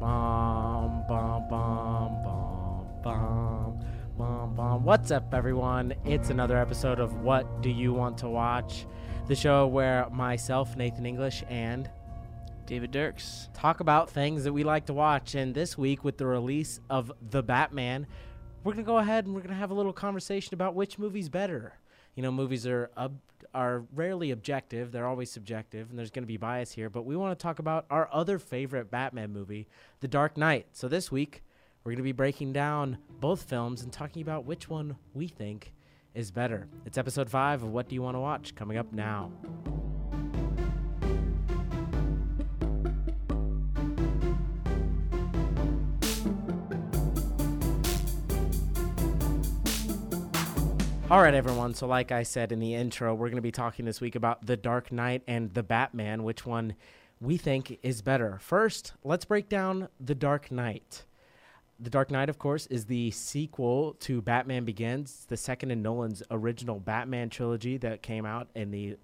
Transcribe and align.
Bum, 0.00 1.02
bum, 1.08 1.48
bum, 1.48 2.22
bum, 2.22 2.86
bum, 3.02 3.80
bum, 4.16 4.54
bum. 4.54 4.84
What's 4.84 5.10
up, 5.10 5.34
everyone? 5.34 5.92
It's 6.04 6.30
another 6.30 6.56
episode 6.56 7.00
of 7.00 7.22
What 7.22 7.62
Do 7.62 7.70
You 7.70 7.92
Want 7.92 8.16
to 8.18 8.28
Watch? 8.28 8.86
The 9.26 9.34
show 9.34 9.66
where 9.66 10.08
myself, 10.10 10.76
Nathan 10.76 11.04
English, 11.04 11.42
and 11.48 11.90
David 12.64 12.92
Dirks. 12.92 13.48
talk 13.54 13.80
about 13.80 14.08
things 14.08 14.44
that 14.44 14.52
we 14.52 14.62
like 14.62 14.86
to 14.86 14.94
watch. 14.94 15.34
And 15.34 15.52
this 15.52 15.76
week, 15.76 16.04
with 16.04 16.16
the 16.16 16.26
release 16.26 16.78
of 16.88 17.10
The 17.30 17.42
Batman, 17.42 18.06
we're 18.62 18.74
going 18.74 18.84
to 18.84 18.88
go 18.88 18.98
ahead 18.98 19.26
and 19.26 19.34
we're 19.34 19.40
going 19.40 19.50
to 19.54 19.58
have 19.58 19.72
a 19.72 19.74
little 19.74 19.92
conversation 19.92 20.54
about 20.54 20.76
which 20.76 20.96
movie's 21.00 21.28
better. 21.28 21.74
You 22.14 22.22
know, 22.22 22.30
movies 22.30 22.68
are 22.68 22.90
ob- 22.96 23.18
are 23.54 23.84
rarely 23.94 24.30
objective; 24.30 24.92
they're 24.92 25.06
always 25.06 25.30
subjective, 25.30 25.90
and 25.90 25.98
there's 25.98 26.10
going 26.10 26.22
to 26.22 26.28
be 26.28 26.36
bias 26.36 26.72
here. 26.72 26.90
But 26.90 27.04
we 27.04 27.16
want 27.16 27.38
to 27.38 27.42
talk 27.42 27.58
about 27.58 27.86
our 27.90 28.08
other 28.12 28.38
favorite 28.38 28.90
Batman 28.90 29.32
movie, 29.32 29.68
The 30.00 30.08
Dark 30.08 30.36
Knight. 30.36 30.66
So 30.72 30.88
this 30.88 31.10
week, 31.10 31.42
we're 31.84 31.92
going 31.92 31.98
to 31.98 32.02
be 32.02 32.12
breaking 32.12 32.52
down 32.52 32.98
both 33.20 33.42
films 33.42 33.82
and 33.82 33.92
talking 33.92 34.22
about 34.22 34.44
which 34.44 34.68
one 34.68 34.96
we 35.14 35.28
think 35.28 35.72
is 36.14 36.30
better. 36.30 36.68
It's 36.84 36.98
episode 36.98 37.30
five 37.30 37.62
of 37.62 37.70
What 37.70 37.88
Do 37.88 37.94
You 37.94 38.02
Want 38.02 38.16
to 38.16 38.20
Watch 38.20 38.54
coming 38.54 38.76
up 38.76 38.92
now. 38.92 39.30
All 51.10 51.22
right, 51.22 51.32
everyone. 51.32 51.72
So, 51.72 51.86
like 51.86 52.12
I 52.12 52.22
said 52.22 52.52
in 52.52 52.60
the 52.60 52.74
intro, 52.74 53.14
we're 53.14 53.28
going 53.28 53.36
to 53.36 53.42
be 53.42 53.50
talking 53.50 53.86
this 53.86 53.98
week 53.98 54.14
about 54.14 54.44
The 54.44 54.58
Dark 54.58 54.92
Knight 54.92 55.22
and 55.26 55.54
The 55.54 55.62
Batman, 55.62 56.22
which 56.22 56.44
one 56.44 56.74
we 57.18 57.38
think 57.38 57.78
is 57.82 58.02
better. 58.02 58.38
First, 58.42 58.92
let's 59.02 59.24
break 59.24 59.48
down 59.48 59.88
The 59.98 60.14
Dark 60.14 60.50
Knight. 60.50 61.06
The 61.80 61.88
Dark 61.88 62.10
Knight, 62.10 62.28
of 62.28 62.38
course, 62.38 62.66
is 62.66 62.84
the 62.84 63.10
sequel 63.10 63.94
to 64.00 64.20
Batman 64.20 64.66
Begins, 64.66 65.24
the 65.30 65.38
second 65.38 65.70
in 65.70 65.80
Nolan's 65.80 66.22
original 66.30 66.78
Batman 66.78 67.30
trilogy 67.30 67.78
that 67.78 68.02
came 68.02 68.26
out 68.26 68.48
in 68.54 68.70
the 68.70 68.98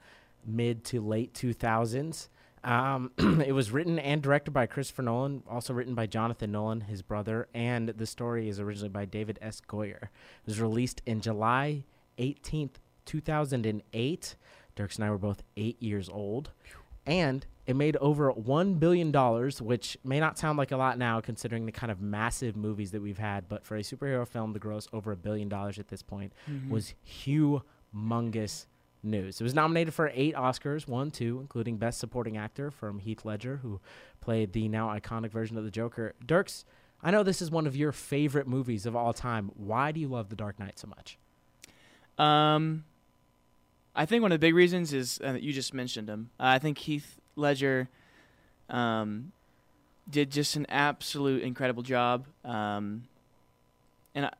mid 0.44 0.84
to 0.84 1.00
late 1.00 1.32
2000s. 1.32 2.28
Um, 2.64 3.12
it 3.46 3.54
was 3.54 3.70
written 3.70 3.98
and 3.98 4.22
directed 4.22 4.50
by 4.50 4.66
Christopher 4.66 5.02
Nolan, 5.02 5.42
also 5.48 5.72
written 5.72 5.94
by 5.94 6.06
Jonathan 6.06 6.52
Nolan, 6.52 6.82
his 6.82 7.00
brother, 7.00 7.48
and 7.54 7.88
the 7.88 8.06
story 8.06 8.50
is 8.50 8.60
originally 8.60 8.90
by 8.90 9.06
David 9.06 9.38
S. 9.40 9.62
Goyer. 9.66 10.02
It 10.02 10.46
was 10.46 10.60
released 10.60 11.00
in 11.06 11.22
July 11.22 11.84
18th, 12.18 12.76
2008. 13.04 14.36
Dirks 14.76 14.96
and 14.96 15.04
I 15.04 15.10
were 15.10 15.18
both 15.18 15.42
eight 15.56 15.80
years 15.82 16.08
old. 16.08 16.50
And 17.06 17.46
it 17.66 17.76
made 17.76 17.96
over 17.96 18.32
$1 18.32 18.78
billion, 18.78 19.12
which 19.60 19.98
may 20.04 20.20
not 20.20 20.38
sound 20.38 20.58
like 20.58 20.72
a 20.72 20.76
lot 20.76 20.98
now 20.98 21.20
considering 21.20 21.66
the 21.66 21.72
kind 21.72 21.92
of 21.92 22.00
massive 22.00 22.56
movies 22.56 22.90
that 22.92 23.02
we've 23.02 23.18
had. 23.18 23.48
But 23.48 23.64
for 23.64 23.76
a 23.76 23.80
superhero 23.80 24.26
film 24.26 24.52
to 24.54 24.58
gross 24.58 24.88
over 24.92 25.12
a 25.12 25.16
billion 25.16 25.48
dollars 25.48 25.78
at 25.78 25.88
this 25.88 26.02
point 26.02 26.32
mm-hmm. 26.50 26.70
was 26.70 26.94
humongous 27.06 28.66
news. 29.02 29.40
It 29.40 29.44
was 29.44 29.54
nominated 29.54 29.94
for 29.94 30.10
eight 30.14 30.34
Oscars, 30.34 30.88
one, 30.88 31.10
two, 31.10 31.38
including 31.40 31.76
Best 31.76 31.98
Supporting 31.98 32.36
Actor 32.36 32.70
from 32.70 32.98
Heath 32.98 33.24
Ledger, 33.24 33.58
who 33.62 33.80
played 34.20 34.52
the 34.52 34.68
now 34.68 34.88
iconic 34.88 35.30
version 35.30 35.56
of 35.56 35.64
the 35.64 35.70
Joker. 35.70 36.14
Dirks, 36.24 36.64
I 37.02 37.10
know 37.10 37.22
this 37.22 37.42
is 37.42 37.50
one 37.50 37.66
of 37.66 37.76
your 37.76 37.92
favorite 37.92 38.48
movies 38.48 38.86
of 38.86 38.96
all 38.96 39.12
time. 39.12 39.50
Why 39.54 39.92
do 39.92 40.00
you 40.00 40.08
love 40.08 40.30
The 40.30 40.36
Dark 40.36 40.58
Knight 40.58 40.78
so 40.78 40.88
much? 40.88 41.18
Um, 42.18 42.84
I 43.94 44.06
think 44.06 44.22
one 44.22 44.32
of 44.32 44.36
the 44.40 44.44
big 44.46 44.54
reasons 44.54 44.92
is 44.92 45.20
uh, 45.22 45.32
that 45.32 45.42
you 45.42 45.52
just 45.52 45.72
mentioned 45.74 46.08
him. 46.08 46.30
Uh, 46.38 46.44
I 46.46 46.58
think 46.58 46.78
Heath 46.78 47.20
Ledger 47.36 47.88
um, 48.68 49.32
did 50.10 50.30
just 50.30 50.56
an 50.56 50.66
absolute 50.68 51.42
incredible 51.42 51.82
job. 51.82 52.26
Um, 52.44 53.04
and 54.14 54.26
I, 54.26 54.32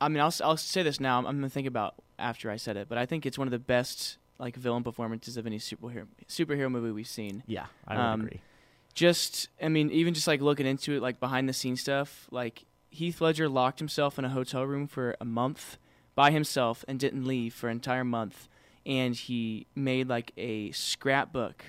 I 0.00 0.08
mean, 0.08 0.20
I'll 0.20 0.34
I'll 0.42 0.56
say 0.56 0.82
this 0.82 1.00
now. 1.00 1.18
I'm, 1.18 1.26
I'm 1.26 1.36
gonna 1.36 1.48
think 1.48 1.66
about 1.66 1.94
after 2.18 2.50
I 2.50 2.56
said 2.56 2.76
it, 2.76 2.88
but 2.88 2.98
I 2.98 3.06
think 3.06 3.24
it's 3.26 3.38
one 3.38 3.46
of 3.46 3.52
the 3.52 3.58
best 3.58 4.16
like 4.38 4.56
villain 4.56 4.82
performances 4.82 5.36
of 5.36 5.46
any 5.46 5.58
superhero 5.58 6.06
superhero 6.28 6.70
movie 6.70 6.90
we've 6.90 7.06
seen. 7.06 7.42
Yeah, 7.46 7.66
I 7.86 7.96
would 7.96 8.02
Um, 8.02 8.20
agree. 8.22 8.40
just 8.94 9.48
I 9.62 9.68
mean, 9.68 9.90
even 9.90 10.12
just 10.14 10.26
like 10.26 10.40
looking 10.40 10.66
into 10.66 10.94
it, 10.96 11.00
like 11.02 11.20
behind 11.20 11.48
the 11.48 11.52
scenes 11.52 11.80
stuff, 11.80 12.26
like 12.30 12.64
Heath 12.90 13.20
Ledger 13.20 13.48
locked 13.48 13.78
himself 13.78 14.18
in 14.18 14.24
a 14.24 14.28
hotel 14.30 14.64
room 14.66 14.86
for 14.86 15.16
a 15.20 15.24
month 15.24 15.78
by 16.14 16.30
himself 16.30 16.84
and 16.88 16.98
didn't 16.98 17.24
leave 17.24 17.54
for 17.54 17.68
an 17.68 17.76
entire 17.76 18.04
month, 18.04 18.48
and 18.84 19.14
he 19.14 19.66
made 19.74 20.08
like 20.08 20.32
a 20.36 20.70
scrapbook 20.72 21.64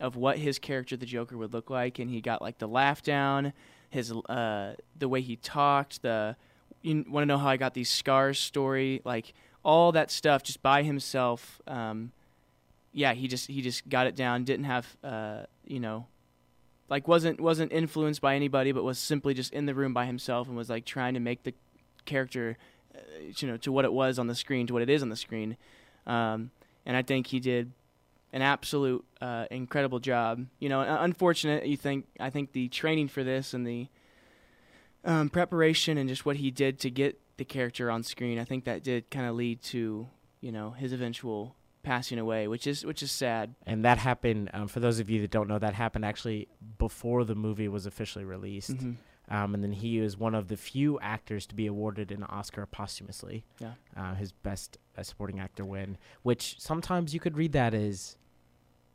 of 0.00 0.16
what 0.16 0.38
his 0.38 0.58
character 0.58 0.96
the 0.96 1.06
Joker 1.06 1.36
would 1.36 1.52
look 1.52 1.70
like, 1.70 1.98
and 1.98 2.10
he 2.10 2.20
got 2.20 2.40
like 2.40 2.58
the 2.58 2.68
laugh 2.68 3.02
down, 3.02 3.52
his 3.90 4.12
uh 4.12 4.74
the 4.98 5.08
way 5.08 5.20
he 5.20 5.36
talked, 5.36 6.02
the 6.02 6.36
you 6.82 7.04
want 7.08 7.22
to 7.22 7.26
know 7.26 7.38
how 7.38 7.48
I 7.48 7.56
got 7.56 7.74
these 7.74 7.90
scars 7.90 8.38
story, 8.38 9.02
like 9.04 9.34
all 9.64 9.92
that 9.92 10.10
stuff 10.10 10.42
just 10.42 10.62
by 10.62 10.82
himself. 10.82 11.60
Um, 11.66 12.12
yeah, 12.92 13.14
he 13.14 13.28
just 13.28 13.48
he 13.48 13.60
just 13.62 13.88
got 13.88 14.06
it 14.06 14.14
down. 14.14 14.44
Didn't 14.44 14.66
have 14.66 14.96
uh 15.02 15.42
you 15.66 15.80
know 15.80 16.06
like 16.88 17.06
wasn't 17.06 17.40
wasn't 17.40 17.72
influenced 17.72 18.20
by 18.20 18.34
anybody 18.34 18.72
but 18.72 18.84
was 18.84 18.98
simply 18.98 19.34
just 19.34 19.52
in 19.52 19.66
the 19.66 19.74
room 19.74 19.92
by 19.92 20.06
himself 20.06 20.48
and 20.48 20.56
was 20.56 20.70
like 20.70 20.84
trying 20.84 21.14
to 21.14 21.20
make 21.20 21.42
the 21.42 21.54
character 22.04 22.56
you 23.36 23.48
know 23.48 23.56
to 23.56 23.70
what 23.72 23.84
it 23.84 23.92
was 23.92 24.18
on 24.18 24.26
the 24.26 24.34
screen 24.34 24.66
to 24.66 24.72
what 24.72 24.82
it 24.82 24.90
is 24.90 25.02
on 25.02 25.08
the 25.08 25.16
screen 25.16 25.56
um, 26.06 26.50
and 26.86 26.96
i 26.96 27.02
think 27.02 27.26
he 27.28 27.40
did 27.40 27.72
an 28.32 28.42
absolute 28.42 29.04
uh, 29.20 29.46
incredible 29.50 29.98
job 30.00 30.46
you 30.58 30.68
know 30.68 30.80
un- 30.80 30.98
unfortunate 31.04 31.66
you 31.66 31.76
think 31.76 32.06
i 32.20 32.28
think 32.30 32.52
the 32.52 32.68
training 32.68 33.08
for 33.08 33.22
this 33.24 33.54
and 33.54 33.66
the 33.66 33.88
um, 35.04 35.28
preparation 35.28 35.96
and 35.98 36.08
just 36.08 36.26
what 36.26 36.36
he 36.36 36.50
did 36.50 36.78
to 36.80 36.90
get 36.90 37.18
the 37.36 37.44
character 37.44 37.90
on 37.90 38.02
screen 38.02 38.38
i 38.38 38.44
think 38.44 38.64
that 38.64 38.82
did 38.82 39.08
kind 39.10 39.26
of 39.26 39.34
lead 39.36 39.62
to 39.62 40.08
you 40.40 40.52
know 40.52 40.70
his 40.72 40.92
eventual 40.92 41.54
passing 41.84 42.18
away 42.18 42.48
which 42.48 42.66
is 42.66 42.84
which 42.84 43.02
is 43.02 43.10
sad 43.10 43.54
And 43.66 43.84
that 43.84 43.98
happened, 43.98 44.50
um, 44.52 44.68
for 44.68 44.80
those 44.80 44.98
of 44.98 45.08
you 45.08 45.20
that 45.22 45.30
don't 45.30 45.48
know, 45.48 45.58
that 45.58 45.74
happened 45.74 46.04
actually 46.04 46.48
before 46.76 47.24
the 47.24 47.34
movie 47.34 47.68
was 47.68 47.86
officially 47.86 48.24
released. 48.24 48.72
Mhm. 48.76 48.96
Um, 49.30 49.54
and 49.54 49.62
then 49.62 49.72
he 49.72 49.98
is 49.98 50.16
one 50.16 50.34
of 50.34 50.48
the 50.48 50.56
few 50.56 50.98
actors 51.00 51.46
to 51.46 51.54
be 51.54 51.66
awarded 51.66 52.10
an 52.12 52.22
Oscar 52.24 52.64
posthumously. 52.66 53.44
Yeah. 53.58 53.72
Uh, 53.96 54.14
his 54.14 54.32
best 54.32 54.78
uh, 54.96 55.02
supporting 55.02 55.38
actor 55.40 55.64
win, 55.64 55.98
which 56.22 56.56
sometimes 56.58 57.12
you 57.12 57.20
could 57.20 57.36
read 57.36 57.52
that 57.52 57.74
as, 57.74 58.16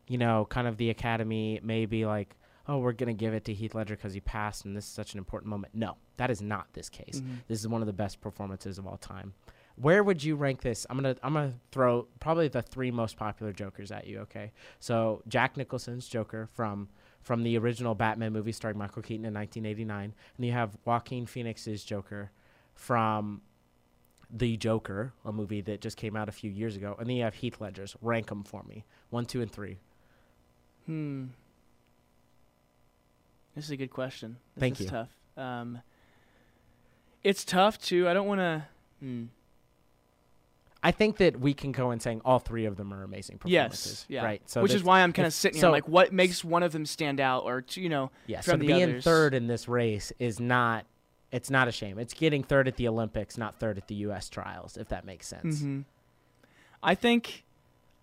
you 0.07 0.17
know, 0.17 0.45
kind 0.49 0.67
of 0.67 0.77
the 0.77 0.89
Academy 0.89 1.59
maybe 1.63 2.05
like, 2.05 2.35
oh, 2.67 2.79
we're 2.79 2.93
going 2.93 3.15
to 3.15 3.19
give 3.19 3.33
it 3.33 3.45
to 3.45 3.53
Heath 3.53 3.75
Ledger 3.75 3.95
because 3.95 4.13
he 4.13 4.21
passed 4.21 4.65
and 4.65 4.75
this 4.75 4.85
is 4.85 4.91
such 4.91 5.13
an 5.13 5.19
important 5.19 5.49
moment. 5.49 5.75
No, 5.75 5.97
that 6.17 6.31
is 6.31 6.41
not 6.41 6.67
this 6.73 6.89
case. 6.89 7.21
Mhm. 7.21 7.39
This 7.47 7.59
is 7.59 7.67
one 7.67 7.81
of 7.81 7.87
the 7.87 7.93
best 7.93 8.21
performances 8.21 8.77
of 8.79 8.87
all 8.87 8.97
time. 8.97 9.33
Where 9.75 10.03
would 10.03 10.23
you 10.23 10.35
rank 10.35 10.61
this? 10.61 10.85
I'm 10.89 10.97
gonna 10.97 11.15
I'm 11.23 11.33
gonna 11.33 11.53
throw 11.71 12.07
probably 12.19 12.47
the 12.47 12.61
three 12.61 12.91
most 12.91 13.17
popular 13.17 13.51
Jokers 13.51 13.91
at 13.91 14.05
you. 14.05 14.19
Okay, 14.19 14.51
so 14.79 15.23
Jack 15.27 15.57
Nicholson's 15.57 16.07
Joker 16.07 16.47
from 16.53 16.89
from 17.23 17.43
the 17.43 17.57
original 17.57 17.95
Batman 17.95 18.33
movie 18.33 18.51
starring 18.51 18.77
Michael 18.77 19.01
Keaton 19.01 19.25
in 19.25 19.33
1989, 19.33 20.13
and 20.37 20.45
you 20.45 20.51
have 20.51 20.77
Joaquin 20.85 21.25
Phoenix's 21.25 21.83
Joker 21.83 22.31
from 22.75 23.41
the 24.29 24.57
Joker, 24.57 25.13
a 25.25 25.31
movie 25.31 25.61
that 25.61 25.79
just 25.81 25.95
came 25.95 26.15
out 26.15 26.27
a 26.27 26.31
few 26.31 26.51
years 26.51 26.75
ago, 26.75 26.95
and 26.99 27.07
then 27.07 27.15
you 27.15 27.23
have 27.23 27.35
Heath 27.35 27.61
Ledger's. 27.61 27.95
Rank 28.01 28.27
them 28.27 28.43
for 28.43 28.63
me, 28.63 28.83
one, 29.09 29.25
two, 29.25 29.41
and 29.41 29.51
three. 29.51 29.77
Hmm. 30.85 31.25
This 33.55 33.65
is 33.65 33.71
a 33.71 33.77
good 33.77 33.91
question. 33.91 34.37
This 34.55 34.59
Thank 34.61 34.79
is 34.79 34.85
you. 34.85 34.89
tough. 34.89 35.09
Um, 35.37 35.81
it's 37.23 37.45
tough 37.45 37.79
too. 37.79 38.09
I 38.09 38.13
don't 38.13 38.27
want 38.27 38.39
to. 38.39 38.65
Hmm. 38.99 39.23
I 40.85 40.91
think 40.91 41.17
that 41.17 41.39
we 41.39 41.53
can 41.53 41.71
go 41.71 41.91
and 41.91 42.01
saying 42.01 42.21
all 42.25 42.39
three 42.39 42.65
of 42.65 42.75
them 42.75 42.93
are 42.93 43.03
amazing 43.03 43.37
performances. 43.37 44.05
Yes. 44.09 44.21
Yeah. 44.21 44.25
Right. 44.25 44.41
So 44.49 44.61
Which 44.61 44.73
is 44.73 44.83
why 44.83 45.01
I'm 45.01 45.13
kind 45.13 45.25
of 45.25 45.33
sitting 45.33 45.59
so- 45.61 45.67
here 45.67 45.71
like, 45.71 45.87
what 45.87 46.11
makes 46.11 46.43
one 46.43 46.61
of 46.61 46.73
them 46.73 46.85
stand 46.85 47.19
out, 47.21 47.43
or 47.45 47.63
you 47.73 47.87
know, 47.89 48.11
Yeah, 48.27 48.41
so 48.41 48.51
from 48.51 48.59
to 48.61 48.67
the 48.67 48.73
be 48.73 48.83
others. 48.83 49.03
third 49.03 49.33
in 49.33 49.47
this 49.47 49.67
race 49.67 50.11
is 50.19 50.39
not 50.39 50.85
it's 51.31 51.49
not 51.49 51.67
a 51.67 51.71
shame. 51.71 51.97
It's 51.97 52.13
getting 52.13 52.43
third 52.43 52.67
at 52.67 52.75
the 52.75 52.87
Olympics, 52.87 53.37
not 53.39 53.55
third 53.59 53.77
at 53.79 53.87
the 53.87 53.95
US 53.95 54.29
trials, 54.29 54.77
if 54.77 54.89
that 54.89 55.03
makes 55.05 55.25
sense. 55.27 55.61
hmm 55.61 55.81
I 56.81 56.95
think, 56.95 57.43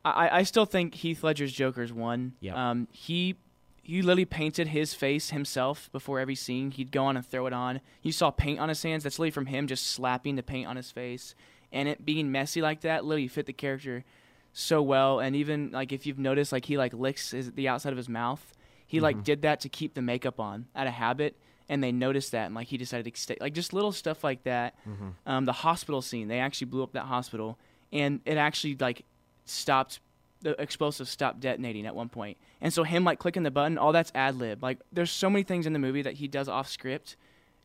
I 0.04 0.38
I 0.38 0.42
still 0.44 0.64
think 0.64 0.94
Heath 0.94 1.22
Ledger's 1.22 1.52
Joker's 1.52 1.92
one. 1.92 2.32
Yep. 2.40 2.56
Um, 2.56 2.88
he. 2.92 3.36
He 3.82 4.02
literally 4.02 4.24
painted 4.26 4.68
his 4.68 4.94
face 4.94 5.30
himself 5.30 5.90
before 5.90 6.20
every 6.20 6.34
scene. 6.36 6.70
He'd 6.70 6.92
go 6.92 7.06
on 7.06 7.16
and 7.16 7.26
throw 7.26 7.46
it 7.46 7.52
on. 7.52 7.80
You 8.02 8.12
saw 8.12 8.30
paint 8.30 8.60
on 8.60 8.68
his 8.68 8.80
hands. 8.82 9.02
That's 9.02 9.18
literally 9.18 9.32
from 9.32 9.46
him 9.46 9.66
just 9.66 9.84
slapping 9.86 10.36
the 10.36 10.44
paint 10.44 10.68
on 10.68 10.76
his 10.76 10.92
face. 10.92 11.34
And 11.72 11.88
it 11.88 12.04
being 12.04 12.32
messy 12.32 12.60
like 12.62 12.80
that 12.82 13.04
literally 13.04 13.28
fit 13.28 13.46
the 13.46 13.52
character 13.52 14.04
so 14.52 14.82
well. 14.82 15.20
And 15.20 15.36
even 15.36 15.70
like 15.70 15.92
if 15.92 16.06
you've 16.06 16.18
noticed, 16.18 16.50
like 16.52 16.64
he 16.64 16.76
like 16.76 16.92
licks 16.92 17.30
his, 17.30 17.52
the 17.52 17.68
outside 17.68 17.92
of 17.92 17.96
his 17.96 18.08
mouth. 18.08 18.54
He 18.86 18.98
like 19.00 19.18
Mhm. 19.18 19.24
did 19.24 19.42
that 19.42 19.60
to 19.60 19.68
keep 19.68 19.94
the 19.94 20.02
makeup 20.02 20.40
on 20.40 20.66
out 20.74 20.86
of 20.88 20.92
habit. 20.94 21.36
And 21.68 21.84
they 21.84 21.92
noticed 21.92 22.32
that, 22.32 22.46
and 22.46 22.54
like 22.56 22.66
he 22.66 22.76
decided 22.76 23.04
to 23.14 23.20
stay, 23.20 23.36
like 23.40 23.54
just 23.54 23.72
little 23.72 23.92
stuff 23.92 24.24
like 24.24 24.42
that. 24.42 24.74
Mhm. 24.84 25.12
Um, 25.24 25.44
the 25.44 25.52
hospital 25.52 26.02
scene, 26.02 26.26
they 26.26 26.40
actually 26.40 26.64
blew 26.64 26.82
up 26.82 26.92
that 26.94 27.04
hospital, 27.04 27.56
and 27.92 28.20
it 28.24 28.36
actually 28.36 28.76
like 28.80 29.04
stopped 29.44 30.00
the 30.42 30.60
explosive 30.60 31.06
stopped 31.06 31.38
detonating 31.38 31.86
at 31.86 31.94
one 31.94 32.08
point. 32.08 32.38
And 32.62 32.72
so 32.72 32.82
him 32.82 33.04
like 33.04 33.18
clicking 33.20 33.42
the 33.44 33.50
button, 33.50 33.76
all 33.78 33.92
that's 33.92 34.10
ad 34.16 34.36
lib. 34.36 34.62
Like 34.64 34.78
there's 34.90 35.10
so 35.12 35.28
many 35.30 35.42
things 35.44 35.66
in 35.66 35.72
the 35.74 35.78
movie 35.78 36.02
that 36.02 36.14
he 36.14 36.26
does 36.26 36.48
off 36.48 36.66
script 36.68 37.14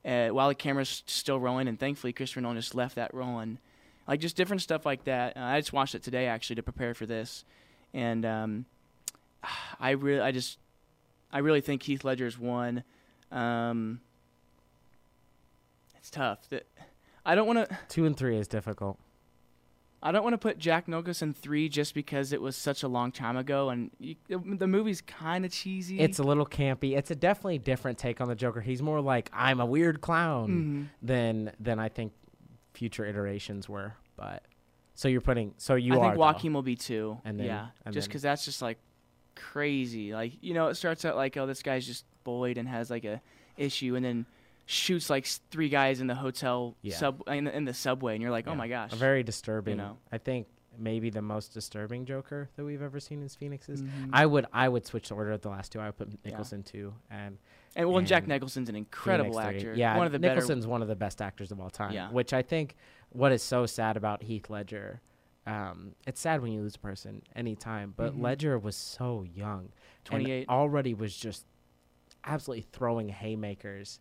uh, 0.04 0.28
while 0.28 0.50
the 0.50 0.56
camera's 0.56 1.02
still 1.08 1.40
rolling, 1.40 1.68
and 1.68 1.80
thankfully 1.80 2.14
Christopher 2.14 2.42
Nolan 2.42 2.58
just 2.58 2.76
left 2.76 2.94
that 2.96 3.12
rolling. 3.14 3.58
Like 4.08 4.20
just 4.20 4.36
different 4.36 4.62
stuff 4.62 4.86
like 4.86 5.04
that. 5.06 5.36
Uh, 5.36 5.42
I 5.42 5.60
just 5.60 5.74
watched 5.74 5.96
it 5.96 6.04
today 6.04 6.28
actually 6.28 6.58
to 6.58 6.64
prepare 6.64 6.94
for 6.94 7.06
this, 7.06 7.44
and 7.94 8.26
um, 8.26 8.66
I 9.80 9.92
really, 9.92 10.22
I 10.22 10.32
just, 10.32 10.58
I 11.32 11.40
really 11.40 11.62
think 11.62 11.84
Heath 11.84 12.04
Ledger's 12.04 12.38
one. 12.38 12.84
Um, 13.32 14.00
it's 15.98 16.10
tough. 16.10 16.48
That 16.50 16.66
I 17.26 17.36
don't 17.36 17.48
want 17.48 17.68
to. 17.70 17.78
Two 17.90 18.06
and 18.06 18.16
three 18.16 18.38
is 18.38 18.48
difficult. 18.48 18.98
I 20.04 20.12
don't 20.12 20.22
want 20.24 20.34
to 20.34 20.38
put 20.38 20.60
Jack 20.60 20.88
Nicholson 20.88 21.34
three 21.34 21.68
just 21.68 21.96
because 21.96 22.32
it 22.32 22.40
was 22.40 22.56
such 22.56 22.84
a 22.84 22.88
long 22.88 23.12
time 23.12 23.38
ago, 23.38 23.70
and 23.70 23.90
you, 24.00 24.16
the 24.30 24.68
movie's 24.68 25.02
kind 25.02 25.44
of 25.46 25.52
cheesy. 25.52 26.00
It's 26.00 26.20
a 26.20 26.24
little 26.24 26.46
campy. 26.46 26.96
It's 26.96 27.10
a 27.10 27.16
definitely 27.16 27.58
different 27.58 27.98
take 27.98 28.22
on 28.22 28.28
the 28.28 28.36
Joker. 28.36 28.62
He's 28.62 28.84
more 28.84 29.02
like 29.02 29.32
I'm 29.34 29.60
a 29.60 29.66
weird 29.66 30.02
clown 30.02 30.50
Mhm. 31.02 31.06
than 31.08 31.52
than 31.60 31.80
I 31.80 31.90
think 31.90 32.12
future 32.76 33.06
iterations 33.06 33.68
were. 33.70 33.94
But 34.18 34.44
so 34.94 35.08
you're 35.08 35.22
putting 35.22 35.54
so 35.58 35.76
you 35.76 35.94
I 35.94 35.98
are 35.98 36.00
think 36.02 36.14
though. 36.16 36.20
Joaquin 36.22 36.54
will 36.54 36.62
be 36.64 36.76
two. 36.76 37.20
And 37.26 37.40
then- 37.40 37.48
yeah, 37.48 37.68
and 37.86 37.94
just 37.94 38.08
because 38.08 38.22
that's 38.22 38.46
just 38.46 38.62
like 38.62 38.78
crazy. 39.36 40.14
Like 40.14 40.34
you 40.42 40.54
know, 40.54 40.68
it 40.68 40.76
starts 40.76 41.06
out 41.06 41.16
like 41.16 41.38
oh 41.38 41.46
this 41.46 41.62
guy's 41.62 41.86
just 41.86 42.06
bullied 42.24 42.58
and 42.58 42.68
has 42.68 42.90
like 42.90 43.06
a 43.06 43.22
issue, 43.58 43.96
and 43.96 44.04
then 44.06 44.26
shoots 44.66 45.10
like 45.10 45.28
three 45.52 45.70
guys 45.70 46.02
in 46.02 46.08
the 46.08 46.16
hotel 46.16 46.76
Yeah. 46.82 46.96
sub 46.96 47.22
in 47.28 47.46
the, 47.46 47.56
in 47.56 47.66
the 47.66 47.74
subway, 47.74 48.14
and 48.14 48.22
you're 48.22 48.32
like 48.32 48.48
oh 48.48 48.56
my 48.56 48.68
gosh. 48.68 48.94
A 48.94 48.96
very 48.96 49.24
disturbing. 49.24 49.78
know. 49.78 49.98
I 50.12 50.18
think 50.18 50.48
maybe 50.78 51.10
the 51.10 51.22
most 51.22 51.54
disturbing 51.54 52.06
Joker 52.06 52.50
that 52.58 52.66
we've 52.66 52.82
ever 52.82 53.00
seen 53.00 53.22
is 53.24 53.36
Phoenix's. 53.36 53.82
Mhm. 53.82 54.10
I 54.12 54.26
would 54.26 54.46
I 54.52 54.68
would 54.68 54.86
switch 54.86 55.10
the 55.10 55.16
order 55.16 55.32
of 55.32 55.42
the 55.42 55.50
last 55.50 55.72
two. 55.72 55.80
I 55.80 55.86
would 55.88 55.98
put 55.98 56.10
Yeah. 56.10 56.32
Nicholson 56.32 56.64
two 56.64 56.94
and 57.10 57.38
and 57.76 57.88
well, 57.90 57.98
and 57.98 58.08
Jack 58.08 58.28
Nicholson's 58.28 58.70
an 58.70 58.76
incredible 58.76 59.40
actor. 59.40 59.74
Yeah, 59.76 59.98
one 59.98 60.06
of 60.06 60.12
the 60.14 60.20
better. 60.20 60.36
Nicholson's 60.36 60.66
one 60.68 60.82
of 60.82 60.88
the 60.88 60.96
best 60.96 61.22
actors 61.22 61.52
of 61.52 61.60
all 61.60 61.70
time. 61.70 61.92
Yeah. 61.94 62.10
Which 62.10 62.34
I 62.34 62.42
think 62.42 62.76
what 63.10 63.32
is 63.32 63.44
so 63.44 63.66
sad 63.66 63.98
about 63.98 64.24
Heath 64.24 64.50
Ledger. 64.50 65.02
Um, 65.48 65.94
it's 66.08 66.20
sad 66.22 66.42
when 66.42 66.52
you 66.52 66.62
lose 66.62 66.76
a 66.76 66.80
person 66.80 67.22
anytime, 67.36 67.94
but 67.96 68.14
Mhm. 68.16 68.22
Ledger 68.22 68.58
was 68.58 68.76
so 68.76 69.24
young. 69.24 69.70
28. 70.06 70.48
already 70.50 70.94
was 70.94 71.16
just 71.16 71.46
absolutely 72.24 72.66
throwing 72.72 73.10
haymakers 73.10 74.00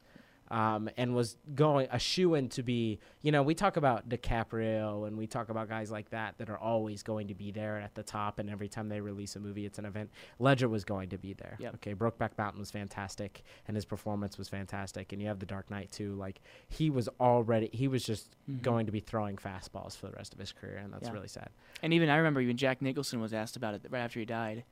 um, 0.50 0.91
and 0.96 1.14
was 1.14 1.37
going 1.55 1.88
a 1.91 1.99
shoe 1.99 2.35
in 2.35 2.49
to 2.50 2.62
be 2.62 2.99
you 3.23 3.32
know 3.32 3.43
we 3.43 3.55
talk 3.55 3.76
about 3.76 4.08
DiCaprio 4.08 5.06
and 5.06 5.17
we 5.17 5.26
talk 5.26 5.49
about 5.49 5.69
guys 5.69 5.91
like 5.91 6.11
that 6.11 6.37
that 6.38 6.50
are 6.50 6.58
always 6.58 7.02
going 7.02 7.29
to 7.29 7.35
be 7.35 7.50
there 7.50 7.79
at 7.79 7.94
the 7.94 8.02
top 8.02 8.38
and 8.38 8.50
every 8.50 8.69
time 8.69 8.88
they 8.88 9.00
release 9.00 9.37
a 9.37 9.41
movie 9.41 9.64
it's 9.64 9.79
an 9.79 9.85
event 9.85 10.11
Ledger 10.38 10.69
was 10.69 10.85
going 10.85 11.08
to 11.11 11.19
be 11.19 11.32
there 11.32 11.56
Yep. 11.61 11.75
okay 11.76 11.94
Brokeback 11.94 12.31
Mountain 12.37 12.61
was 12.61 12.70
fantastic 12.70 13.43
and 13.67 13.76
his 13.76 13.85
performance 13.85 14.37
was 14.38 14.49
fantastic 14.49 15.12
and 15.12 15.23
you 15.23 15.29
have 15.29 15.38
The 15.38 15.46
Dark 15.46 15.70
Knight 15.70 15.91
too 15.91 16.14
like 16.14 16.41
he 16.69 16.90
was 16.90 17.08
already 17.20 17.70
he 17.73 17.88
was 17.88 18.05
just 18.05 18.37
Mhm. 18.50 18.61
going 18.62 18.87
to 18.87 18.93
be 18.93 19.00
throwing 19.00 19.37
fastballs 19.37 19.97
for 19.97 20.06
the 20.06 20.12
rest 20.17 20.35
of 20.35 20.38
his 20.40 20.52
career 20.52 20.76
and 20.76 20.93
that's 20.93 21.08
Yeah. 21.08 21.14
really 21.14 21.29
sad 21.29 21.49
And 21.82 21.93
even 21.94 22.08
I 22.11 22.17
remember 22.17 22.40
even 22.40 22.56
Jack 22.56 22.82
Nicholson 22.82 23.20
was 23.20 23.32
asked 23.32 23.56
about 23.56 23.75
it 23.75 23.82
right 23.90 24.00
after 24.00 24.19
he 24.20 24.26
died, 24.26 24.64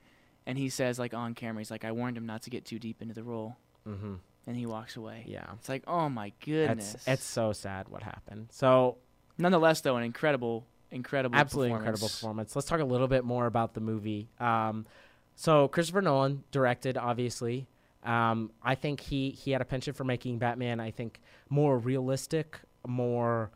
and 0.47 0.59
he 0.59 0.69
says 0.69 0.99
like 0.99 1.15
on 1.15 1.35
camera, 1.35 1.61
he's 1.61 1.71
like, 1.71 1.85
"I 1.85 1.93
warned 1.93 2.17
him 2.17 2.27
not 2.27 2.43
to 2.43 2.51
get 2.51 2.65
too 2.65 2.79
deep 2.79 3.01
into 3.01 3.15
the 3.15 3.23
role," 3.23 3.57
mm-hmm. 3.89 4.15
And 4.47 4.56
he 4.56 4.67
walks 4.67 4.97
away. 4.97 5.25
yeah 5.27 5.44
It's 5.55 5.69
like, 5.69 5.85
oh 5.87 6.09
my 6.09 6.33
goodness. 6.44 6.94
it's, 6.94 7.09
it's 7.09 7.25
so 7.25 7.53
sad 7.53 7.89
what 7.89 8.03
happened 8.03 8.49
so 8.50 8.99
Nonetheless, 9.39 9.81
though, 9.81 9.97
an 9.97 10.05
incredible, 10.05 10.67
incredible, 10.91 11.37
absolutely 11.37 11.73
incredible 11.73 12.09
performance. 12.09 12.55
Let's 12.55 12.69
talk 12.69 12.81
a 12.81 12.85
little 12.85 13.09
bit 13.09 13.25
more 13.25 13.47
about 13.47 13.75
the 13.75 13.81
movie. 13.81 14.29
Um, 14.39 14.87
so 15.35 15.69
Christopher 15.69 16.03
Nolan 16.03 16.44
directed, 16.50 16.97
obviously. 16.97 17.67
Um, 18.05 18.50
I 18.62 18.75
think 18.75 19.00
he 19.00 19.31
he 19.31 19.53
had 19.53 19.62
a 19.62 19.65
penchant 19.65 19.97
for 19.97 20.05
making 20.05 20.39
Batman. 20.39 20.81
I 20.81 20.91
think 20.91 21.21
more 21.49 21.79
realistic, 21.79 22.61
more 22.87 23.50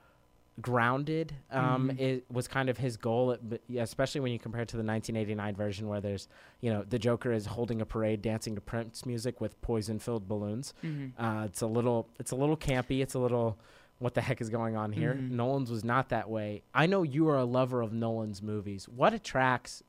grounded. 0.60 1.34
Um, 1.50 1.90
Mhm. 1.90 1.98
It 2.00 2.24
was 2.30 2.48
kind 2.48 2.68
of 2.68 2.78
his 2.78 2.96
goal, 2.96 3.36
especially 3.76 4.20
when 4.22 4.32
you 4.32 4.38
compare 4.38 4.62
it 4.62 4.68
to 4.68 4.76
the 4.76 4.82
1989 4.82 5.54
version, 5.54 5.86
where 5.88 6.00
there's 6.00 6.28
you 6.60 6.72
know 6.72 6.82
the 6.82 6.98
Joker 6.98 7.32
is 7.32 7.46
holding 7.46 7.80
a 7.80 7.86
parade, 7.86 8.22
dancing 8.22 8.54
to 8.54 8.60
Prince 8.60 9.04
music 9.04 9.40
with 9.40 9.60
poison-filled 9.60 10.26
balloons. 10.26 10.72
Mm-hmm. 10.82 11.22
Uh, 11.22 11.44
it's 11.44 11.60
a 11.60 11.66
little 11.66 12.08
it's 12.18 12.30
a 12.30 12.36
little 12.36 12.56
campy. 12.56 13.00
It's 13.02 13.14
a 13.14 13.18
little 13.18 13.58
what 13.98 14.14
the 14.14 14.20
heck 14.20 14.40
is 14.42 14.50
going 14.50 14.76
on 14.76 14.92
here? 14.92 15.14
Mhm. 15.14 15.30
Nolan's 15.32 15.70
was 15.70 15.82
not 15.84 16.10
that 16.10 16.28
way. 16.28 16.62
I 16.74 16.86
know 16.86 17.02
you 17.02 17.28
are 17.28 17.38
a 17.38 17.44
lover 17.46 17.80
of 17.80 17.92
Nolan's 17.92 18.42
movies. 18.42 18.88
What 18.88 19.12
attracts 19.14 19.82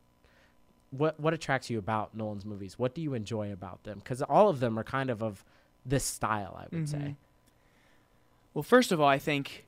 what 0.91 1.19
what 1.19 1.33
attracts 1.33 1.69
you 1.69 1.77
about 1.79 2.15
Nolan's 2.15 2.45
movies? 2.45 2.77
What 2.79 2.93
do 2.95 3.01
you 3.01 3.13
enjoy 3.13 3.51
about 3.51 3.83
them? 3.83 4.01
Cuz 4.01 4.21
all 4.21 4.49
of 4.49 4.59
them 4.59 4.77
are 4.79 4.83
kind 4.83 5.09
of 5.09 5.21
of 5.23 5.43
this 5.85 6.03
style, 6.03 6.57
I 6.59 6.73
would 6.75 6.89
say. 6.89 6.97
Mhm. 6.97 7.15
Well, 8.53 8.63
first 8.63 8.91
of 8.91 8.99
all, 8.99 9.07
I 9.07 9.19
think 9.19 9.66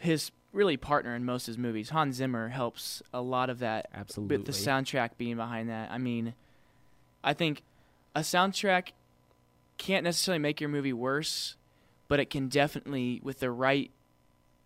his 0.00 0.30
really 0.52 0.76
partner 0.76 1.14
in 1.14 1.24
most 1.24 1.44
of 1.48 1.52
his 1.52 1.58
movies, 1.58 1.90
Hans 1.90 2.16
Zimmer, 2.16 2.48
helps 2.48 3.02
a 3.12 3.20
lot 3.20 3.50
of 3.50 3.58
that 3.58 3.88
Absolutely. 3.94 4.38
with 4.38 4.46
the 4.46 4.52
soundtrack 4.52 5.10
being 5.18 5.36
behind 5.36 5.68
that. 5.68 5.90
I 5.90 5.98
mean, 5.98 6.34
I 7.22 7.34
think 7.34 7.62
a 8.14 8.20
soundtrack 8.20 8.92
can't 9.78 10.04
necessarily 10.04 10.38
make 10.38 10.60
your 10.60 10.70
movie 10.70 10.92
worse, 10.92 11.56
but 12.08 12.20
it 12.20 12.30
can 12.30 12.48
definitely, 12.48 13.20
with 13.22 13.40
the 13.40 13.50
right 13.50 13.90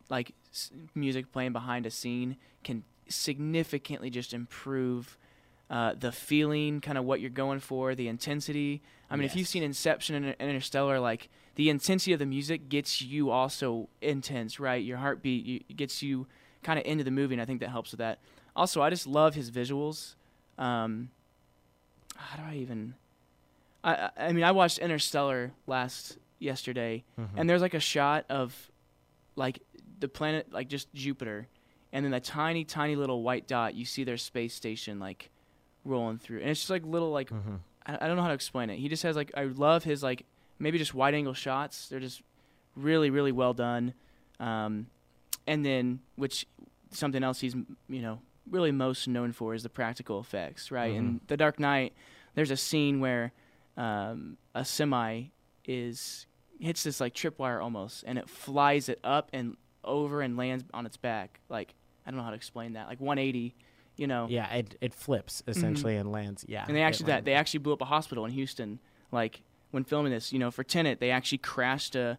like 0.09 0.33
s- 0.53 0.71
music 0.95 1.33
playing 1.33 1.53
behind 1.53 1.87
a 1.87 1.91
scene, 1.91 2.37
can 2.63 2.85
significantly 3.09 4.11
just 4.11 4.33
improve 4.33 5.17
uh, 5.69 5.95
the 5.99 6.13
feeling, 6.13 6.81
kind 6.81 6.99
of 6.99 7.05
what 7.05 7.21
you're 7.21 7.31
going 7.31 7.61
for, 7.61 7.95
the 7.95 8.09
intensity. 8.09 8.83
I 9.09 9.17
mean, 9.17 9.25
if 9.25 9.35
you've 9.35 9.49
seen 9.49 9.63
Inception 9.63 10.25
and 10.25 10.37
Interstellar, 10.39 11.01
like 11.01 11.29
the 11.61 11.69
intensity 11.69 12.15
of 12.15 12.19
the 12.19 12.25
music 12.25 12.71
gets 12.71 13.03
you 13.03 13.29
also 13.29 13.91
intense, 14.01 14.59
right? 14.59 14.83
Your 14.83 14.97
heartbeat 14.97 15.45
you, 15.45 15.61
gets 15.77 16.03
you 16.03 16.27
kind 16.63 16.79
of 16.79 16.87
into 16.87 17.05
the 17.05 17.11
movie, 17.11 17.35
and 17.35 17.43
I 17.43 17.45
think 17.45 17.61
that 17.61 17.69
helps 17.69 17.91
with 17.91 17.99
that. 17.99 18.19
Also, 18.57 18.81
I 18.81 18.89
just 18.89 19.07
love 19.07 19.35
his 19.35 19.51
visuals. 19.51 20.15
Um, 20.57 21.11
how 22.17 22.39
do 22.39 22.45
I 22.49 22.55
even? 22.57 22.95
I 23.85 24.09
I 24.17 24.33
mean, 24.33 24.43
I 24.45 24.53
watched 24.53 24.79
Interstellar 24.79 25.53
last 25.67 26.17
yesterday, 26.39 27.05
Mhm. 27.19 27.29
and 27.37 27.51
there's 27.51 27.61
like 27.61 27.75
a 27.75 27.81
shot 27.81 28.25
of 28.31 28.71
like 29.37 29.61
the 29.99 30.09
planet, 30.09 30.51
like 30.51 30.69
just 30.69 30.91
Jupiter, 30.95 31.47
and 31.93 32.07
then 32.07 32.15
a 32.15 32.21
tiny, 32.21 32.65
tiny 32.65 32.97
little 32.97 33.23
white 33.23 33.47
dot. 33.47 33.75
You 33.75 33.85
see 33.85 34.03
their 34.05 34.17
space 34.17 34.55
station 34.55 34.99
like 34.99 35.29
rolling 35.85 36.17
through, 36.17 36.41
and 36.41 36.49
it's 36.49 36.61
just 36.61 36.71
like 36.71 36.87
little 36.87 37.11
like 37.11 37.29
Mhm. 37.29 37.59
I, 37.85 37.99
I 38.01 38.07
don't 38.07 38.17
know 38.17 38.23
how 38.23 38.29
to 38.29 38.35
explain 38.35 38.71
it. 38.71 38.79
He 38.79 38.89
just 38.89 39.03
has 39.03 39.15
like 39.15 39.31
I 39.37 39.45
love 39.45 39.85
his 39.85 40.03
like 40.03 40.25
maybe 40.61 40.79
just 40.79 40.95
wide 40.95 41.15
angle 41.15 41.35
shots. 41.35 41.89
They're 41.89 41.99
just 42.01 42.23
really 42.77 43.11
really 43.11 43.33
well 43.33 43.53
done. 43.55 43.95
Um, 44.39 44.87
and 45.47 45.65
then 45.67 46.01
which 46.17 46.47
something 46.93 47.23
else 47.25 47.41
he's 47.41 47.55
you 47.89 48.03
know 48.03 48.21
really 48.49 48.73
most 48.73 49.07
known 49.09 49.33
for 49.33 49.55
is 49.55 49.63
the 49.63 49.69
practical 49.69 50.19
effects, 50.21 50.71
right? 50.71 50.93
In 50.95 51.15
Mhm. 51.15 51.21
The 51.29 51.37
Dark 51.37 51.59
Knight, 51.61 51.93
there's 52.35 52.51
a 52.51 52.57
scene 52.57 53.01
where 53.01 53.33
um, 53.77 54.37
a 54.55 54.65
semi 54.65 55.25
is 55.65 56.27
hits 56.59 56.83
this 56.83 57.01
like 57.01 57.15
tripwire 57.15 57.63
almost, 57.63 58.05
and 58.07 58.19
it 58.19 58.29
flies 58.29 58.89
it 58.89 58.99
up 59.03 59.31
and 59.33 59.57
over 59.85 60.21
and 60.21 60.37
lands 60.37 60.65
on 60.75 60.85
its 60.87 60.97
back. 60.97 61.41
Like 61.49 61.75
I 62.05 62.11
don't 62.11 62.19
know 62.19 62.25
how 62.25 62.31
to 62.31 62.37
explain 62.37 62.73
that. 62.75 62.89
Like 62.89 63.01
180, 63.01 63.55
you 63.97 64.07
know. 64.07 64.27
Yeah, 64.29 64.53
it 64.53 64.77
it 64.81 64.95
flips 64.95 65.43
essentially 65.47 65.97
and 65.97 66.11
lands. 66.11 66.45
Yeah. 66.49 66.65
And 66.67 66.77
they 66.77 66.83
actually 66.83 67.07
that 67.07 67.13
lands. 67.13 67.25
they 67.27 67.35
actually 67.35 67.61
blew 67.61 67.73
up 67.73 67.83
a 67.83 67.87
hospital 67.87 68.25
in 68.25 68.33
Houston. 68.33 68.81
Like 69.13 69.43
when 69.71 69.85
filming 69.85 70.13
this, 70.13 70.33
you 70.33 70.39
know, 70.39 70.51
for 70.51 70.65
Tenet, 70.65 71.01
they 71.01 71.11
actually 71.11 71.39
crashed 71.39 71.95
a 71.97 72.19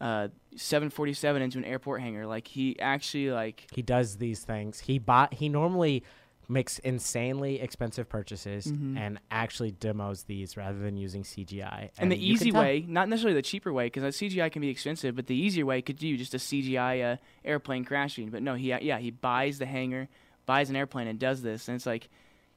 uh, 0.00 0.28
747 0.56 1.42
into 1.42 1.58
an 1.58 1.64
airport 1.64 2.00
hangar. 2.02 2.26
Like 2.26 2.48
he 2.48 2.78
actually 2.80 3.30
like 3.30 3.66
he 3.72 3.82
does 3.82 4.16
these 4.18 4.40
things. 4.44 4.80
He 4.80 4.98
bought. 4.98 5.34
He 5.34 5.48
normally 5.48 6.02
makes 6.48 6.78
insanely 6.80 7.60
expensive 7.60 8.08
purchases 8.08 8.66
Mhm. 8.66 8.96
and 8.96 9.18
actually 9.32 9.72
demos 9.72 10.24
these 10.24 10.56
rather 10.56 10.78
than 10.78 10.96
using 10.96 11.24
CGI. 11.24 11.90
and 11.98 12.12
the 12.12 12.24
easy 12.24 12.52
way, 12.52 12.84
not 12.86 13.08
necessarily 13.08 13.34
the 13.34 13.42
cheaper 13.42 13.72
way, 13.72 13.86
because 13.86 14.14
CGI 14.16 14.48
can 14.48 14.62
be 14.62 14.68
expensive, 14.68 15.16
but 15.16 15.26
the 15.26 15.34
easier 15.34 15.66
way 15.66 15.82
could 15.82 15.96
do 15.96 16.16
just 16.16 16.34
a 16.34 16.38
CGI 16.38 17.00
uh, 17.00 17.16
airplane 17.44 17.84
crashing. 17.84 18.30
But 18.30 18.42
no, 18.42 18.54
he 18.54 18.68
yeah 18.68 18.98
he 18.98 19.10
buys 19.10 19.58
the 19.58 19.66
hangar, 19.66 20.08
buys 20.44 20.70
an 20.70 20.76
airplane, 20.76 21.08
and 21.08 21.18
does 21.18 21.42
this, 21.42 21.68
and 21.68 21.74
it's 21.74 21.86
like 21.86 22.08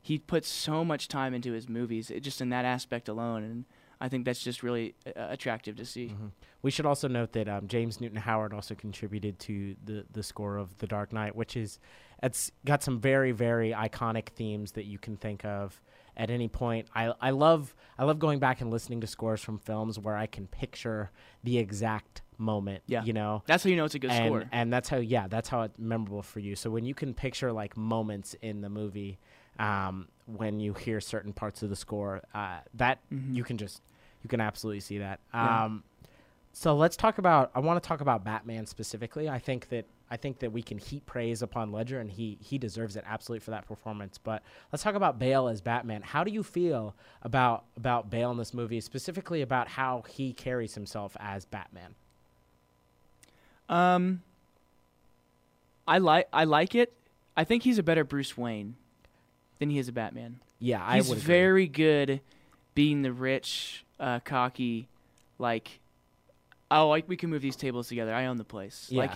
he 0.02 0.20
puts 0.20 0.48
so 0.48 0.86
much 0.86 1.08
time 1.08 1.34
into 1.34 1.52
his 1.54 1.68
movies, 1.68 2.12
it, 2.12 2.20
just 2.22 2.42
in 2.42 2.50
that 2.50 2.66
aspect 2.66 3.10
alone, 3.10 3.44
and 3.44 3.66
I 4.02 4.08
think 4.10 4.24
that's 4.26 4.42
just 4.42 4.64
really 4.64 4.96
uh, 5.06 5.12
attractive 5.30 5.76
to 5.78 5.86
see. 5.86 6.08
Mhm. 6.08 6.32
We 6.62 6.72
should 6.72 6.86
also 6.86 7.08
note 7.08 7.34
that 7.34 7.50
um, 7.50 7.68
James 7.68 8.00
Newton 8.00 8.18
Howard 8.18 8.54
also 8.54 8.76
contributed 8.76 9.40
to 9.40 9.76
the 9.84 10.06
the 10.12 10.24
score 10.24 10.58
of 10.58 10.78
The 10.78 10.88
Dark 10.88 11.12
Knight, 11.14 11.36
which 11.36 11.58
is 11.58 11.80
it's 12.24 12.52
got 12.66 12.82
some 12.84 13.00
very 13.00 13.32
very 13.32 13.72
iconic 13.72 14.30
themes 14.30 14.72
that 14.74 14.86
you 14.86 14.98
can 15.00 15.18
think 15.18 15.44
of 15.46 15.82
at 16.16 16.30
any 16.30 16.48
point. 16.48 16.88
I 16.96 17.14
I 17.20 17.32
love 17.32 17.76
I 17.98 18.06
love 18.06 18.20
going 18.20 18.40
back 18.40 18.62
and 18.62 18.72
listening 18.72 19.02
to 19.02 19.08
scores 19.08 19.42
from 19.42 19.58
films 19.58 20.00
where 20.00 20.16
I 20.16 20.28
can 20.28 20.48
picture 20.48 21.12
the 21.44 21.58
exact 21.58 22.22
moment. 22.38 22.84
Yeah. 22.88 23.04
you 23.04 23.12
know. 23.12 23.44
That's 23.48 23.64
how 23.66 23.70
you 23.70 23.76
know 23.76 23.84
it's 23.86 23.96
a 23.96 24.00
good 24.00 24.12
and, 24.12 24.26
score. 24.28 24.46
and 24.54 24.72
that's 24.72 24.88
how 24.88 24.98
yeah 24.98 25.28
that's 25.28 25.50
how 25.50 25.64
it's 25.64 25.78
memorable 25.78 26.22
for 26.22 26.40
you 26.40 26.56
so 26.56 26.70
when 26.70 26.86
you 26.86 26.94
can 26.96 27.14
picture 27.14 27.52
like 27.52 27.76
moments 27.76 28.34
in 28.42 28.62
the 28.62 28.70
movie 28.70 29.20
um, 29.60 30.08
when 30.26 30.62
you 30.62 30.74
hear 30.74 31.02
certain 31.02 31.34
parts 31.34 31.64
of 31.64 31.70
the 31.70 31.76
score. 31.76 32.22
Uh, 32.34 32.60
that 32.76 33.00
Mhm. 33.12 33.36
you 33.36 33.44
can 33.44 33.58
just 33.58 33.82
you 34.24 34.30
can 34.30 34.42
absolutely 34.42 34.82
see 34.82 34.98
that. 35.00 35.20
Yeah. 35.34 35.66
Um, 35.66 35.84
so 36.52 36.76
let's 36.76 36.98
talk 36.98 37.18
about. 37.18 37.52
I 37.54 37.60
want 37.60 37.82
to 37.82 37.88
talk 37.88 38.02
about 38.02 38.24
Batman 38.24 38.66
specifically. 38.66 39.30
I 39.30 39.40
think 39.40 39.70
that 39.70 39.86
I 40.12 40.18
think 40.18 40.40
that 40.40 40.52
we 40.52 40.64
can 40.64 40.78
heap 40.80 41.06
praise 41.06 41.42
upon 41.42 41.72
Ledger, 41.72 42.00
and 42.00 42.10
he 42.10 42.38
he 42.42 42.58
deserves 42.58 42.96
it 42.96 43.04
absolutely 43.08 43.44
for 43.44 43.52
that 43.52 43.68
performance. 43.68 44.18
But 44.18 44.42
let's 44.72 44.84
talk 44.84 44.96
about 44.96 45.20
Bale 45.20 45.48
as 45.48 45.62
Batman. 45.62 46.02
How 46.02 46.24
do 46.24 46.32
you 46.32 46.42
feel 46.44 46.96
about 47.22 47.66
about 47.78 48.10
Bale 48.10 48.32
in 48.32 48.38
this 48.38 48.54
movie, 48.54 48.82
specifically 48.82 49.42
about 49.42 49.68
how 49.70 50.04
he 50.10 50.34
carries 50.34 50.74
himself 50.74 51.16
as 51.20 51.46
Batman? 51.46 51.96
Um, 53.70 54.24
I 55.88 56.00
like 56.00 56.28
I 56.34 56.44
like 56.46 56.76
it. 56.76 56.94
I 57.38 57.44
think 57.44 57.64
he's 57.64 57.78
a 57.78 57.84
better 57.84 58.04
Bruce 58.04 58.36
Wayne 58.38 58.76
than 59.60 59.70
he 59.70 59.78
is 59.78 59.88
a 59.88 59.92
Batman. 59.92 60.40
Yeah, 60.58 60.84
I 60.84 60.98
he's 60.98 61.10
would 61.10 61.20
agree. 61.20 61.28
very 61.28 61.68
good 61.68 62.22
being 62.74 63.02
the 63.04 63.14
rich, 63.14 63.86
uh, 64.00 64.20
cocky, 64.22 64.88
like, 65.38 65.80
oh, 66.72 66.90
like 66.90 67.08
we 67.08 67.18
can 67.18 67.30
move 67.30 67.42
these 67.42 67.56
tables 67.56 67.88
together. 67.88 68.14
I 68.14 68.26
own 68.26 68.38
the 68.38 68.44
place. 68.44 68.88
Yeah. 68.90 69.02
Like, 69.02 69.12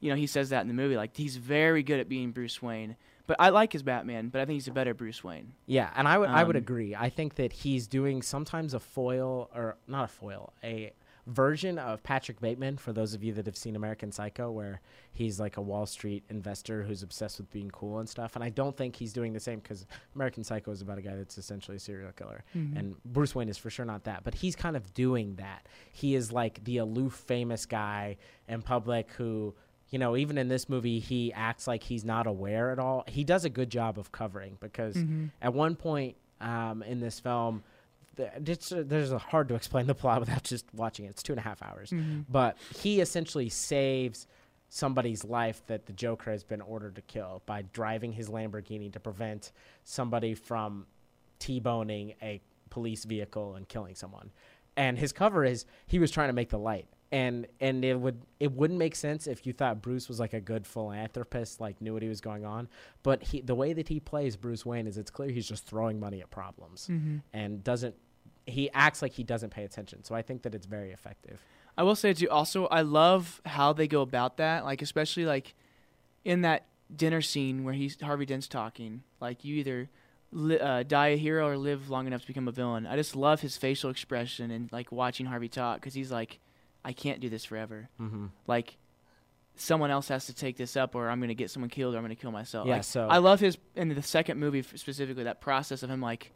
you 0.00 0.10
know, 0.10 0.16
he 0.16 0.26
says 0.26 0.50
that 0.50 0.60
in 0.62 0.68
the 0.68 0.74
movie. 0.74 0.96
Like, 0.96 1.16
he's 1.16 1.36
very 1.36 1.82
good 1.82 2.00
at 2.00 2.08
being 2.08 2.30
Bruce 2.32 2.60
Wayne. 2.60 2.96
But 3.26 3.38
I 3.40 3.48
like 3.48 3.72
his 3.72 3.82
Batman, 3.82 4.28
but 4.28 4.40
I 4.40 4.44
think 4.44 4.54
he's 4.54 4.68
a 4.68 4.72
better 4.72 4.94
Bruce 4.94 5.24
Wayne. 5.24 5.54
Yeah, 5.66 5.90
and 5.96 6.06
I 6.06 6.16
would 6.16 6.28
I 6.30 6.44
would 6.44 6.54
Um, 6.54 6.62
agree. 6.62 6.94
I 6.94 7.08
think 7.08 7.34
that 7.36 7.52
he's 7.52 7.88
doing 7.88 8.22
sometimes 8.22 8.72
a 8.72 8.78
foil 8.78 9.50
or 9.52 9.76
not 9.88 10.04
a 10.04 10.06
foil, 10.08 10.52
a 10.62 10.92
version 11.26 11.78
of 11.78 12.02
Patrick 12.02 12.40
Bateman 12.40 12.76
for 12.76 12.92
those 12.92 13.12
of 13.14 13.24
you 13.24 13.32
that 13.32 13.46
have 13.46 13.56
seen 13.56 13.74
American 13.74 14.12
Psycho 14.12 14.50
where 14.50 14.80
he's 15.12 15.40
like 15.40 15.56
a 15.56 15.60
Wall 15.60 15.84
Street 15.86 16.22
investor 16.30 16.82
who's 16.84 17.02
obsessed 17.02 17.38
with 17.38 17.50
being 17.50 17.70
cool 17.70 17.98
and 17.98 18.08
stuff. 18.08 18.36
And 18.36 18.44
I 18.44 18.48
don't 18.48 18.76
think 18.76 18.94
he's 18.94 19.12
doing 19.12 19.32
the 19.32 19.40
same 19.40 19.60
cuz 19.60 19.86
American 20.14 20.44
Psycho 20.44 20.70
is 20.70 20.82
about 20.82 20.98
a 20.98 21.02
guy 21.02 21.16
that's 21.16 21.36
essentially 21.36 21.78
a 21.78 21.80
serial 21.80 22.12
killer. 22.12 22.44
And 22.54 22.94
Bruce 23.04 23.34
Wayne 23.34 23.48
is 23.48 23.58
for 23.58 23.70
sure 23.70 23.84
not 23.84 24.04
that, 24.04 24.22
but 24.22 24.34
he's 24.34 24.54
kind 24.54 24.76
of 24.76 24.94
doing 24.94 25.34
that. 25.36 25.66
He 25.92 26.14
is 26.14 26.30
like 26.32 26.62
the 26.64 26.78
aloof 26.78 27.12
famous 27.14 27.66
guy 27.66 28.16
in 28.48 28.62
public 28.62 29.10
who 29.12 29.54
you 29.88 30.00
know, 30.00 30.16
even 30.16 30.36
in 30.36 30.48
this 30.48 30.68
movie, 30.68 30.98
he 30.98 31.32
acts 31.32 31.68
like 31.68 31.84
he's 31.84 32.04
not 32.04 32.26
aware 32.26 32.72
at 32.72 32.78
all. 32.80 33.04
He 33.06 33.22
does 33.22 33.44
a 33.44 33.48
good 33.48 33.70
job 33.70 34.00
of 34.00 34.10
covering 34.10 34.58
because 34.60 34.96
Mm-hmm. 34.96 35.26
at 35.40 35.54
one 35.54 35.76
point 35.76 36.16
um, 36.40 36.82
in 36.82 36.98
this 36.98 37.20
film, 37.20 37.62
it's, 38.18 38.72
uh, 38.72 38.82
there's 38.86 39.12
a 39.12 39.18
hard 39.18 39.48
to 39.48 39.54
explain 39.54 39.86
the 39.86 39.94
plot 39.94 40.20
without 40.24 40.42
just 40.44 40.66
watching 40.74 41.04
it. 41.06 41.10
It's 41.10 41.22
two 41.22 41.32
and 41.32 41.40
a 41.40 41.42
half 41.42 41.62
hours, 41.62 41.90
Mm-hmm. 41.90 42.22
but 42.28 42.56
he 42.80 43.00
essentially 43.00 43.48
saves 43.48 44.26
somebody's 44.68 45.24
life 45.24 45.62
that 45.68 45.86
the 45.86 45.92
Joker 45.92 46.30
has 46.32 46.42
been 46.42 46.60
ordered 46.60 46.96
to 46.96 47.02
kill 47.02 47.42
by 47.46 47.62
driving 47.72 48.12
his 48.12 48.28
Lamborghini 48.28 48.92
to 48.92 49.00
prevent 49.00 49.52
somebody 49.84 50.34
from 50.34 50.86
t-boning 51.38 52.14
a 52.22 52.40
police 52.70 53.04
vehicle 53.04 53.54
and 53.54 53.68
killing 53.68 53.94
someone. 53.94 54.30
And 54.76 54.98
his 54.98 55.12
cover 55.12 55.44
is 55.44 55.64
he 55.86 55.98
was 55.98 56.10
trying 56.10 56.28
to 56.28 56.32
make 56.32 56.50
the 56.50 56.58
light. 56.58 56.86
And 57.12 57.46
and 57.60 57.84
it 57.84 57.94
would 57.98 58.20
it 58.40 58.50
wouldn't 58.50 58.80
make 58.80 58.96
sense 58.96 59.28
if 59.28 59.46
you 59.46 59.52
thought 59.52 59.80
Bruce 59.80 60.08
was 60.08 60.18
like 60.18 60.32
a 60.34 60.40
good 60.40 60.66
philanthropist, 60.66 61.60
like 61.60 61.80
knew 61.80 61.92
what 61.92 62.02
he 62.02 62.08
was 62.08 62.20
going 62.20 62.44
on. 62.44 62.68
But 63.04 63.22
he 63.22 63.40
the 63.40 63.54
way 63.54 63.72
that 63.74 63.86
he 63.86 64.00
plays 64.00 64.36
Bruce 64.36 64.66
Wayne 64.66 64.88
is 64.88 64.98
it's 64.98 65.10
clear 65.12 65.30
he's 65.30 65.46
just 65.48 65.64
throwing 65.66 66.00
money 66.00 66.20
at 66.20 66.30
problems 66.30 66.88
Mm-hmm. 66.90 67.18
and 67.32 67.62
doesn't 67.62 67.94
he 68.46 68.70
acts 68.72 69.02
like 69.02 69.12
he 69.12 69.24
doesn't 69.24 69.50
pay 69.50 69.64
attention. 69.64 70.04
So 70.04 70.14
I 70.14 70.22
think 70.22 70.42
that 70.42 70.54
it's 70.54 70.66
very 70.66 70.92
effective. 70.92 71.40
I 71.76 71.82
will 71.82 71.96
say 71.96 72.12
too. 72.14 72.30
Also, 72.30 72.66
I 72.66 72.80
love 72.82 73.40
how 73.44 73.72
they 73.72 73.86
go 73.88 74.00
about 74.02 74.38
that. 74.38 74.64
Like 74.64 74.80
especially 74.82 75.26
like 75.26 75.54
in 76.24 76.42
that 76.42 76.66
dinner 76.94 77.20
scene 77.20 77.64
where 77.64 77.74
he's 77.74 78.00
Harvey 78.00 78.24
Dent's 78.26 78.48
talking. 78.48 79.02
Like 79.20 79.44
you 79.44 79.56
either 79.56 79.90
li- 80.32 80.58
uh, 80.60 80.84
die 80.84 81.08
a 81.08 81.16
hero 81.16 81.46
or 81.48 81.56
live 81.58 81.90
long 81.90 82.06
enough 82.06 82.22
to 82.22 82.26
become 82.26 82.48
a 82.48 82.52
villain. 82.52 82.86
I 82.86 82.96
just 82.96 83.14
love 83.16 83.40
his 83.40 83.56
facial 83.56 83.90
expression 83.90 84.50
and 84.50 84.70
like 84.72 84.90
watching 84.92 85.26
Harvey 85.26 85.48
talk 85.48 85.80
because 85.80 85.94
he's 85.94 86.10
like, 86.12 86.38
I 86.84 86.92
can't 86.92 87.20
do 87.20 87.28
this 87.28 87.44
forever. 87.44 87.88
Mm-hmm. 88.00 88.26
Like 88.46 88.76
someone 89.56 89.90
else 89.90 90.08
has 90.08 90.26
to 90.26 90.34
take 90.34 90.56
this 90.56 90.76
up, 90.76 90.94
or 90.94 91.08
I'm 91.08 91.20
gonna 91.20 91.34
get 91.34 91.50
someone 91.50 91.70
killed, 91.70 91.94
or 91.94 91.98
I'm 91.98 92.04
gonna 92.04 92.14
kill 92.14 92.30
myself. 92.30 92.66
Yeah, 92.68 92.74
Like, 92.76 92.84
so- 92.84 93.08
I 93.08 93.18
love 93.18 93.40
his 93.40 93.58
in 93.74 93.88
the 93.88 94.02
second 94.02 94.38
movie 94.38 94.62
specifically 94.62 95.24
that 95.24 95.40
process 95.40 95.82
of 95.82 95.90
him 95.90 96.00
like, 96.00 96.32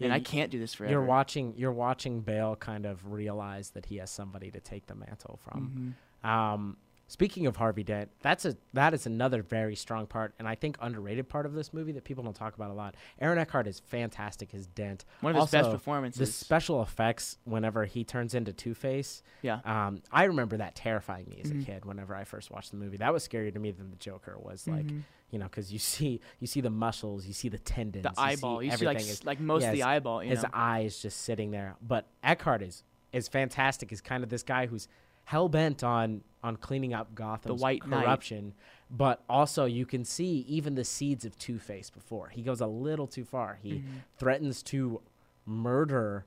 Yeah, 0.00 0.06
and 0.06 0.12
I 0.14 0.18
can't 0.20 0.50
do 0.50 0.58
this 0.58 0.74
forever. 0.74 0.90
You're 0.92 1.04
watching 1.04 1.54
you're 1.56 1.72
watching 1.72 2.20
Bale 2.22 2.56
kind 2.56 2.84
of 2.86 3.12
realize 3.12 3.70
that 3.70 3.86
he 3.86 3.98
has 3.98 4.10
somebody 4.10 4.50
to 4.50 4.58
take 4.60 4.86
the 4.86 4.94
mantle 4.96 5.38
from. 5.42 5.94
Mhm. 6.24 6.28
Um, 6.28 6.76
speaking 7.06 7.46
of 7.46 7.56
Harvey 7.56 7.82
Dent, 7.82 8.10
that's 8.20 8.44
a 8.44 8.56
that 8.72 8.94
is 8.94 9.04
another 9.06 9.42
very 9.42 9.74
strong 9.74 10.06
part, 10.06 10.32
and 10.38 10.46
I 10.48 10.54
think 10.54 10.76
underrated 10.80 11.28
part 11.28 11.44
of 11.46 11.52
this 11.54 11.72
movie 11.74 11.92
that 11.92 12.04
people 12.04 12.22
don't 12.24 12.34
talk 12.36 12.54
about 12.54 12.70
a 12.70 12.74
lot. 12.74 12.94
Aaron 13.20 13.38
Eckhart 13.38 13.66
is 13.66 13.80
fantastic 13.80 14.54
as 14.54 14.66
Dent. 14.66 15.04
One 15.20 15.34
of 15.36 15.42
his 15.42 15.50
best 15.50 15.70
performances. 15.70 16.18
The 16.20 16.26
special 16.26 16.80
effects 16.82 17.36
whenever 17.44 17.84
he 17.84 18.04
turns 18.04 18.34
into 18.34 18.52
Two 18.52 18.74
Face, 18.74 19.22
yeah. 19.42 19.60
um, 19.64 20.02
I 20.12 20.24
remember 20.24 20.56
that 20.58 20.74
terrifying 20.76 21.28
me 21.28 21.40
as 21.44 21.52
Mhm. 21.52 21.62
a 21.62 21.64
kid. 21.64 21.84
Whenever 21.84 22.14
I 22.14 22.24
first 22.24 22.50
watched 22.50 22.70
the 22.70 22.76
movie, 22.76 22.96
that 22.98 23.12
was 23.12 23.26
scarier 23.26 23.52
to 23.52 23.58
me 23.58 23.70
than 23.70 23.90
the 23.90 23.96
Joker 23.96 24.36
was. 24.38 24.66
Like 24.68 24.86
Mhm. 24.86 25.02
You 25.30 25.38
know, 25.38 25.44
because 25.46 25.72
you 25.72 25.78
see 25.78 26.20
you 26.40 26.46
see 26.46 26.60
the 26.60 26.70
muscles, 26.70 27.26
you 27.26 27.32
see 27.32 27.48
the 27.48 27.58
tendons, 27.58 28.02
the 28.04 28.20
eyeball. 28.20 28.62
You 28.62 28.70
see, 28.70 28.74
everything 28.74 28.94
like 29.06 29.12
is 29.12 29.24
like 29.24 29.40
most 29.40 29.64
of 29.64 29.72
the 29.72 29.82
eyeball. 29.82 30.22
You 30.24 30.30
his 30.30 30.42
know? 30.42 30.48
eye 30.52 30.80
is 30.80 31.00
just 31.00 31.22
sitting 31.22 31.50
there. 31.50 31.76
But 31.86 32.06
Eckhart 32.22 32.62
is 32.62 32.84
is 33.12 33.28
fantastic. 33.28 33.92
Is 33.92 34.00
kind 34.00 34.22
of 34.24 34.30
this 34.30 34.42
guy 34.42 34.66
who's 34.66 34.88
hell 35.24 35.48
bent 35.48 35.84
on 35.84 36.22
on 36.42 36.56
cleaning 36.56 36.94
up 36.94 37.14
Gotham's 37.14 37.60
White 37.60 37.86
Knight. 37.86 38.02
corruption, 38.04 38.54
but 38.90 39.22
also 39.28 39.66
you 39.66 39.84
can 39.86 40.04
see 40.04 40.44
even 40.48 40.74
the 40.74 40.84
seeds 40.84 41.24
of 41.24 41.38
Two 41.38 41.58
Face 41.58 41.90
before 41.90 42.28
he 42.28 42.42
goes 42.42 42.60
a 42.60 42.66
little 42.66 43.06
too 43.06 43.24
far. 43.24 43.58
He 43.62 43.74
Mhm. 43.74 43.84
threatens 44.18 44.62
to 44.64 45.00
murder 45.46 46.24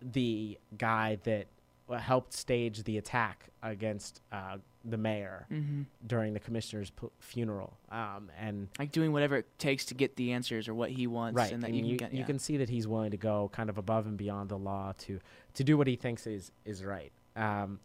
the 0.00 0.58
guy 0.76 1.18
that 1.24 1.46
uh, 1.88 1.96
helped 1.96 2.32
stage 2.32 2.82
the 2.84 2.98
attack 2.98 3.48
against 3.62 4.20
uh, 4.30 4.58
the 4.84 4.96
mayor 4.96 5.46
Mhm. 5.50 5.86
during 6.06 6.34
the 6.34 6.40
commissioner's 6.40 6.92
funeral. 7.18 7.76
Um, 7.90 8.30
and 8.38 8.68
Like 8.78 8.92
doing 8.92 9.12
whatever 9.12 9.36
it 9.36 9.58
takes 9.58 9.84
to 9.86 9.94
get 9.94 10.16
the 10.16 10.32
answers 10.32 10.68
or 10.68 10.74
what 10.74 10.90
he 10.90 11.06
wants, 11.06 11.36
right, 11.36 11.52
and 11.52 11.62
that 11.62 11.68
and 11.68 11.76
you, 11.76 11.84
you, 11.84 11.96
can 11.96 12.10
get. 12.10 12.18
you 12.18 12.24
can 12.24 12.38
see 12.38 12.56
that 12.58 12.68
he's 12.68 12.86
willing 12.86 13.10
to 13.10 13.16
go 13.16 13.50
kind 13.52 13.68
of 13.70 13.76
above 13.78 14.06
and 14.06 14.16
beyond 14.16 14.48
the 14.48 14.58
law 14.58 14.92
to 14.98 15.18
to 15.54 15.64
do 15.64 15.76
what 15.76 15.86
he 15.86 15.96
thinks 15.96 16.26
is 16.26 16.52
is 16.64 16.84
right. 16.84 17.12
Um, 17.36 17.80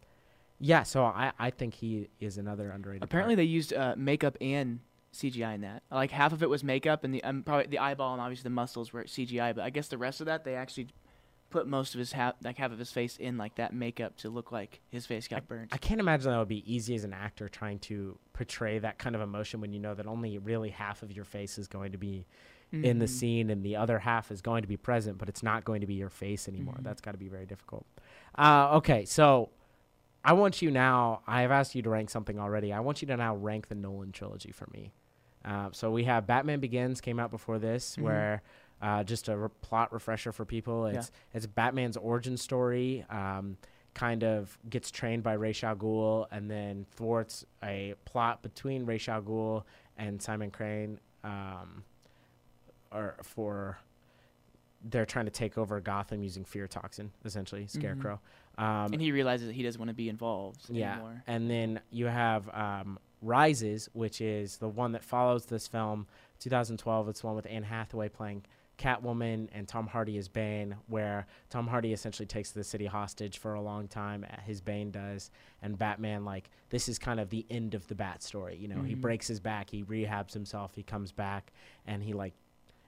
yeah, 0.60 0.84
so 0.84 1.04
I, 1.04 1.32
I 1.38 1.50
think 1.50 1.74
he 1.74 2.08
is 2.20 2.38
another 2.38 2.70
underrated. 2.70 3.02
Apparently, 3.02 3.34
part. 3.34 3.38
they 3.38 3.44
used 3.44 3.72
uh, 3.72 3.94
makeup 3.98 4.36
and 4.40 4.80
CGI 5.12 5.54
in 5.56 5.60
that. 5.62 5.82
Like 5.90 6.10
half 6.10 6.32
of 6.32 6.42
it 6.42 6.48
was 6.48 6.62
makeup, 6.64 7.04
and 7.04 7.12
the 7.12 7.22
um, 7.24 7.42
probably 7.42 7.66
the 7.66 7.80
eyeball 7.80 8.12
and 8.12 8.20
obviously 8.22 8.44
the 8.44 8.50
muscles 8.54 8.92
were 8.92 9.04
CGI. 9.04 9.54
But 9.54 9.64
I 9.64 9.70
guess 9.70 9.88
the 9.88 9.98
rest 9.98 10.20
of 10.20 10.26
that 10.26 10.44
they 10.44 10.54
actually 10.54 10.88
put 11.54 11.68
most 11.68 11.94
of 11.94 12.00
his 12.00 12.10
half 12.10 12.34
like 12.42 12.58
half 12.58 12.72
of 12.72 12.78
his 12.80 12.90
face 12.90 13.16
in 13.16 13.38
like 13.38 13.54
that 13.54 13.72
makeup 13.72 14.16
to 14.16 14.28
look 14.28 14.50
like 14.50 14.80
his 14.90 15.06
face 15.06 15.28
got 15.28 15.46
burnt. 15.46 15.70
I 15.72 15.76
can't 15.76 16.00
imagine 16.00 16.32
that 16.32 16.38
would 16.38 16.48
be 16.48 16.64
easy 16.72 16.96
as 16.96 17.04
an 17.04 17.12
actor 17.12 17.48
trying 17.48 17.78
to 17.80 18.18
portray 18.32 18.80
that 18.80 18.98
kind 18.98 19.14
of 19.14 19.22
emotion 19.22 19.60
when 19.60 19.72
you 19.72 19.78
know 19.78 19.94
that 19.94 20.06
only 20.08 20.36
really 20.38 20.70
half 20.70 21.04
of 21.04 21.12
your 21.12 21.24
face 21.24 21.56
is 21.56 21.68
going 21.68 21.92
to 21.92 21.98
be 21.98 22.26
in 22.72 22.98
the 22.98 23.04
Mhm. 23.04 23.08
scene 23.08 23.50
and 23.50 23.62
the 23.64 23.76
other 23.76 24.00
half 24.00 24.32
is 24.32 24.42
going 24.42 24.62
to 24.62 24.68
be 24.68 24.76
present, 24.76 25.16
but 25.16 25.28
it's 25.28 25.44
not 25.44 25.64
going 25.64 25.80
to 25.80 25.86
be 25.86 25.94
your 25.94 26.08
face 26.10 26.48
anymore. 26.48 26.74
Mhm. 26.80 26.82
That's 26.82 27.00
got 27.00 27.12
to 27.12 27.18
be 27.18 27.28
very 27.28 27.46
difficult. 27.46 27.86
Uh, 28.36 28.70
okay, 28.78 29.04
so 29.04 29.50
I 30.24 30.32
want 30.32 30.60
you 30.60 30.72
now. 30.72 31.22
I 31.24 31.42
have 31.42 31.52
asked 31.52 31.76
you 31.76 31.82
to 31.82 31.90
rank 31.90 32.10
something 32.10 32.40
already. 32.40 32.72
I 32.72 32.80
want 32.80 33.00
you 33.00 33.06
to 33.06 33.16
now 33.16 33.36
rank 33.36 33.68
the 33.68 33.76
Nolan 33.76 34.10
trilogy 34.10 34.50
for 34.50 34.66
me. 34.72 34.92
Uh, 35.44 35.68
so 35.70 35.92
we 35.92 36.02
have 36.04 36.26
Batman 36.26 36.58
Begins 36.58 37.00
came 37.00 37.20
out 37.20 37.30
before 37.30 37.60
this, 37.60 37.94
Mhm. 37.96 38.02
where 38.02 38.42
uh, 38.82 39.04
just 39.04 39.28
a 39.28 39.36
re- 39.36 39.48
plot 39.62 39.92
refresher 39.92 40.32
for 40.32 40.44
people. 40.44 40.90
Yeah. 40.90 40.98
It's 40.98 41.10
it's 41.32 41.46
Batman's 41.46 41.96
origin 41.96 42.36
story. 42.36 43.04
Um, 43.08 43.56
kind 43.94 44.24
of 44.24 44.58
gets 44.68 44.90
trained 44.90 45.22
by 45.22 45.34
Ra's 45.34 45.62
al 45.62 45.76
Ghul 45.76 46.26
and 46.32 46.50
then 46.50 46.84
thwarts 46.96 47.46
a 47.62 47.94
plot 48.04 48.42
between 48.42 48.84
Ra's 48.84 49.08
al 49.08 49.22
Ghul 49.22 49.62
and 49.96 50.20
Simon 50.20 50.50
Crane. 50.50 50.98
Um, 51.22 51.84
or 52.90 53.16
for 53.22 53.78
they're 54.84 55.06
trying 55.06 55.24
to 55.24 55.30
take 55.30 55.56
over 55.56 55.80
Gotham 55.80 56.22
using 56.22 56.44
fear 56.44 56.66
toxin, 56.66 57.10
essentially 57.24 57.66
Scarecrow. 57.66 58.20
Um, 58.58 58.92
and 58.92 59.00
he 59.00 59.12
realizes 59.12 59.46
that 59.48 59.54
he 59.54 59.62
doesn't 59.62 59.80
want 59.80 59.88
to 59.88 59.94
be 59.94 60.08
involved 60.08 60.60
yeah, 60.68 60.92
anymore. 60.92 61.22
and 61.26 61.50
then 61.50 61.80
you 61.90 62.06
have 62.06 62.48
um, 62.54 62.98
Rises, 63.22 63.88
which 63.94 64.20
is 64.20 64.58
the 64.58 64.68
one 64.68 64.92
that 64.92 65.02
follows 65.02 65.46
this 65.46 65.66
film, 65.66 66.06
2012. 66.40 67.08
It's 67.08 67.20
the 67.22 67.26
one 67.26 67.34
with 67.34 67.46
Anne 67.48 67.62
Hathaway 67.62 68.10
playing 68.10 68.44
Catwoman 68.78 69.48
and 69.52 69.68
Tom 69.68 69.86
Hardy 69.86 70.18
as 70.18 70.28
Bane, 70.28 70.76
where 70.88 71.26
Tom 71.50 71.66
Hardy 71.68 71.92
essentially 71.92 72.26
takes 72.26 72.50
the 72.50 72.64
city 72.64 72.86
hostage 72.86 73.38
for 73.38 73.54
a 73.54 73.60
long 73.60 73.88
time. 73.88 74.24
His 74.44 74.60
Bane 74.60 74.90
does, 74.90 75.30
and 75.62 75.78
Batman 75.78 76.24
like 76.24 76.50
this 76.70 76.88
is 76.88 76.98
kind 76.98 77.20
of 77.20 77.30
the 77.30 77.46
end 77.50 77.74
of 77.74 77.86
the 77.88 77.94
Bat 77.94 78.22
story. 78.22 78.56
You 78.56 78.68
know, 78.68 78.82
he 78.82 78.94
Mhm. 78.94 79.00
breaks 79.00 79.26
his 79.28 79.40
back, 79.40 79.70
he 79.70 79.84
rehabs 79.84 80.32
himself, 80.32 80.74
he 80.74 80.82
comes 80.82 81.12
back, 81.12 81.52
and 81.86 82.02
he 82.02 82.12
like 82.12 82.34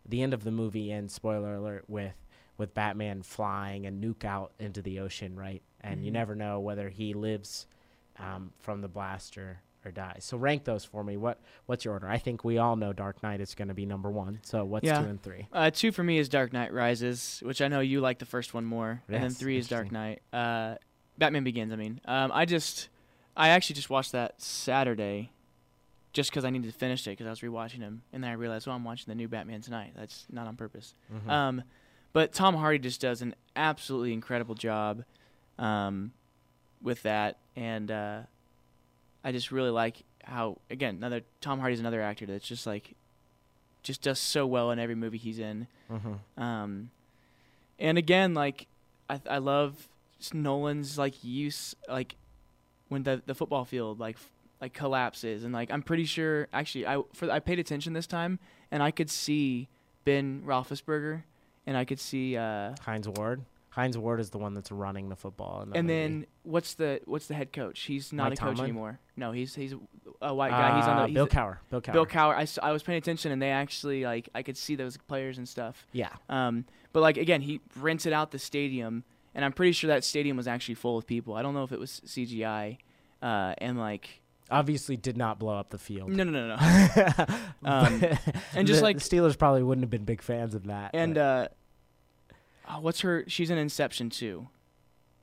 the 0.08 0.22
end 0.22 0.34
of 0.34 0.44
the 0.44 0.50
movie 0.52 0.92
ends. 0.92 1.14
Spoiler 1.14 1.54
alert 1.54 1.84
with 1.88 2.14
with 2.58 2.72
Batman 2.72 3.22
flying 3.22 3.84
and 3.84 4.02
nuke 4.02 4.24
out 4.24 4.52
into 4.58 4.80
the 4.80 4.98
ocean, 4.98 5.36
right? 5.36 5.62
And 5.82 6.02
you 6.02 6.10
Mhm. 6.10 6.14
never 6.14 6.34
know 6.34 6.58
whether 6.58 6.88
he 6.88 7.12
lives 7.12 7.66
um, 8.18 8.50
from 8.58 8.80
the 8.80 8.88
blast 8.88 9.34
or, 9.86 9.90
dies. 9.92 10.24
So 10.24 10.36
rank 10.36 10.64
those 10.64 10.84
for 10.84 11.02
me. 11.04 11.16
What 11.16 11.40
what's 11.66 11.84
your 11.84 11.94
order? 11.94 12.08
I 12.08 12.18
think 12.18 12.44
we 12.44 12.58
all 12.58 12.76
know 12.76 12.92
Dark 12.92 13.22
Knight 13.22 13.40
is 13.40 13.54
going 13.54 13.68
to 13.68 13.74
be 13.74 13.86
number 13.86 14.10
one. 14.10 14.40
So 14.42 14.64
what's 14.64 14.84
Yeah. 14.86 15.00
two 15.02 15.08
and 15.08 15.22
three? 15.22 15.46
Uh, 15.52 15.70
two 15.70 15.92
for 15.92 16.02
me 16.04 16.18
is 16.18 16.28
Dark 16.28 16.52
Knight 16.52 16.72
Rises, 16.72 17.40
which 17.44 17.62
I 17.62 17.68
know 17.68 17.80
you 17.80 18.00
like 18.00 18.18
the 18.18 18.26
first 18.26 18.52
one 18.54 18.64
more, 18.64 19.02
and 19.08 19.22
then 19.22 19.30
three 19.30 19.56
is 19.58 19.68
Dark. 19.68 19.90
Knight. 19.92 20.20
Uh, 20.32 20.76
Batman 21.18 21.44
Begins. 21.44 21.72
I 21.72 21.76
mean, 21.76 22.00
um, 22.04 22.30
I 22.34 22.44
just, 22.44 22.88
I 23.36 23.48
actually 23.48 23.74
just 23.76 23.88
watched 23.88 24.12
that 24.12 24.40
Saturday, 24.42 25.30
just 26.12 26.30
because 26.30 26.44
I 26.44 26.50
needed 26.50 26.70
to 26.72 26.78
finish 26.78 27.06
it 27.06 27.10
because 27.10 27.26
I 27.26 27.30
was 27.30 27.40
rewatching 27.40 27.80
him, 27.80 28.02
and 28.12 28.22
then 28.22 28.30
I 28.30 28.34
realized, 28.34 28.68
oh, 28.68 28.72
I'm 28.72 28.84
watching 28.84 29.06
the 29.08 29.14
new 29.14 29.28
Batman 29.28 29.60
tonight. 29.62 29.92
That's 29.96 30.26
not 30.30 30.46
on 30.46 30.56
purpose. 30.56 30.94
Mhm. 31.12 31.30
Um, 31.30 31.62
but 32.12 32.32
Tom 32.32 32.54
Hardy 32.54 32.78
just 32.78 33.00
does 33.00 33.20
an 33.22 33.34
absolutely 33.54 34.12
incredible 34.12 34.54
job 34.54 35.04
um, 35.58 36.12
with 36.82 37.02
that, 37.02 37.38
and 37.56 37.90
uh, 37.90 38.20
I 39.26 39.32
just 39.32 39.50
really 39.50 39.70
like 39.70 40.04
how 40.24 40.56
again 40.70 40.94
another 40.96 41.20
Tom 41.40 41.58
Hardy's 41.60 41.80
another 41.80 42.00
actor 42.00 42.24
that's 42.26 42.46
just 42.46 42.66
like 42.66 42.94
just 43.82 44.00
does 44.02 44.18
so 44.18 44.46
well 44.46 44.70
in 44.70 44.78
every 44.78 44.94
movie 44.94 45.18
he's 45.18 45.38
in. 45.40 45.66
Mhm. 45.90 46.18
Um, 46.42 46.90
and 47.78 47.98
again, 47.98 48.32
like 48.34 48.66
I 49.10 49.20
I 49.28 49.38
love 49.38 49.88
Nolan's 50.32 50.96
like 50.96 51.22
use 51.24 51.74
like 51.88 52.14
when 52.88 53.02
the 53.02 53.20
the 53.26 53.34
football 53.34 53.64
field 53.64 53.98
like 54.00 54.14
f- 54.16 54.30
like 54.60 54.72
collapses 54.72 55.44
and 55.44 55.52
like 55.52 55.70
I'm 55.70 55.82
pretty 55.82 56.04
sure 56.04 56.48
actually 56.52 56.86
I 56.86 57.02
for 57.12 57.30
I 57.30 57.40
paid 57.40 57.58
attention 57.58 57.92
this 57.92 58.06
time 58.06 58.38
and 58.70 58.82
I 58.82 58.90
could 58.90 59.10
see 59.10 59.68
Ben 60.04 60.42
Roethlisberger 60.46 61.22
and 61.66 61.76
I 61.76 61.84
could 61.84 62.00
see 62.00 62.36
uh 62.36 62.74
Hines 62.82 63.08
Ward. 63.08 63.42
Hines 63.76 63.96
Ward 63.98 64.20
is 64.20 64.30
the 64.30 64.38
one 64.38 64.54
that's 64.54 64.72
running 64.72 65.10
the 65.10 65.16
football. 65.16 65.60
And 65.60 65.70
movie. 65.70 65.86
then 65.86 66.26
what's 66.44 66.74
the 66.74 67.00
what's 67.04 67.26
the 67.26 67.34
head 67.34 67.52
coach? 67.52 67.82
He's 67.82 68.10
not 68.10 68.30
Mike 68.30 68.38
a 68.38 68.40
coach 68.40 68.48
Tomlin? 68.56 68.64
anymore. 68.64 68.98
No, 69.18 69.32
he's 69.32 69.54
he's 69.54 69.74
a 70.22 70.32
white 70.34 70.50
guy. 70.50 70.76
he's 70.78 70.86
on 70.88 70.96
Uh, 70.96 71.00
the 71.02 71.06
he's 71.08 71.14
Bill 71.14 71.26
Cowher. 71.28 71.58
Bill 71.70 71.82
Cowher. 71.82 71.92
Bill 71.92 72.06
Cowher. 72.06 72.34
I, 72.34 72.42
s- 72.42 72.58
I 72.62 72.72
was 72.72 72.82
paying 72.82 72.96
attention 72.96 73.32
and 73.32 73.40
they 73.42 73.50
actually 73.50 74.04
like 74.04 74.30
I 74.34 74.42
could 74.42 74.56
see 74.56 74.76
those 74.76 74.96
players 74.96 75.36
and 75.36 75.46
stuff. 75.46 75.86
Yeah. 75.92 76.08
Um, 76.30 76.64
but 76.94 77.00
like 77.02 77.18
again, 77.18 77.42
he 77.42 77.60
rented 77.78 78.14
out 78.14 78.30
the 78.30 78.38
stadium, 78.38 79.04
and 79.34 79.44
I'm 79.44 79.52
pretty 79.52 79.72
sure 79.72 79.88
that 79.88 80.04
stadium 80.04 80.38
was 80.38 80.48
actually 80.48 80.76
full 80.76 80.96
of 80.96 81.06
people. 81.06 81.34
I 81.34 81.42
don't 81.42 81.52
know 81.52 81.62
if 81.64 81.70
it 81.72 81.78
was 81.78 82.00
CGI, 82.06 82.78
uh, 83.22 83.54
and 83.58 83.78
like 83.78 84.22
Obviously, 84.50 84.96
did 84.96 85.16
not 85.18 85.38
blow 85.40 85.58
up 85.58 85.68
the 85.70 85.78
field. 85.78 86.08
no, 86.08 86.22
no, 86.24 86.30
no, 86.30 86.56
no. 86.56 86.56
Um, 87.64 88.00
and 88.54 88.66
just 88.66 88.78
The- 88.80 88.84
like- 88.84 88.98
the 88.98 89.04
Steelers 89.04 89.36
probably 89.36 89.62
wouldn't 89.64 89.82
have 89.82 89.90
been 89.90 90.04
big 90.04 90.22
fans 90.22 90.54
of 90.54 90.68
that. 90.68 90.92
and 90.94 91.18
uh, 91.18 91.48
oh, 92.68 92.80
what's 92.80 93.00
her? 93.00 93.24
She's 93.26 93.50
in 93.50 93.58
Inception 93.58 94.10
too. 94.10 94.48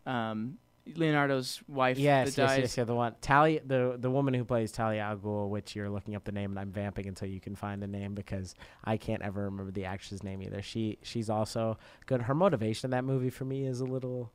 Um, 0.05 0.57
Leonardo's 0.95 1.61
wife. 1.67 1.97
yes, 1.97 2.27
yes, 2.27 2.35
dies. 2.35 2.59
yes, 2.59 2.77
yeah. 2.77 2.83
The 2.83 2.95
one 2.95 3.15
Talia, 3.21 3.61
the 3.65 3.95
the 3.97 4.09
woman 4.09 4.33
who 4.33 4.43
plays 4.43 4.71
Talia 4.71 5.01
al 5.01 5.17
Ghul, 5.17 5.49
which 5.49 5.75
you're 5.75 5.89
looking 5.89 6.15
up 6.15 6.25
the 6.25 6.31
name, 6.31 6.51
and 6.51 6.59
I'm 6.59 6.71
vamping 6.71 7.07
until 7.07 7.29
you 7.29 7.39
can 7.39 7.55
find 7.55 7.81
the 7.81 7.87
name 7.87 8.13
because 8.13 8.53
I 8.83 8.97
can't 8.97 9.21
ever 9.21 9.45
remember 9.45 9.71
the 9.71 9.85
actress' 9.85 10.23
name 10.23 10.41
either. 10.41 10.61
She 10.61 10.97
she's 11.01 11.29
also 11.29 11.77
good. 12.05 12.23
Her 12.23 12.35
motivation 12.35 12.87
in 12.87 12.91
that 12.91 13.05
movie 13.05 13.29
for 13.29 13.45
me 13.45 13.65
is 13.65 13.79
a 13.79 13.85
little, 13.85 14.31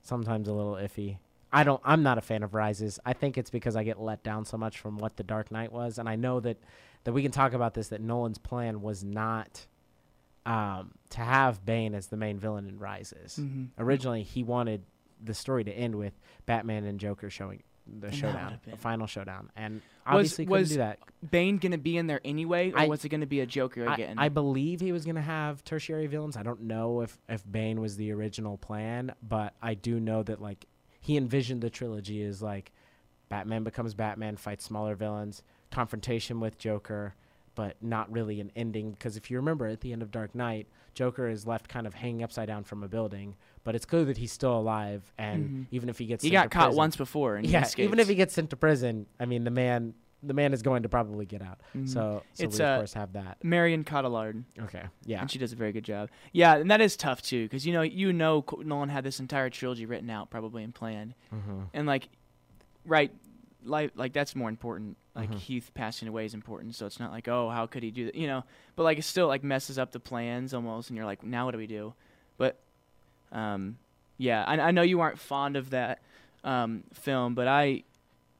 sometimes 0.00 0.48
a 0.48 0.52
little 0.52 0.74
iffy. 0.74 1.18
I 1.52 1.64
don't. 1.64 1.80
I'm 1.84 2.02
not 2.02 2.16
a 2.16 2.22
fan 2.22 2.42
of 2.42 2.54
Rises. 2.54 2.98
I 3.04 3.12
think 3.12 3.36
it's 3.36 3.50
because 3.50 3.76
I 3.76 3.84
get 3.84 4.00
let 4.00 4.22
down 4.22 4.44
so 4.46 4.56
much 4.56 4.78
from 4.78 4.96
what 4.96 5.16
the 5.16 5.24
Dark 5.24 5.50
Knight 5.50 5.72
was, 5.72 5.98
and 5.98 6.08
I 6.08 6.16
know 6.16 6.40
that 6.40 6.58
that 7.04 7.12
we 7.12 7.22
can 7.22 7.32
talk 7.32 7.52
about 7.52 7.74
this. 7.74 7.88
That 7.88 8.00
Nolan's 8.00 8.38
plan 8.38 8.80
was 8.80 9.04
not 9.04 9.66
um, 10.46 10.92
to 11.10 11.20
have 11.20 11.64
Bane 11.64 11.94
as 11.94 12.06
the 12.08 12.16
main 12.16 12.38
villain 12.38 12.66
in 12.66 12.78
Rises 12.78 13.36
Mhm. 13.40 13.68
originally 13.78 14.22
he 14.22 14.42
wanted 14.42 14.82
the 15.22 15.34
story 15.34 15.64
to 15.64 15.70
end 15.72 15.96
with 15.96 16.18
Batman 16.46 16.84
and 16.84 16.98
Joker 16.98 17.28
showing 17.30 17.62
the 17.86 18.06
that 18.08 18.14
showdown, 18.14 18.60
the 18.64 18.76
final 18.76 19.06
showdown, 19.06 19.50
and 19.56 19.74
Was- 19.74 19.82
obviously 20.06 20.44
couldn't 20.46 20.60
was 20.60 20.68
do 20.70 20.76
that. 20.78 20.98
Bane 21.30 21.58
gonna 21.58 21.76
be 21.76 21.96
in 21.98 22.06
there 22.06 22.20
anyway, 22.24 22.70
or 22.72 22.78
I- 22.78 22.86
was 22.88 23.04
it 23.04 23.08
gonna 23.10 23.26
be 23.26 23.40
a 23.40 23.46
Joker 23.46 23.86
I, 23.88 23.94
again? 23.94 24.18
I 24.18 24.28
believe 24.28 24.80
he 24.80 24.92
was 24.92 25.04
going 25.04 25.16
to 25.16 25.20
have 25.20 25.62
tertiary 25.64 26.06
villains. 26.06 26.36
I 26.36 26.42
don't 26.42 26.62
know 26.62 27.00
if 27.02 27.18
if 27.28 27.44
Bane 27.50 27.80
was 27.80 27.96
the 27.96 28.12
original 28.12 28.56
plan, 28.58 29.12
but 29.22 29.54
I 29.60 29.74
do 29.74 29.98
know 30.00 30.22
that 30.22 30.40
like 30.40 30.66
he 31.00 31.16
envisioned 31.16 31.62
the 31.62 31.70
trilogy 31.70 32.22
as 32.22 32.40
like 32.40 32.72
Batman 33.28 33.62
becomes 33.64 33.92
Batman, 33.94 34.36
fights 34.36 34.64
smaller 34.64 34.94
villains, 34.94 35.42
confrontation 35.70 36.38
with 36.40 36.58
Joker, 36.58 37.14
but 37.54 37.76
not 37.82 38.10
really 38.12 38.40
an 38.40 38.50
ending. 38.56 38.92
Because 38.92 39.16
if 39.16 39.30
you 39.30 39.36
remember 39.38 39.66
at 39.66 39.80
the 39.80 39.92
end 39.92 40.02
of 40.02 40.10
Dark 40.10 40.34
Knight, 40.34 40.66
Joker 40.94 41.28
is 41.28 41.46
left 41.46 41.68
kind 41.68 41.86
of 41.86 41.94
hanging 41.94 42.22
upside 42.22 42.48
down 42.48 42.64
from 42.64 42.82
a 42.82 42.88
building, 42.88 43.34
but 43.64 43.74
it's 43.74 43.84
clear 43.86 44.04
that 44.06 44.16
he's 44.18 44.32
still 44.32 44.56
alive, 44.58 45.12
and 45.18 45.48
Mhm. 45.48 45.66
even 45.70 45.88
if 45.88 45.98
he 45.98 46.06
gets 46.06 46.22
he 46.24 46.30
sent 46.30 46.34
got 46.44 46.50
caught 46.50 46.64
prison- 46.68 46.78
once 46.78 46.96
before, 46.96 47.36
and 47.36 47.46
yeah, 47.46 47.68
even 47.76 47.98
if 47.98 48.08
he 48.08 48.14
gets 48.14 48.34
sent 48.34 48.50
to 48.50 48.56
prison, 48.56 49.06
I 49.18 49.24
mean 49.26 49.44
the 49.44 49.50
man 49.50 49.94
the 50.22 50.34
man 50.34 50.52
is 50.52 50.60
going 50.60 50.82
to 50.82 50.88
probably 50.88 51.24
get 51.24 51.40
out. 51.40 51.60
Mhm. 51.74 51.88
So 51.88 52.22
so 52.34 52.44
It's, 52.44 52.58
we 52.58 52.64
of 52.64 52.70
uh, 52.70 52.76
course 52.80 52.92
have 52.92 53.14
that. 53.14 53.42
Marion 53.42 53.84
Cotillard. 53.84 54.44
Okay, 54.58 54.82
yeah. 55.06 55.22
and 55.22 55.30
she 55.30 55.38
does 55.38 55.52
a 55.54 55.56
very 55.56 55.72
good 55.72 55.84
job. 55.84 56.10
Yeah, 56.32 56.56
and 56.56 56.70
that 56.70 56.82
is 56.82 56.94
tough 56.94 57.22
too, 57.22 57.44
because 57.46 57.66
you 57.66 57.72
know, 57.72 57.80
you 57.80 58.12
know, 58.12 58.44
Nolan 58.62 58.90
had 58.90 59.02
this 59.02 59.18
entire 59.18 59.48
trilogy 59.48 59.86
written 59.86 60.10
out, 60.10 60.28
probably 60.30 60.62
and 60.62 60.74
planned, 60.74 61.14
Mm-hmm. 61.34 61.60
and 61.72 61.86
like, 61.86 62.08
right, 62.84 63.12
like, 63.64 63.92
like 63.94 64.12
that's 64.12 64.34
more 64.34 64.48
important. 64.48 64.96
Like 65.14 65.30
Mhm. 65.30 65.38
Heath 65.38 65.70
passing 65.74 66.08
away 66.08 66.24
is 66.24 66.34
important, 66.34 66.74
so 66.74 66.86
it's 66.86 67.00
not 67.00 67.10
like, 67.12 67.28
oh, 67.28 67.50
how 67.50 67.66
could 67.66 67.82
he 67.82 67.90
do 67.90 68.06
that? 68.06 68.14
You 68.14 68.26
know, 68.26 68.44
but 68.76 68.84
like 68.84 68.98
it 68.98 69.02
still 69.02 69.26
like 69.26 69.42
messes 69.42 69.78
up 69.78 69.92
the 69.92 70.00
plans 70.00 70.54
almost, 70.54 70.88
and 70.90 70.96
you're 70.96 71.06
like, 71.06 71.22
now 71.22 71.44
what 71.46 71.52
do 71.52 71.58
we 71.58 71.66
do? 71.66 71.94
But, 72.38 72.58
um, 73.32 73.78
yeah, 74.18 74.44
I, 74.46 74.58
I 74.58 74.70
know 74.70 74.82
you 74.82 75.00
aren't 75.00 75.18
fond 75.18 75.56
of 75.56 75.70
that 75.70 76.00
um, 76.44 76.84
film, 76.94 77.34
but 77.34 77.48
I, 77.48 77.82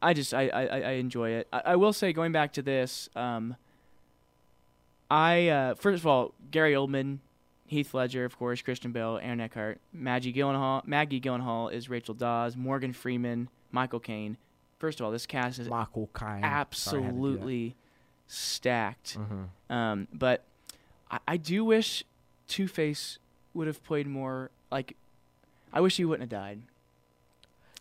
I 0.00 0.14
just 0.14 0.32
I, 0.32 0.48
I, 0.48 0.62
I 0.80 0.90
enjoy 0.92 1.30
it. 1.30 1.48
I, 1.52 1.62
I 1.66 1.76
will 1.76 1.92
say, 1.92 2.12
going 2.12 2.32
back 2.32 2.52
to 2.54 2.62
this, 2.62 3.08
um, 3.16 3.56
I 5.10 5.48
uh, 5.48 5.74
first 5.74 6.00
of 6.00 6.06
all, 6.06 6.32
Gary 6.50 6.72
Oldman, 6.74 7.18
Heath 7.66 7.92
Ledger, 7.94 8.24
of 8.24 8.38
course, 8.38 8.62
Christian 8.62 8.92
Bale, 8.92 9.18
Aaron 9.22 9.40
Eckhart, 9.40 9.80
Maggie 9.92 10.32
Gyllenhaal. 10.32 10.86
Maggie 10.86 11.20
Gyllenhaal 11.20 11.72
is 11.72 11.88
Rachel 11.90 12.14
Dawes, 12.14 12.56
Morgan 12.56 12.92
Freeman, 12.92 13.48
Michael 13.72 14.00
Caine. 14.00 14.36
First 14.80 14.98
of 14.98 15.06
all, 15.06 15.12
this 15.12 15.26
cast 15.26 15.58
is 15.60 15.68
absolutely 16.42 17.76
stacked. 18.26 19.18
Mm-hmm. 19.18 19.72
Um, 19.72 20.08
but 20.12 20.44
I, 21.10 21.18
I 21.28 21.36
do 21.36 21.64
wish 21.64 22.02
Two 22.48 22.66
Face 22.66 23.18
would 23.54 23.66
have 23.66 23.84
played 23.84 24.06
more. 24.06 24.50
Like, 24.72 24.96
I 25.72 25.80
wish 25.80 25.96
he 25.98 26.04
wouldn't 26.04 26.30
have 26.32 26.40
died. 26.40 26.62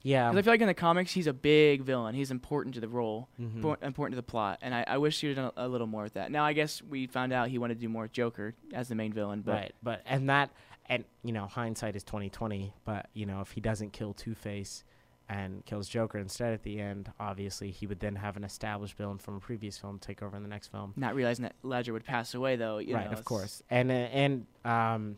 Yeah. 0.02 0.30
Because 0.30 0.40
I 0.40 0.42
feel 0.44 0.54
like 0.54 0.62
in 0.62 0.68
the 0.68 0.74
comics, 0.74 1.12
he's 1.12 1.28
a 1.28 1.34
big 1.34 1.82
villain. 1.84 2.16
He's 2.16 2.32
important 2.32 2.76
to 2.76 2.82
the 2.82 2.88
role, 2.88 3.28
Mhm. 3.40 3.62
impor- 3.62 3.84
important 3.84 4.14
to 4.14 4.16
the 4.18 4.24
plot, 4.24 4.60
and 4.62 4.74
I, 4.76 4.84
I 4.88 4.98
wish 4.98 5.20
he 5.20 5.28
would 5.28 5.38
have 5.38 5.54
done 5.56 5.64
a, 5.66 5.68
a 5.68 5.70
little 5.70 5.88
more 5.88 6.04
with 6.04 6.14
that. 6.14 6.32
Now, 6.32 6.44
I 6.46 6.54
guess 6.54 6.82
we 6.82 7.08
found 7.08 7.34
out 7.34 7.50
he 7.50 7.58
wanted 7.58 7.76
to 7.76 7.82
do 7.82 7.90
more 7.90 8.04
with 8.04 8.14
Joker 8.14 8.56
as 8.74 8.88
the 8.90 8.96
main 8.96 9.12
villain, 9.14 9.42
but 9.42 9.52
right, 9.54 9.76
but 9.84 10.02
and 10.06 10.30
that 10.30 10.52
and 10.88 11.04
you 11.24 11.32
know 11.34 11.46
hindsight 11.48 11.96
is 11.96 12.04
twenty 12.04 12.30
twenty. 12.30 12.74
But 12.86 13.08
you 13.14 13.26
know 13.26 13.42
if 13.42 13.52
he 13.52 13.62
doesn't 13.62 13.92
kill 13.94 14.14
Two 14.14 14.36
Face 14.36 14.84
and 15.30 15.64
kills 15.66 15.88
Joker 15.88 16.18
instead 16.18 16.54
at 16.54 16.64
the 16.64 16.80
end, 16.80 17.12
obviously 17.20 17.70
he 17.70 17.86
would 17.86 18.00
then 18.00 18.16
have 18.16 18.36
an 18.36 18.44
established 18.44 18.98
villain 18.98 19.20
from 19.20 19.36
a 19.36 19.40
previous 19.40 19.78
film 19.78 20.00
take 20.00 20.24
over 20.24 20.36
in 20.36 20.42
the 20.42 20.50
next 20.50 20.68
film. 20.68 20.94
not 20.98 21.16
realizing 21.16 21.44
that 21.44 21.54
Ledger 21.62 21.94
would 21.94 22.04
pass 22.04 22.34
away, 22.34 22.56
though. 22.56 22.80
You 22.80 22.96
right, 22.96 23.06
know, 23.06 23.18
of 23.18 23.24
course, 23.24 23.62
and 23.70 23.92
uh, 23.92 23.94
and 23.94 24.48
um, 24.66 25.18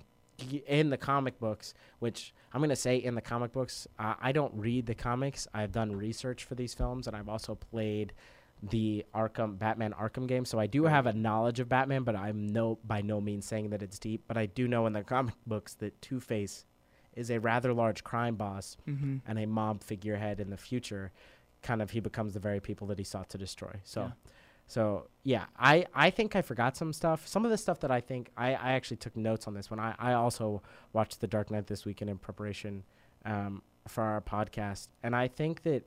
in 0.68 0.90
the 0.90 0.98
comic 0.98 1.40
books, 1.40 1.74
which 2.00 2.34
I'm 2.54 2.62
gonna 2.62 2.76
say 2.76 2.98
in 2.98 3.16
the 3.16 3.22
comic 3.22 3.54
books, 3.54 3.88
uh, 3.98 4.16
I 4.20 4.34
don't 4.34 4.54
read 4.56 4.86
the 4.86 4.96
comics. 4.96 5.48
I've 5.54 5.72
done 5.72 5.96
research 5.96 6.44
for 6.44 6.56
these 6.56 6.74
films, 6.74 7.08
and 7.08 7.16
I've 7.16 7.30
also 7.30 7.56
played 7.56 8.12
the 8.62 9.06
Arkham 9.16 9.58
Batman 9.58 9.94
Arkham 10.00 10.28
game, 10.28 10.46
so 10.46 10.60
I 10.60 10.68
do 10.68 10.84
have 10.84 11.08
a 11.08 11.14
knowledge 11.14 11.60
of 11.60 11.70
Batman, 11.70 12.04
but 12.04 12.16
I'm 12.16 12.48
no 12.48 12.80
by 12.84 13.02
no 13.02 13.22
means 13.22 13.46
saying 13.46 13.70
that 13.70 13.82
it's 13.82 13.98
deep. 13.98 14.26
But 14.28 14.38
I 14.38 14.46
do 14.46 14.68
know 14.68 14.86
in 14.88 14.94
the 14.94 15.04
comic 15.04 15.36
books 15.48 15.74
that 15.76 16.00
Two 16.02 16.20
Face 16.20 16.66
is 17.16 17.30
a 17.30 17.40
rather 17.40 17.74
large 17.74 18.04
crime 18.04 18.36
boss 18.36 18.78
Mhm. 18.88 19.22
and 19.28 19.40
a 19.40 19.46
mob 19.46 19.84
figurehead 19.84 20.40
in 20.40 20.50
the 20.50 20.58
future. 20.58 21.12
Kind 21.62 21.82
of, 21.82 21.92
he 21.92 22.00
becomes 22.00 22.34
the 22.34 22.40
very 22.40 22.60
people 22.60 22.88
that 22.88 22.98
he 22.98 23.04
sought 23.04 23.30
to 23.30 23.38
destroy. 23.38 23.80
So. 23.84 24.02
Yeah. 24.04 24.12
So 24.68 25.08
yeah, 25.24 25.46
I, 25.60 25.86
I 25.94 26.12
think 26.12 26.34
I 26.34 26.42
forgot 26.42 26.78
some 26.78 26.94
stuff. 26.94 27.28
Some 27.28 27.44
of 27.44 27.52
the 27.52 27.58
stuff 27.58 27.82
that 27.82 27.92
I 27.92 28.00
think 28.00 28.32
I, 28.38 28.54
I 28.56 28.72
actually 28.72 28.98
took 28.98 29.18
notes 29.18 29.46
on 29.46 29.54
this 29.54 29.70
one. 29.70 29.82
I, 29.82 29.96
I 30.00 30.14
also 30.14 30.62
watched 30.94 31.20
The 31.20 31.28
Dark 31.28 31.52
Knight 31.52 31.68
this 31.68 31.84
weekend 31.86 32.10
in 32.10 32.18
preparation 32.18 32.84
um, 33.26 33.64
for 33.90 34.02
our 34.02 34.22
podcast, 34.22 34.88
and 35.04 35.14
I 35.14 35.28
think 35.28 35.64
that 35.64 35.84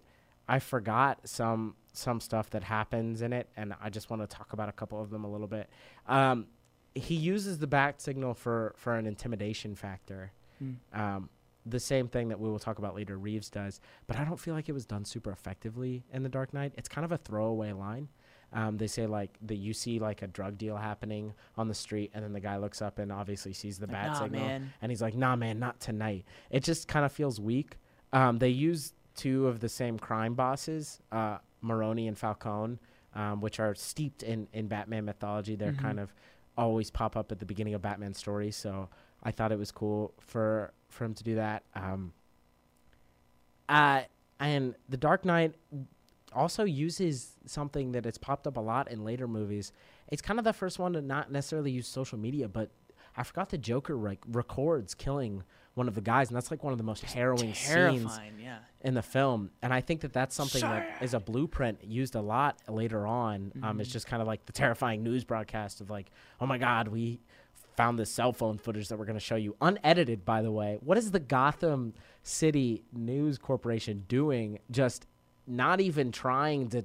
I 0.48 0.58
forgot 0.58 1.26
some 1.26 1.76
some 1.94 2.20
stuff 2.20 2.50
that 2.50 2.64
happens 2.64 3.22
in 3.22 3.32
it, 3.32 3.48
and 3.56 3.72
I 3.80 3.88
just 3.88 4.10
want 4.10 4.20
to 4.20 4.26
talk 4.28 4.52
about 4.52 4.68
a 4.68 4.72
couple 4.72 5.00
of 5.00 5.08
them 5.08 5.24
a 5.24 5.30
little 5.30 5.46
bit. 5.46 5.70
Um, 6.06 6.48
he 6.94 7.14
uses 7.14 7.60
the 7.60 7.66
bat 7.66 8.02
signal 8.02 8.34
for 8.34 8.74
for 8.76 8.96
an 8.96 9.06
intimidation 9.06 9.74
factor. 9.76 10.32
Mm. 10.62 10.76
Um, 10.98 11.28
the 11.66 11.80
same 11.80 12.08
thing 12.08 12.28
that 12.28 12.38
we 12.38 12.48
will 12.48 12.58
talk 12.58 12.78
about 12.78 12.94
later, 12.94 13.16
Reeves 13.16 13.48
does, 13.48 13.80
but 14.06 14.16
I 14.18 14.24
don't 14.24 14.38
feel 14.38 14.52
like 14.54 14.68
it 14.68 14.72
was 14.72 14.84
done 14.84 15.04
super 15.04 15.30
effectively 15.32 16.04
in 16.12 16.22
The 16.22 16.28
Dark 16.28 16.52
Knight. 16.52 16.74
It's 16.76 16.88
kind 16.88 17.04
of 17.04 17.12
a 17.12 17.16
throwaway 17.16 17.72
line. 17.72 18.08
Um, 18.52 18.76
they 18.76 18.86
say 18.86 19.06
like 19.06 19.36
that 19.46 19.56
you 19.56 19.72
see 19.72 19.98
like 19.98 20.22
a 20.22 20.26
drug 20.28 20.58
deal 20.58 20.76
happening 20.76 21.32
on 21.56 21.66
the 21.68 21.74
street, 21.74 22.10
and 22.14 22.22
then 22.22 22.32
the 22.32 22.40
guy 22.40 22.56
looks 22.58 22.80
up 22.82 22.98
and 22.98 23.10
obviously 23.10 23.52
sees 23.52 23.78
the 23.78 23.86
Like, 23.86 23.92
bat 23.92 24.06
nah, 24.08 24.18
signal, 24.20 24.46
man. 24.46 24.72
and 24.82 24.92
he's 24.92 25.02
like, 25.02 25.14
"Nah, 25.14 25.34
man, 25.36 25.58
not 25.58 25.80
tonight." 25.80 26.24
It 26.50 26.62
just 26.62 26.86
kind 26.86 27.04
of 27.04 27.10
feels 27.12 27.40
weak. 27.40 27.78
Um, 28.12 28.38
they 28.38 28.50
use 28.50 28.92
two 29.16 29.48
of 29.48 29.58
the 29.60 29.68
same 29.68 29.98
crime 29.98 30.34
bosses, 30.34 31.00
uh, 31.10 31.38
Maroni 31.62 32.06
and 32.06 32.16
Falcone, 32.16 32.78
um, 33.14 33.40
which 33.40 33.58
are 33.58 33.74
steeped 33.74 34.22
in, 34.22 34.46
in 34.52 34.68
Batman 34.68 35.04
mythology. 35.06 35.56
They're 35.56 35.72
Mhm. 35.72 35.78
kind 35.78 35.98
of 35.98 36.14
always 36.56 36.90
pop 36.90 37.16
up 37.16 37.32
at 37.32 37.40
the 37.40 37.46
beginning 37.46 37.74
of 37.74 37.82
Batman 37.82 38.14
stories. 38.14 38.54
So 38.54 38.88
I 39.24 39.30
thought 39.30 39.52
it 39.52 39.58
was 39.58 39.70
cool 39.72 40.12
for 40.20 40.72
for 40.88 41.04
him 41.04 41.14
to 41.14 41.24
do 41.24 41.34
that. 41.36 41.64
Um, 41.74 42.12
uh, 43.68 44.02
and 44.40 44.74
The 44.88 44.96
Dark 44.96 45.24
Knight 45.24 45.54
also 46.32 46.64
uses 46.64 47.32
something 47.46 47.92
that 47.92 48.04
has 48.04 48.18
popped 48.18 48.46
up 48.46 48.56
a 48.56 48.60
lot 48.60 48.90
in 48.90 49.04
later 49.04 49.26
movies. 49.28 49.72
It's 50.08 50.22
kind 50.22 50.38
of 50.38 50.44
the 50.44 50.52
first 50.52 50.78
one 50.78 50.92
to 50.94 51.00
not 51.00 51.30
necessarily 51.32 51.70
use 51.70 51.86
social 51.88 52.18
media, 52.18 52.48
but 52.48 52.70
I 53.16 53.22
forgot 53.22 53.50
the 53.50 53.58
Joker 53.58 53.94
like 53.94 54.18
records 54.28 54.94
killing 54.94 55.44
one 55.74 55.88
of 55.88 55.94
the 55.96 56.00
guys, 56.00 56.28
and 56.28 56.36
that's 56.36 56.50
like 56.52 56.62
one 56.62 56.72
of 56.72 56.78
the 56.78 56.84
most 56.84 57.02
harrowing 57.04 57.52
scenes 57.54 58.20
yeah. 58.40 58.58
in 58.82 58.94
the 58.94 59.02
film. 59.02 59.50
And 59.60 59.72
I 59.74 59.80
think 59.80 60.02
that 60.02 60.12
that's 60.12 60.34
something 60.34 60.60
that 60.60 61.02
is 61.02 61.14
a 61.14 61.20
blueprint 61.20 61.82
used 61.82 62.14
a 62.14 62.20
lot 62.20 62.58
later 62.68 63.06
on. 63.06 63.52
Um, 63.62 63.80
it's 63.80 63.88
Mhm. 63.88 63.92
just 63.92 64.06
kind 64.06 64.22
of 64.22 64.28
like 64.28 64.46
the 64.46 64.52
terrifying 64.52 65.02
news 65.02 65.24
broadcast 65.24 65.80
of 65.80 65.90
like, 65.90 66.10
oh 66.40 66.46
my 66.46 66.58
God, 66.58 66.86
we 66.88 67.20
found 67.76 67.98
this 67.98 68.10
cell 68.10 68.32
phone 68.32 68.58
footage 68.58 68.88
that 68.88 68.98
we're 68.98 69.04
going 69.04 69.18
to 69.18 69.24
show 69.24 69.36
you, 69.36 69.56
unedited, 69.60 70.24
by 70.24 70.42
the 70.42 70.50
way. 70.52 70.78
What 70.80 70.96
is 70.98 71.10
the 71.10 71.20
Gotham 71.20 71.94
City 72.22 72.84
News 72.92 73.38
Corporation 73.38 74.04
doing? 74.08 74.58
Just 74.70 75.06
not 75.46 75.80
even 75.80 76.12
trying 76.12 76.68
to 76.70 76.84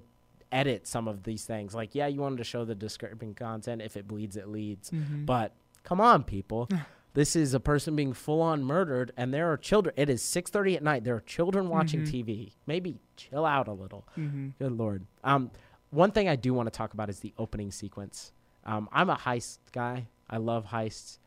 edit 0.51 0.87
some 0.87 1.07
of 1.07 1.23
these 1.23 1.45
things. 1.45 1.75
Like, 1.75 1.93
yeah, 1.95 2.07
you 2.07 2.21
wanted 2.21 2.37
to 2.37 2.43
show 2.43 2.65
the 2.65 2.75
disturbing 2.75 3.35
content. 3.35 3.81
If 3.81 3.95
it 3.95 4.07
bleeds, 4.07 4.35
it 4.35 4.47
leads. 4.47 4.89
Mhm. 4.89 5.25
But 5.25 5.53
come 5.83 6.01
on, 6.01 6.23
people. 6.23 6.67
this 7.13 7.35
is 7.35 7.53
a 7.53 7.59
person 7.59 7.95
being 7.95 8.13
full 8.13 8.41
on 8.41 8.63
murdered, 8.63 9.11
and 9.15 9.33
there 9.33 9.51
are 9.51 9.57
children. 9.57 9.93
It 9.97 10.09
is 10.09 10.21
six 10.23 10.49
thirty 10.49 10.75
at 10.75 10.83
night. 10.83 11.03
There 11.03 11.15
are 11.15 11.21
children 11.21 11.69
watching 11.69 12.01
Mhm. 12.01 12.11
TV. 12.11 12.53
Maybe 12.65 12.97
chill 13.15 13.45
out 13.45 13.67
a 13.67 13.73
little. 13.73 14.07
Mhm. 14.17 14.53
Good 14.59 14.71
lord. 14.71 15.05
Um, 15.23 15.51
one 15.91 16.11
thing 16.11 16.27
I 16.27 16.35
do 16.35 16.53
want 16.53 16.67
to 16.67 16.71
talk 16.75 16.93
about 16.93 17.09
is 17.09 17.19
the 17.19 17.33
opening 17.37 17.71
sequence. 17.71 18.31
Um, 18.65 18.89
I'm 18.91 19.09
a 19.09 19.15
heist 19.15 19.59
guy. 19.71 20.07
I 20.29 20.37
love 20.37 20.67
heists. 20.67 21.17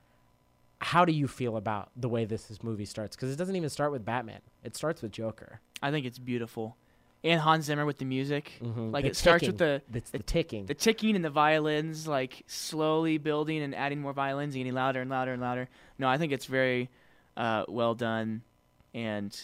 How 0.81 1.05
do 1.05 1.13
you 1.13 1.29
feel 1.29 1.57
about 1.57 1.91
the 1.97 2.09
way 2.09 2.25
this, 2.25 2.45
this 2.45 2.63
movie 2.63 2.85
starts? 2.85 3.15
Because 3.17 3.33
it 3.33 3.37
doesn't 3.37 3.55
even 3.57 3.69
start 3.71 3.93
with 3.93 4.05
Batman. 4.05 4.41
It 4.65 4.75
starts 4.77 5.01
with 5.03 5.13
Joker. 5.13 5.61
I 5.81 5.91
think 5.91 6.07
it's 6.07 6.19
beautiful, 6.19 6.77
and 7.25 7.41
Hans 7.41 7.67
Zimmer 7.67 7.87
with 7.87 7.99
the 7.99 8.05
music. 8.05 8.53
Mhm. 8.61 8.93
Like 8.93 9.05
The 9.05 9.11
it 9.11 9.17
starts 9.17 9.47
with 9.47 9.59
ticking. 9.59 9.81
the 9.91 10.03
the 10.13 10.19
ticking. 10.25 10.67
the 10.67 10.75
ticking 10.75 11.15
and 11.17 11.25
the 11.25 11.31
violins, 11.31 12.07
like 12.09 12.43
slowly 12.47 13.19
building 13.19 13.63
and 13.63 13.75
adding 13.75 14.01
more 14.01 14.13
violins, 14.13 14.55
and 14.55 14.61
getting 14.61 14.75
louder 14.75 15.01
and 15.01 15.11
louder 15.11 15.33
and 15.33 15.41
louder. 15.43 15.69
No, 15.99 16.09
I 16.09 16.19
think 16.19 16.33
it's 16.33 16.47
very 16.47 16.91
uh, 17.37 17.65
well 17.69 17.95
done, 17.95 18.43
and 18.95 19.39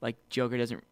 like 0.00 0.16
Joker 0.30 0.58
doesn't 0.58 0.82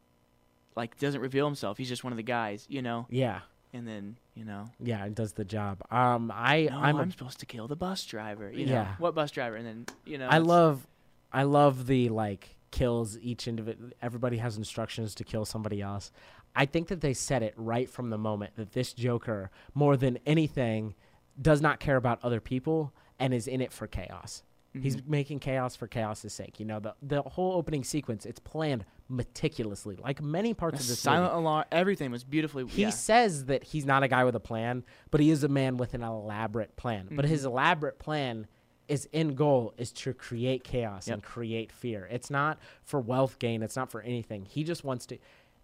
like 0.76 0.98
doesn't 0.98 1.20
reveal 1.20 1.46
himself. 1.46 1.78
He's 1.78 1.88
just 1.88 2.02
one 2.04 2.12
of 2.12 2.16
the 2.16 2.22
guys, 2.22 2.66
you 2.68 2.82
know. 2.82 3.06
yeah, 3.10 3.40
And 3.72 3.88
then 3.88 4.18
you 4.34 4.44
know, 4.44 4.66
yeah, 4.80 5.04
it 5.06 5.14
does 5.14 5.32
the 5.32 5.44
job. 5.44 5.82
Um, 5.90 6.30
I 6.34 6.68
no, 6.70 6.78
I'm 6.78 6.96
I'm, 6.96 7.10
supposed 7.10 7.40
to 7.40 7.46
kill 7.46 7.68
the 7.68 7.76
bus 7.76 8.04
driver. 8.04 8.50
You 8.50 8.66
know 8.66 8.72
Yeah. 8.72 8.94
what 8.98 9.14
bus 9.14 9.30
driver? 9.30 9.56
And 9.56 9.66
then 9.66 9.86
you 10.04 10.18
know, 10.18 10.28
I 10.28 10.38
love, 10.38 10.86
I 11.32 11.44
love 11.44 11.86
the 11.86 12.08
like 12.10 12.56
kills 12.70 13.18
each 13.18 13.48
individual. 13.48 13.90
Everybody 14.02 14.38
has 14.38 14.56
instructions 14.56 15.14
to 15.16 15.24
kill 15.24 15.44
somebody 15.44 15.80
else. 15.80 16.10
I 16.54 16.66
think 16.66 16.88
that 16.88 17.00
they 17.00 17.14
said 17.14 17.42
it 17.42 17.54
right 17.56 17.88
from 17.88 18.10
the 18.10 18.18
moment 18.18 18.56
that 18.56 18.72
this 18.72 18.92
Joker, 18.92 19.50
more 19.74 19.96
than 19.96 20.18
anything, 20.26 20.94
does 21.40 21.62
not 21.62 21.80
care 21.80 21.96
about 21.96 22.18
other 22.22 22.40
people 22.40 22.92
and 23.18 23.32
is 23.32 23.46
in 23.46 23.60
it 23.62 23.72
for 23.72 23.86
chaos. 23.86 24.42
He's 24.74 24.96
Mhm. 24.96 25.06
making 25.08 25.38
chaos 25.40 25.76
for 25.76 25.86
chaos's 25.86 26.32
sake. 26.32 26.58
You 26.58 26.66
know, 26.66 26.80
the 26.80 26.94
the 27.02 27.22
whole 27.22 27.52
opening 27.52 27.84
sequence, 27.84 28.24
it's 28.24 28.40
planned 28.40 28.84
meticulously, 29.08 29.96
like 29.96 30.22
many 30.22 30.54
parts 30.54 30.78
The 30.78 30.84
of 30.84 30.88
the 30.88 30.96
silent 30.96 31.32
movie. 31.34 31.42
alarm. 31.42 31.64
Everything 31.70 32.10
was 32.10 32.24
beautifully. 32.24 32.66
He 32.66 32.82
yeah. 32.82 32.90
says 32.90 33.46
that 33.46 33.64
he's 33.64 33.84
not 33.86 34.02
a 34.02 34.08
guy 34.08 34.24
with 34.24 34.34
a 34.34 34.40
plan, 34.40 34.84
but 35.10 35.20
he 35.20 35.30
is 35.30 35.44
a 35.44 35.48
man 35.48 35.76
with 35.76 35.94
an 35.94 36.02
elaborate 36.02 36.76
plan. 36.76 37.08
But 37.10 37.24
his 37.26 37.42
Mhm. 37.42 37.46
elaborate 37.46 37.98
plan 37.98 38.46
is 38.88 39.08
end 39.12 39.36
goal 39.36 39.74
is 39.76 39.92
to 39.92 40.12
create 40.12 40.64
chaos 40.64 41.06
Yep. 41.06 41.14
and 41.14 41.22
create 41.22 41.70
fear. 41.72 42.06
It's 42.10 42.30
not 42.30 42.58
for 42.82 43.00
wealth 43.00 43.38
gain, 43.38 43.62
it's 43.62 43.76
not 43.76 43.90
for 43.90 44.00
anything. 44.02 44.44
He 44.46 44.64
just 44.64 44.84
wants 44.84 45.06
to 45.06 45.18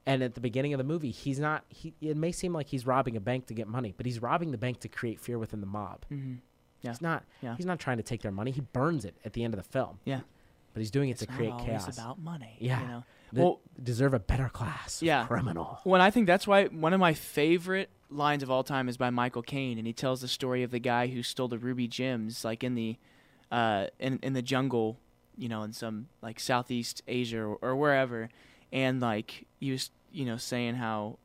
and 0.06 0.22
at 0.22 0.32
the 0.34 0.40
beginning 0.40 0.72
of 0.72 0.78
the 0.78 0.84
movie, 0.84 1.10
he's 1.10 1.38
not 1.38 1.64
he 1.68 1.92
it 2.00 2.16
may 2.16 2.32
seem 2.32 2.52
like 2.54 2.68
he's 2.68 2.86
robbing 2.86 3.16
a 3.16 3.20
bank 3.20 3.46
to 3.46 3.54
get 3.54 3.68
money, 3.68 3.92
but 3.94 4.06
he's 4.06 4.22
robbing 4.22 4.52
the 4.52 4.56
bank 4.58 4.80
to 4.80 4.88
create 4.88 5.20
fear 5.20 5.38
within 5.38 5.60
the 5.60 5.66
mob. 5.66 6.06
Mhm. 6.10 6.38
Yeah. 6.82 6.90
He's 6.92 7.00
not 7.02 7.24
Yeah. 7.42 7.56
he's 7.56 7.66
not 7.66 7.78
trying 7.78 7.96
to 7.98 8.02
take 8.02 8.22
their 8.22 8.32
money. 8.32 8.50
He 8.50 8.60
burns 8.60 9.04
it 9.04 9.16
at 9.24 9.32
the 9.32 9.44
end 9.44 9.54
of 9.54 9.58
the 9.58 9.68
film. 9.68 9.98
Yeah. 10.04 10.20
But 10.74 10.80
he's 10.80 10.90
doing 10.90 11.08
it 11.08 11.12
It's 11.12 11.20
to 11.22 11.26
create 11.26 11.56
chaos. 11.58 11.96
about 11.98 12.18
money. 12.20 12.56
Yeah. 12.60 12.80
You 12.82 12.88
know? 12.88 13.04
They 13.32 13.42
Well- 13.42 13.60
deserve 13.82 14.14
a 14.14 14.18
better 14.18 14.48
class. 14.48 15.02
of 15.02 15.06
Yeah. 15.06 15.26
Criminal. 15.26 15.80
Well, 15.84 16.00
I 16.00 16.10
think 16.10 16.26
that's 16.26 16.46
why 16.46 16.66
one 16.66 16.92
of 16.92 17.00
my 17.00 17.14
favorite 17.14 17.90
lines 18.10 18.42
of 18.42 18.50
all 18.50 18.62
time 18.64 18.88
is 18.88 18.96
by 18.96 19.10
Michael 19.10 19.42
Caine, 19.42 19.76
and 19.76 19.86
he 19.86 19.92
tells 19.92 20.20
the 20.22 20.28
story 20.28 20.62
of 20.62 20.70
the 20.70 20.78
guy 20.78 21.08
who 21.08 21.22
stole 21.22 21.48
the 21.48 21.58
ruby 21.58 21.88
gems, 21.88 22.44
like 22.44 22.62
in 22.64 22.74
the, 22.74 22.96
uh, 23.50 23.88
in 23.98 24.18
in 24.22 24.32
the 24.32 24.40
jungle, 24.42 24.98
you 25.36 25.48
know, 25.48 25.62
in 25.62 25.72
some 25.72 26.08
like 26.22 26.40
Southeast 26.40 27.02
Asia 27.06 27.40
or, 27.42 27.56
or 27.56 27.76
wherever, 27.76 28.30
and 28.72 29.00
like 29.00 29.46
he 29.60 29.70
was, 29.72 29.90
you 30.10 30.24
know, 30.24 30.36
saying 30.38 30.76
how 30.76 31.18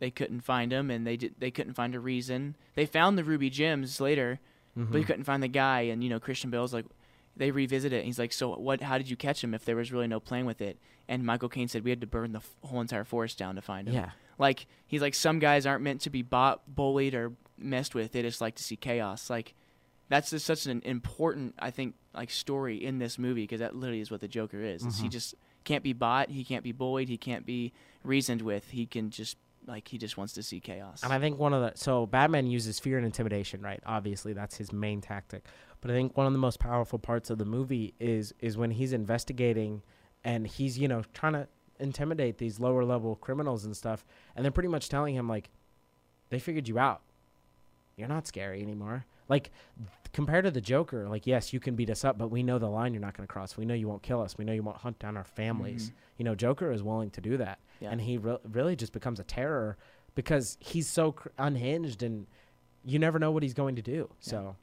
they 0.00 0.10
couldn't 0.10 0.40
find 0.42 0.70
him, 0.72 0.90
and 0.90 1.06
they 1.06 1.16
did, 1.16 1.34
they 1.38 1.50
couldn't 1.50 1.72
find 1.74 1.94
a 1.94 2.00
reason. 2.00 2.56
They 2.74 2.84
found 2.84 3.16
the 3.16 3.24
ruby 3.24 3.48
gems 3.48 3.98
later, 4.00 4.38
but 4.76 4.88
Mhm. 4.92 4.98
you 4.98 5.04
couldn't 5.04 5.24
find 5.24 5.42
the 5.42 5.48
guy, 5.48 5.80
and 5.82 6.04
you 6.04 6.10
know, 6.10 6.20
Christian 6.20 6.50
Bale's 6.50 6.72
like. 6.74 6.84
They 7.38 7.50
revisit 7.50 7.92
it. 7.92 7.96
And 7.98 8.06
he's 8.06 8.18
like, 8.18 8.32
"So 8.32 8.56
what? 8.56 8.80
How 8.80 8.96
did 8.96 9.10
you 9.10 9.16
catch 9.16 9.44
him? 9.44 9.52
If 9.52 9.66
there 9.66 9.76
was 9.76 9.92
really 9.92 10.06
no 10.06 10.18
plan 10.20 10.46
with 10.46 10.62
it?" 10.62 10.78
And 11.06 11.22
Michael 11.22 11.50
Caine 11.50 11.68
said, 11.68 11.84
"We 11.84 11.90
had 11.90 12.00
to 12.00 12.06
burn 12.06 12.32
the 12.32 12.38
f- 12.38 12.54
whole 12.62 12.80
entire 12.80 13.04
forest 13.04 13.36
down 13.36 13.56
to 13.56 13.60
find 13.60 13.86
him." 13.88 13.92
Yeah. 13.94 14.12
Like 14.38 14.66
he's 14.86 15.02
like 15.02 15.12
some 15.14 15.38
guys 15.38 15.66
aren't 15.66 15.82
meant 15.82 16.00
to 16.00 16.08
be 16.08 16.22
bought, 16.22 16.62
bullied, 16.74 17.14
or 17.14 17.34
messed 17.58 17.94
with. 17.94 18.12
They 18.12 18.22
just 18.22 18.40
like 18.40 18.54
to 18.54 18.64
see 18.64 18.74
chaos. 18.74 19.28
Like 19.28 19.52
that's 20.08 20.30
just 20.30 20.46
such 20.46 20.64
an 20.64 20.80
important, 20.86 21.54
I 21.58 21.70
think, 21.70 21.94
like 22.14 22.30
story 22.30 22.82
in 22.82 23.00
this 23.00 23.18
movie 23.18 23.42
because 23.42 23.60
that 23.60 23.76
literally 23.76 24.00
is 24.00 24.10
what 24.10 24.22
the 24.22 24.28
Joker 24.28 24.62
is. 24.62 24.82
is 24.86 25.00
he 25.00 25.08
Mhm. 25.08 25.12
just 25.12 25.34
can't 25.64 25.84
be 25.84 25.92
bought. 25.92 26.30
He 26.30 26.42
can't 26.42 26.64
be 26.64 26.72
bullied. 26.72 27.10
He 27.10 27.18
can't 27.18 27.44
be 27.44 27.70
reasoned 28.02 28.40
with. 28.40 28.70
He 28.70 28.86
can 28.86 29.10
just 29.10 29.36
like 29.66 29.88
he 29.88 29.98
just 29.98 30.16
wants 30.16 30.32
to 30.34 30.42
see 30.42 30.60
chaos. 30.60 31.02
And 31.02 31.12
I 31.12 31.18
think 31.18 31.38
one 31.38 31.52
of 31.52 31.60
the 31.62 31.72
so 31.78 32.06
Batman 32.06 32.46
uses 32.46 32.78
fear 32.78 32.96
and 32.96 33.06
intimidation, 33.06 33.60
right? 33.62 33.80
Obviously, 33.86 34.32
that's 34.32 34.56
his 34.56 34.72
main 34.72 35.00
tactic. 35.00 35.44
But 35.80 35.90
I 35.90 35.94
think 35.94 36.16
one 36.16 36.26
of 36.26 36.32
the 36.32 36.38
most 36.38 36.58
powerful 36.58 36.98
parts 36.98 37.30
of 37.30 37.38
the 37.38 37.44
movie 37.44 37.94
is 38.00 38.32
is 38.40 38.56
when 38.56 38.70
he's 38.70 38.92
investigating 38.92 39.82
and 40.24 40.46
he's 40.46 40.78
you 40.78 40.88
know 40.88 41.02
trying 41.12 41.34
to 41.34 41.48
intimidate 41.78 42.38
these 42.38 42.58
lower 42.58 42.84
level 42.84 43.16
criminals 43.16 43.64
and 43.64 43.76
stuff, 43.76 44.04
and 44.34 44.44
they're 44.44 44.52
pretty 44.52 44.68
much 44.68 44.88
telling 44.88 45.14
him 45.14 45.28
like, 45.28 45.50
they 46.30 46.38
figured 46.38 46.68
you 46.68 46.78
out. 46.78 47.02
You're 47.96 48.08
not 48.08 48.26
scary 48.26 48.62
anymore. 48.62 49.04
Like 49.28 49.50
compared 50.12 50.44
to 50.44 50.50
the 50.50 50.60
Joker, 50.60 51.08
like 51.08 51.26
yes, 51.26 51.52
you 51.52 51.60
can 51.60 51.74
beat 51.74 51.90
us 51.90 52.04
up, 52.04 52.16
but 52.16 52.28
we 52.30 52.42
know 52.42 52.58
the 52.58 52.68
line 52.68 52.94
you're 52.94 53.00
not 53.02 53.16
going 53.16 53.26
to 53.26 53.32
cross. 53.32 53.56
We 53.56 53.64
know 53.64 53.74
you 53.74 53.88
won't 53.88 54.02
kill 54.02 54.22
us. 54.22 54.38
We 54.38 54.44
know 54.44 54.52
you 54.52 54.62
won't 54.62 54.76
hunt 54.78 54.98
down 54.98 55.16
our 55.16 55.24
families. 55.24 55.90
Mhm. 55.90 55.92
You 56.18 56.24
know, 56.24 56.34
Joker 56.34 56.70
is 56.70 56.82
willing 56.82 57.10
to 57.10 57.20
do 57.20 57.36
that 57.38 57.58
Yeah. 57.80 57.90
and 57.90 58.00
he 58.00 58.18
re- 58.18 58.38
really 58.50 58.76
just 58.76 58.92
becomes 58.92 59.20
a 59.20 59.24
terror 59.24 59.76
because 60.14 60.56
he's 60.60 60.88
so 60.88 61.12
cr- 61.12 61.28
unhinged 61.38 62.02
and 62.02 62.26
you 62.84 62.98
never 62.98 63.18
know 63.18 63.30
what 63.30 63.42
he's 63.42 63.54
going 63.54 63.76
to 63.76 63.82
do. 63.82 64.08
So, 64.20 64.56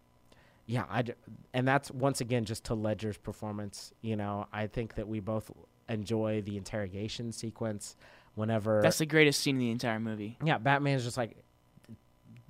yeah, 0.66 0.86
I 0.90 1.02
d- 1.04 1.14
and 1.54 1.68
that's 1.68 1.92
once 1.92 2.22
again 2.22 2.46
just 2.46 2.64
to 2.66 2.74
Ledger's 2.74 3.18
performance. 3.18 3.94
You 4.02 4.16
know, 4.16 4.48
I 4.54 4.68
think 4.68 4.96
that 4.96 5.08
we 5.08 5.20
both 5.20 5.52
enjoy 5.90 6.42
the 6.42 6.58
interrogation 6.58 7.32
sequence 7.32 7.96
whenever. 8.36 8.82
That's 8.82 8.98
the 8.98 9.06
greatest 9.06 9.42
scene 9.42 9.56
in 9.56 9.60
the 9.60 9.72
entire 9.72 10.00
movie. 10.00 10.38
yeah, 10.44 10.58
Batman's 10.58 11.04
just 11.04 11.18
like, 11.18 11.36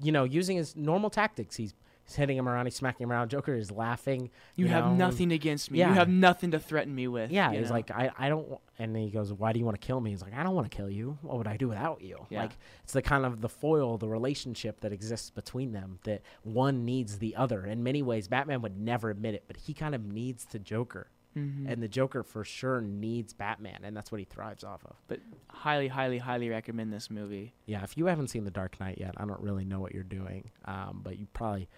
you 0.01 0.11
know, 0.11 0.23
using 0.23 0.57
his 0.57 0.75
normal 0.75 1.09
tactics. 1.09 1.55
He's, 1.55 1.73
he's 2.05 2.15
hitting 2.15 2.37
him 2.37 2.47
around, 2.49 2.65
he's 2.65 2.75
smacking 2.75 3.03
him 3.05 3.11
around. 3.11 3.29
Joker 3.29 3.55
is 3.55 3.71
laughing. 3.71 4.29
You, 4.55 4.65
You 4.65 4.71
have 4.71 4.85
know, 4.85 4.95
nothing 4.95 5.31
against 5.31 5.71
me. 5.71 5.79
yeah. 5.79 5.89
You 5.89 5.93
have 5.95 6.09
nothing 6.09 6.51
to 6.51 6.59
threaten 6.59 6.93
me 6.93 7.07
with. 7.07 7.31
Yeah, 7.31 7.51
he's 7.53 7.67
know? 7.69 7.73
like, 7.75 7.91
I, 7.91 8.11
I 8.17 8.29
don't, 8.29 8.47
wa-" 8.47 8.57
and 8.79 8.95
he 8.95 9.09
goes, 9.09 9.31
why 9.33 9.53
do 9.53 9.59
you 9.59 9.65
want 9.65 9.79
to 9.79 9.85
kill 9.85 9.99
me? 10.01 10.09
He's 10.11 10.21
like, 10.21 10.33
I 10.35 10.43
don't 10.43 10.55
want 10.55 10.69
to 10.69 10.75
kill 10.75 10.89
you. 10.89 11.17
What 11.21 11.37
would 11.37 11.47
I 11.47 11.57
do 11.57 11.67
without 11.69 12.01
you? 12.01 12.25
Yeah. 12.29 12.41
Like, 12.41 12.51
it's 12.83 12.93
the 12.93 13.01
kind 13.01 13.25
of 13.25 13.41
the 13.41 13.49
foil, 13.49 13.97
the 13.97 14.09
relationship 14.09 14.81
that 14.81 14.91
exists 14.91 15.29
between 15.29 15.71
them, 15.71 15.99
that 16.03 16.21
one 16.43 16.85
needs 16.85 17.19
the 17.19 17.35
other. 17.35 17.65
In 17.65 17.83
many 17.83 18.01
ways, 18.01 18.27
Batman 18.27 18.61
would 18.61 18.77
never 18.79 19.09
admit 19.09 19.35
it, 19.35 19.43
but 19.47 19.57
he 19.57 19.73
kind 19.73 19.95
of 19.95 20.03
needs 20.05 20.45
the 20.45 20.59
Joker. 20.59 21.07
Mhm. 21.35 21.67
And 21.67 21.81
the 21.81 21.87
Joker 21.87 22.21
for 22.21 22.43
sure 22.43 22.79
needs 22.79 23.33
Batman, 23.33 23.79
and 23.83 23.97
that's 23.97 24.11
what 24.11 24.19
he 24.19 24.25
thrives 24.25 24.63
off 24.63 24.85
of. 24.85 24.95
but 25.07 25.19
highly, 25.49 25.87
highly, 25.87 26.19
highly 26.19 26.47
recommend 26.47 26.93
this 26.93 27.09
movie. 27.09 27.55
Yeah, 27.65 27.83
if 27.83 27.97
you 27.97 28.05
haven't 28.05 28.27
seen 28.27 28.43
The 28.43 28.51
Dark 28.51 28.79
Knight 28.79 28.99
yet, 28.99 29.15
I 29.17 29.25
don't 29.25 29.41
really 29.41 29.65
know 29.65 29.79
what 29.79 29.95
you're 29.95 30.03
doing, 30.03 30.51
um, 30.65 31.01
but 31.03 31.17
you 31.17 31.25
probably. 31.33 31.69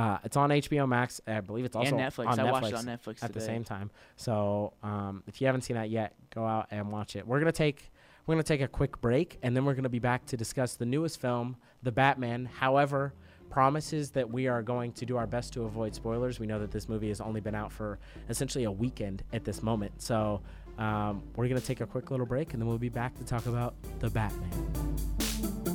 Uh, 0.00 0.18
it's 0.24 0.36
on 0.36 0.50
HBO 0.50 0.88
Max. 0.88 1.20
I 1.26 1.40
believe 1.40 1.64
it's 1.64 1.76
also 1.76 1.96
and 1.96 1.98
Netflix. 2.12 2.26
on 2.26 2.40
I 2.40 2.44
Netflix. 2.44 2.52
watched 2.52 2.66
it 2.68 2.74
on 2.74 2.84
Netflix 2.86 3.22
at 3.22 3.32
the 3.32 3.40
same 3.40 3.64
time. 3.64 3.90
So 4.16 4.72
um, 4.82 5.22
if 5.26 5.40
you 5.40 5.46
haven't 5.46 5.62
seen 5.62 5.76
that 5.76 5.90
yet, 5.90 6.14
go 6.34 6.46
out 6.46 6.68
and 6.70 6.90
watch 6.90 7.16
it. 7.16 7.26
We're 7.26 7.38
gonna 7.38 7.52
take 7.52 7.90
we're 8.26 8.34
gonna 8.34 8.42
take 8.44 8.60
a 8.62 8.68
quick 8.68 9.00
break, 9.00 9.38
and 9.42 9.54
then 9.56 9.64
we're 9.64 9.74
gonna 9.74 9.88
be 9.88 9.98
back 9.98 10.24
to 10.26 10.36
discuss 10.36 10.74
the 10.76 10.86
newest 10.86 11.20
film, 11.20 11.56
The 11.82 11.92
Batman. 11.92 12.46
However, 12.46 13.12
promises 13.50 14.10
that 14.12 14.30
we 14.30 14.46
are 14.46 14.62
going 14.62 14.92
to 14.92 15.04
do 15.04 15.16
our 15.16 15.26
best 15.26 15.52
to 15.54 15.64
avoid 15.64 15.94
spoilers. 15.94 16.38
We 16.38 16.46
know 16.46 16.60
that 16.60 16.70
this 16.70 16.88
movie 16.88 17.08
has 17.08 17.20
only 17.20 17.40
been 17.40 17.54
out 17.56 17.72
for 17.72 17.98
essentially 18.28 18.64
a 18.64 18.70
weekend 18.72 19.22
at 19.32 19.44
this 19.44 19.62
moment, 19.62 20.00
so 20.00 20.40
Um, 20.78 21.22
we're 21.36 21.46
going 21.48 21.60
to 21.60 21.66
take 21.66 21.82
a 21.82 21.86
quick 21.86 22.10
little 22.10 22.24
break 22.24 22.54
and 22.54 22.62
then 22.62 22.66
we'll 22.66 22.78
be 22.78 22.88
back 22.88 23.14
to 23.18 23.24
talk 23.24 23.44
about 23.44 23.74
the 23.98 24.08
Batman. 24.08 25.69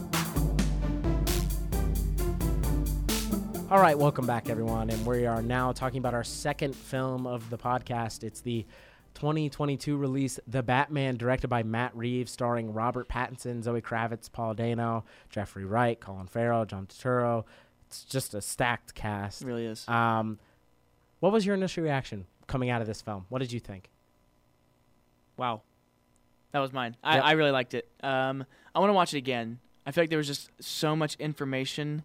All 3.76 3.82
right, 3.82 4.00
welcome 4.00 4.26
back, 4.26 4.50
everyone. 4.50 4.90
And 4.90 5.06
we 5.06 5.26
are 5.26 5.42
now 5.42 5.74
talking 5.74 5.98
about 5.98 6.14
our 6.14 6.24
second 6.24 6.74
film 6.74 7.28
of 7.28 7.50
the 7.50 7.58
podcast. 7.58 8.24
It's 8.24 8.40
the 8.40 8.66
2022 9.16 9.98
release, 9.98 10.40
The 10.48 10.64
Batman, 10.64 11.18
directed 11.18 11.50
by 11.50 11.64
Matt 11.64 11.94
Reeves, 11.94 12.32
starring 12.32 12.72
Robert 12.72 13.10
Pattinson, 13.10 13.62
Zoe 13.62 13.82
Kravitz, 13.82 14.32
Paul 14.32 14.54
Dano, 14.54 15.04
Jeffrey 15.30 15.66
Wright, 15.66 16.00
Colin 16.00 16.28
Farrell, 16.28 16.64
John 16.64 16.88
Turturro. 16.88 17.44
It's 17.88 18.06
just 18.06 18.34
a 18.34 18.42
stacked 18.42 18.96
cast. 18.96 19.42
It 19.42 19.46
really 19.46 19.66
is. 19.66 19.86
Um, 19.90 20.40
what 21.20 21.34
was 21.34 21.46
your 21.46 21.56
initial 21.56 21.84
reaction 21.84 22.28
coming 22.48 22.70
out 22.70 22.80
of 22.80 22.88
this 22.88 23.02
film? 23.02 23.26
What 23.28 23.40
did 23.40 23.52
you 23.52 23.60
think? 23.60 23.90
Wow. 25.36 25.64
That 26.54 26.60
was 26.60 26.72
mine. 26.72 26.96
I, 27.04 27.16
Yep. 27.16 27.24
I 27.26 27.32
really 27.34 27.52
liked 27.52 27.74
it. 27.74 27.90
Um, 28.02 28.46
I 28.74 28.80
want 28.80 28.90
to 28.92 28.94
watch 28.94 29.14
it 29.14 29.18
again. 29.18 29.60
I 29.86 29.92
feel 29.92 30.04
like 30.04 30.10
there 30.12 30.18
was 30.18 30.28
just 30.28 30.50
so 30.62 30.96
much 30.96 31.16
information, 31.16 32.04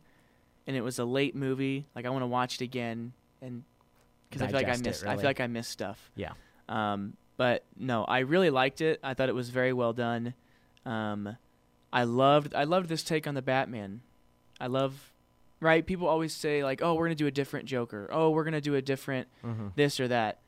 and 0.67 0.77
it 0.77 0.81
was 0.83 0.99
a 0.99 1.05
late 1.05 1.35
movie. 1.35 1.87
Like 1.95 2.07
I 2.07 2.11
want 2.11 2.23
to 2.23 2.27
watch 2.27 2.57
it 2.57 2.61
again, 2.65 3.13
and 3.43 3.65
because 4.29 4.43
I 4.43 4.47
feel 4.47 4.57
like 4.57 4.67
I 4.67 4.71
Digest 4.71 4.81
it, 4.87 4.89
missed. 4.89 5.07
I 5.07 5.17
feel 5.17 5.25
like 5.25 5.41
I 5.41 5.47
missed 5.47 5.71
stuff. 5.71 6.11
Yeah. 6.15 6.33
Um, 6.69 7.17
but 7.37 7.65
no, 7.77 8.05
I 8.05 8.21
really 8.21 8.51
liked 8.51 8.81
it. 8.81 9.01
I 9.03 9.15
thought 9.15 9.29
it 9.29 9.35
was 9.35 9.49
very 9.51 9.73
well 9.73 9.93
done. 9.93 10.35
Um, 10.87 11.37
I 11.93 12.05
loved. 12.05 12.55
I 12.55 12.65
loved 12.65 12.89
this 12.89 13.03
take 13.03 13.27
on 13.27 13.35
the 13.35 13.43
Batman. 13.43 14.03
I 14.61 14.67
love. 14.67 15.13
Right, 15.63 15.85
people 15.87 16.07
always 16.09 16.33
say 16.35 16.63
like, 16.65 16.81
"Oh, 16.83 16.95
we're 16.95 17.05
gonna 17.07 17.15
do 17.17 17.27
a 17.27 17.31
different 17.31 17.67
Joker. 17.67 18.09
Oh, 18.13 18.31
we're 18.31 18.45
gonna 18.45 18.61
do 18.63 18.75
a 18.77 18.83
different 18.83 19.29
Mm-hmm. 19.45 19.69
this 19.77 20.01
or 20.01 20.09
that. 20.09 20.39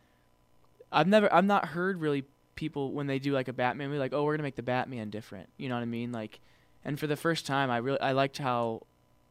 I've 0.90 1.06
never 1.08 1.32
I've 1.32 1.44
not 1.44 1.66
heard 1.68 2.00
really 2.00 2.24
people 2.54 2.92
when 2.92 3.06
they 3.06 3.18
do 3.18 3.32
like 3.32 3.48
a 3.48 3.52
Batman 3.52 3.88
movie 3.88 3.98
like, 3.98 4.12
"Oh, 4.12 4.22
we're 4.24 4.32
going 4.32 4.38
to 4.38 4.44
make 4.44 4.56
the 4.56 4.62
Batman 4.62 5.10
different." 5.10 5.48
You 5.58 5.68
know 5.68 5.74
what 5.74 5.82
I 5.82 5.86
mean? 5.86 6.12
Like 6.12 6.40
and 6.84 6.98
for 6.98 7.06
the 7.06 7.16
first 7.16 7.46
time 7.46 7.70
I 7.70 7.78
really 7.78 8.00
I 8.00 8.12
liked 8.12 8.38
how 8.38 8.82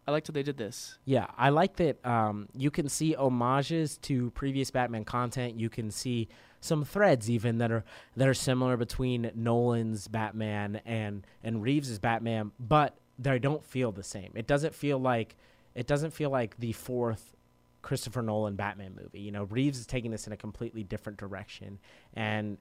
I 0.08 0.12
liked 0.12 0.28
how 0.28 0.32
they 0.34 0.44
did 0.44 0.58
this. 0.58 0.98
Yeah, 1.06 1.28
I 1.38 1.50
like 1.50 1.76
that 1.78 2.04
um, 2.06 2.50
you 2.56 2.72
can 2.72 2.90
see 2.90 3.14
homages 3.14 3.98
to 4.00 4.32
previous 4.32 4.72
Batman 4.72 5.06
content. 5.06 5.60
You 5.60 5.70
can 5.70 5.92
see 5.92 6.28
some 6.60 6.84
threads 6.86 7.30
even 7.30 7.60
that 7.60 7.72
are 7.72 7.84
that 8.16 8.28
are 8.28 8.34
similar 8.34 8.78
between 8.78 9.32
Nolan's 9.36 10.08
Batman 10.08 10.82
and 10.86 11.26
and 11.44 11.62
Reeves's 11.62 12.00
Batman, 12.00 12.52
but 12.60 12.96
they 13.20 13.38
don't 13.40 13.64
feel 13.64 13.92
the 13.92 14.04
same. 14.04 14.32
It 14.36 14.48
doesn't 14.48 14.74
feel 14.74 15.00
like 15.00 15.36
it 15.76 15.88
doesn't 15.88 16.12
feel 16.12 16.30
like 16.30 16.58
the 16.58 16.74
fourth 16.74 17.36
Christopher 17.82 18.22
Nolan 18.22 18.56
Batman 18.56 18.96
movie. 19.00 19.20
You 19.20 19.32
know, 19.32 19.44
Reeves 19.46 19.80
is 19.80 19.86
taking 19.86 20.12
this 20.12 20.28
in 20.28 20.34
a 20.34 20.38
completely 20.38 20.84
different 20.84 21.18
direction, 21.18 21.80
and 22.16 22.58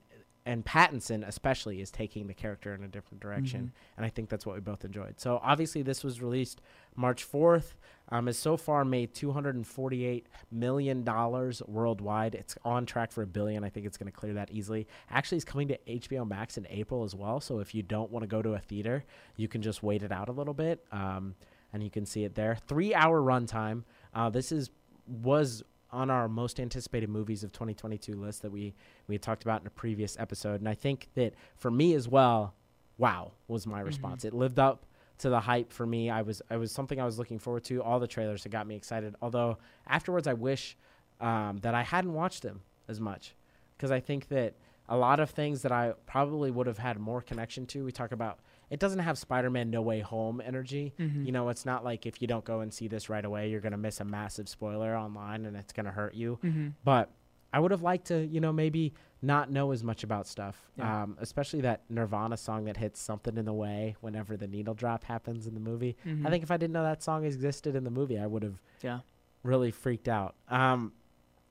and 0.47 0.65
Pattinson 0.65 1.27
especially 1.27 1.81
is 1.81 1.91
taking 1.91 2.27
the 2.27 2.35
character 2.35 2.75
in 2.75 2.83
a 2.83 2.89
different 2.89 3.21
direction, 3.21 3.73
and 3.97 4.07
I 4.07 4.09
think 4.09 4.29
that's 4.29 4.47
what 4.47 4.55
we 4.55 4.61
both 4.61 4.85
enjoyed. 4.85 5.21
So 5.21 5.41
obviously, 5.43 5.83
this 5.83 6.03
was 6.03 6.23
released 6.23 6.61
March 6.97 7.23
fourth. 7.25 7.77
Um, 8.13 8.27
has 8.27 8.37
so 8.39 8.57
far 8.57 8.85
made 8.85 9.15
two 9.15 9.33
hundred 9.33 9.55
and 9.55 9.67
forty-eight 9.67 10.27
million 10.51 11.05
dollars 11.05 11.63
worldwide. 11.67 12.35
It's 12.35 12.57
on 12.65 12.87
track 12.87 13.13
for 13.13 13.23
a 13.23 13.27
billion. 13.27 13.65
I 13.65 13.69
think 13.69 13.87
it's 13.87 13.97
going 13.97 14.11
to 14.11 14.17
clear 14.17 14.35
that 14.35 14.51
easily. 14.51 14.89
Actually, 15.11 15.37
it's 15.37 15.45
coming 15.45 15.69
to 15.69 15.79
HBO 15.89 16.27
Max 16.29 16.59
in 16.59 16.67
April 16.71 17.05
as 17.05 17.15
well. 17.15 17.41
So 17.41 17.61
if 17.61 17.75
you 17.75 17.83
don't 17.83 18.11
want 18.11 18.23
to 18.23 18.27
go 18.27 18.43
to 18.43 18.55
a 18.55 18.59
theater, 18.59 19.05
you 19.37 19.47
can 19.47 19.63
just 19.63 19.83
wait 19.83 20.03
it 20.03 20.11
out 20.11 20.29
a 20.29 20.33
little 20.33 20.55
bit, 20.55 20.85
um, 20.91 21.35
and 21.73 21.83
you 21.83 21.91
can 21.91 22.05
see 22.05 22.25
it 22.25 22.35
there. 22.35 22.57
Three-hour 22.67 23.21
runtime. 23.21 23.85
Uh, 24.13 24.31
this 24.31 24.51
is 24.51 24.71
was 25.07 25.63
on 25.93 26.11
our 26.11 26.29
most 26.29 26.61
anticipated 26.61 27.09
movies 27.09 27.43
of 27.43 27.53
2022 27.53 28.15
list 28.15 28.43
that 28.43 28.51
we 28.51 28.75
we 29.07 29.15
had 29.15 29.23
talked 29.23 29.43
about 29.43 29.61
in 29.61 29.67
a 29.67 29.71
previous 29.71 30.17
episode, 30.19 30.61
and 30.61 30.69
I 30.69 30.75
think 30.75 31.09
that 31.15 31.35
for 31.57 31.71
me 31.71 31.95
as 31.95 32.09
well, 32.09 32.55
wow 32.99 33.33
was 33.49 33.67
my 33.67 33.81
response. 33.81 34.25
It 34.25 34.35
lived 34.35 34.59
up 34.59 34.87
to 35.19 35.29
the 35.29 35.41
hype 35.41 35.73
for 35.73 35.87
me. 35.87 36.11
I 36.11 36.23
was 36.23 36.43
I 36.51 36.57
was 36.57 36.73
something 36.73 37.01
I 37.01 37.05
was 37.05 37.19
looking 37.19 37.39
forward 37.39 37.65
to. 37.65 37.83
All 37.83 38.01
the 38.01 38.07
trailers 38.07 38.43
that 38.43 38.49
got 38.51 38.67
me 38.67 38.77
excited. 38.77 39.15
Although 39.23 39.59
afterwards, 39.87 40.27
I 40.27 40.35
wish 40.35 40.77
um, 41.21 41.59
that 41.59 41.75
I 41.75 41.83
hadn't 41.83 42.15
watched 42.15 42.43
them 42.43 42.63
as 42.89 43.01
much 43.01 43.35
because 43.77 43.91
I 43.91 44.01
think 44.01 44.29
that 44.29 44.55
a 44.89 44.97
lot 44.97 45.21
of 45.21 45.31
things 45.31 45.63
that 45.63 45.73
I 45.73 45.95
probably 46.07 46.51
would 46.51 46.67
have 46.67 46.79
had 46.79 46.99
more 46.99 47.21
connection 47.21 47.67
to. 47.67 47.85
We 47.85 47.93
talk 47.93 48.13
about 48.13 48.41
it 48.71 48.79
doesn't 48.81 49.01
have 49.01 49.19
Spider-Man 49.19 49.69
No 49.71 49.83
Way 49.83 50.01
Home 50.01 50.41
energy. 50.45 50.95
Mhm. 50.99 51.27
You 51.27 51.33
know, 51.33 51.49
it's 51.49 51.67
not 51.67 51.85
like 51.85 52.07
if 52.07 52.23
you 52.23 52.29
don't 52.29 52.45
go 52.45 52.61
and 52.61 52.73
see 52.73 52.89
this 52.89 53.09
right 53.11 53.25
away, 53.25 53.51
you're 53.51 53.61
gonna 53.61 53.77
miss 53.77 54.01
a 54.01 54.05
massive 54.05 54.49
spoiler 54.49 54.97
online 54.97 55.45
and 55.45 55.57
it's 55.57 55.73
gonna 55.73 55.91
hurt 55.91 56.15
you. 56.15 56.39
Mhm. 56.43 56.75
But 56.85 57.11
I 57.53 57.59
would 57.59 57.73
have 57.73 57.83
liked 57.83 58.07
to, 58.07 58.25
you 58.27 58.41
know, 58.41 58.53
maybe 58.53 58.95
not 59.23 59.51
know 59.51 59.73
as 59.73 59.83
much 59.83 60.05
about 60.05 60.27
stuff, 60.29 60.71
Yeah. 60.77 61.03
um, 61.03 61.17
especially 61.21 61.61
that 61.63 61.83
Nirvana 61.91 62.37
song 62.37 62.65
that 62.67 62.77
hits 62.77 63.01
something 63.01 63.37
in 63.37 63.45
the 63.45 63.53
way 63.53 63.97
whenever 64.01 64.37
the 64.37 64.47
needle 64.47 64.73
drop 64.73 65.03
happens 65.05 65.47
in 65.49 65.55
the 65.55 65.61
movie. 65.61 65.97
Mhm. 66.07 66.25
I 66.25 66.31
think 66.31 66.45
if 66.45 66.51
I 66.53 66.57
didn't 66.57 66.73
know 66.73 66.85
that 66.85 67.03
song 67.03 67.25
existed 67.25 67.75
in 67.75 67.83
the 67.85 67.91
movie, 67.91 68.19
I 68.19 68.27
would 68.27 68.45
have 68.45 68.63
yeah. 68.83 69.01
really 69.43 69.73
freaked 69.73 70.09
out. 70.09 70.37
Um, 70.49 70.93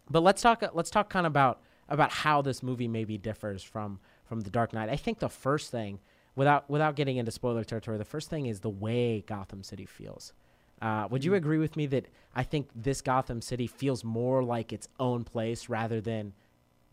but 0.09 0.21
let's 0.21 0.41
talk. 0.41 0.63
Let's 0.73 0.89
talk 0.89 1.09
kind 1.09 1.25
of 1.27 1.31
about 1.33 1.61
about 1.89 2.11
how 2.11 2.41
this 2.41 2.63
movie 2.63 2.87
maybe 2.87 3.17
differs 3.17 3.61
from 3.61 3.99
from 4.23 4.41
The 4.41 4.49
Dark 4.51 4.73
Knight. 4.73 4.89
I 4.89 4.95
think 4.95 5.19
the 5.19 5.27
first 5.29 5.69
thing, 5.71 5.99
without 6.35 6.69
without 6.69 6.95
getting 6.95 7.17
into 7.17 7.31
spoiler 7.31 7.63
territory, 7.63 7.97
the 7.97 8.05
first 8.05 8.29
thing 8.29 8.45
is 8.45 8.59
the 8.61 8.69
way 8.69 9.23
Gotham 9.27 9.63
City 9.63 9.85
feels. 9.85 10.33
Uh, 10.81 11.07
would 11.11 11.25
you 11.25 11.31
Mhm. 11.31 11.37
agree 11.37 11.57
with 11.57 11.75
me 11.75 11.85
that 11.87 12.07
I 12.33 12.43
think 12.43 12.69
this 12.73 13.01
Gotham 13.01 13.41
City 13.41 13.67
feels 13.67 14.03
more 14.03 14.41
like 14.43 14.71
its 14.71 14.87
own 14.99 15.25
place 15.25 15.67
rather 15.67 15.99
than 15.99 16.33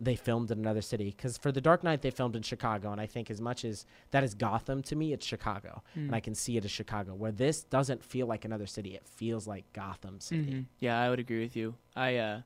they 0.01 0.17
filmed 0.17 0.51
in 0.51 0.59
another 0.59 0.83
city? 0.83 1.07
Because 1.11 1.39
for 1.39 1.53
The 1.53 1.61
Dark 1.61 1.85
Knight, 1.85 2.03
they 2.03 2.11
filmed 2.11 2.35
in 2.35 2.43
Chicago, 2.43 2.91
and 2.91 3.01
I 3.01 3.07
think 3.07 3.31
as 3.31 3.41
much 3.41 3.65
as 3.65 3.87
that 4.11 4.25
is 4.25 4.35
Gotham 4.35 4.83
to 4.83 4.97
me, 4.97 5.13
it's 5.13 5.25
Chicago, 5.25 5.83
Mm. 5.95 6.07
and 6.07 6.15
I 6.17 6.21
can 6.21 6.35
see 6.35 6.57
it 6.57 6.65
as 6.65 6.71
Chicago. 6.73 7.15
Where 7.15 7.31
this 7.33 7.63
doesn't 7.63 8.03
feel 8.03 8.27
like 8.27 8.45
another 8.45 8.67
city; 8.67 8.95
it 8.97 9.07
feels 9.07 9.47
like 9.47 9.73
Gotham 9.73 10.19
City. 10.21 10.53
Mhm. 10.53 10.67
Yeah, 10.81 11.01
I 11.01 11.09
would 11.09 11.21
agree 11.21 11.41
with 11.43 11.55
you. 11.55 11.77
I 11.95 12.17
uh 12.17 12.43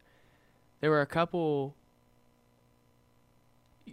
there 0.80 0.90
were 0.90 1.00
a 1.00 1.06
couple 1.06 1.74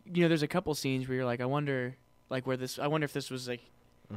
you 0.06 0.22
know, 0.22 0.28
there's 0.28 0.44
a 0.44 0.48
couple 0.48 0.74
scenes 0.76 1.08
where 1.08 1.16
you're 1.16 1.26
like 1.26 1.42
I 1.42 1.46
wonder 1.46 1.96
like 2.30 2.46
where 2.48 2.58
this 2.58 2.80
I 2.80 2.88
wonder 2.88 3.06
if 3.06 3.14
this 3.14 3.30
was 3.30 3.48
like 3.48 3.62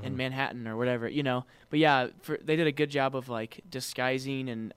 in 0.02 0.14
Mhm. 0.14 0.16
Manhattan 0.16 0.68
or 0.68 0.76
whatever, 0.76 1.08
you 1.08 1.22
know. 1.22 1.44
But 1.68 1.78
yeah, 1.80 2.08
for, 2.22 2.38
they 2.42 2.56
did 2.56 2.66
a 2.66 2.72
good 2.72 2.90
job 2.90 3.14
of 3.16 3.28
like 3.28 3.60
disguising 3.68 4.48
and 4.48 4.72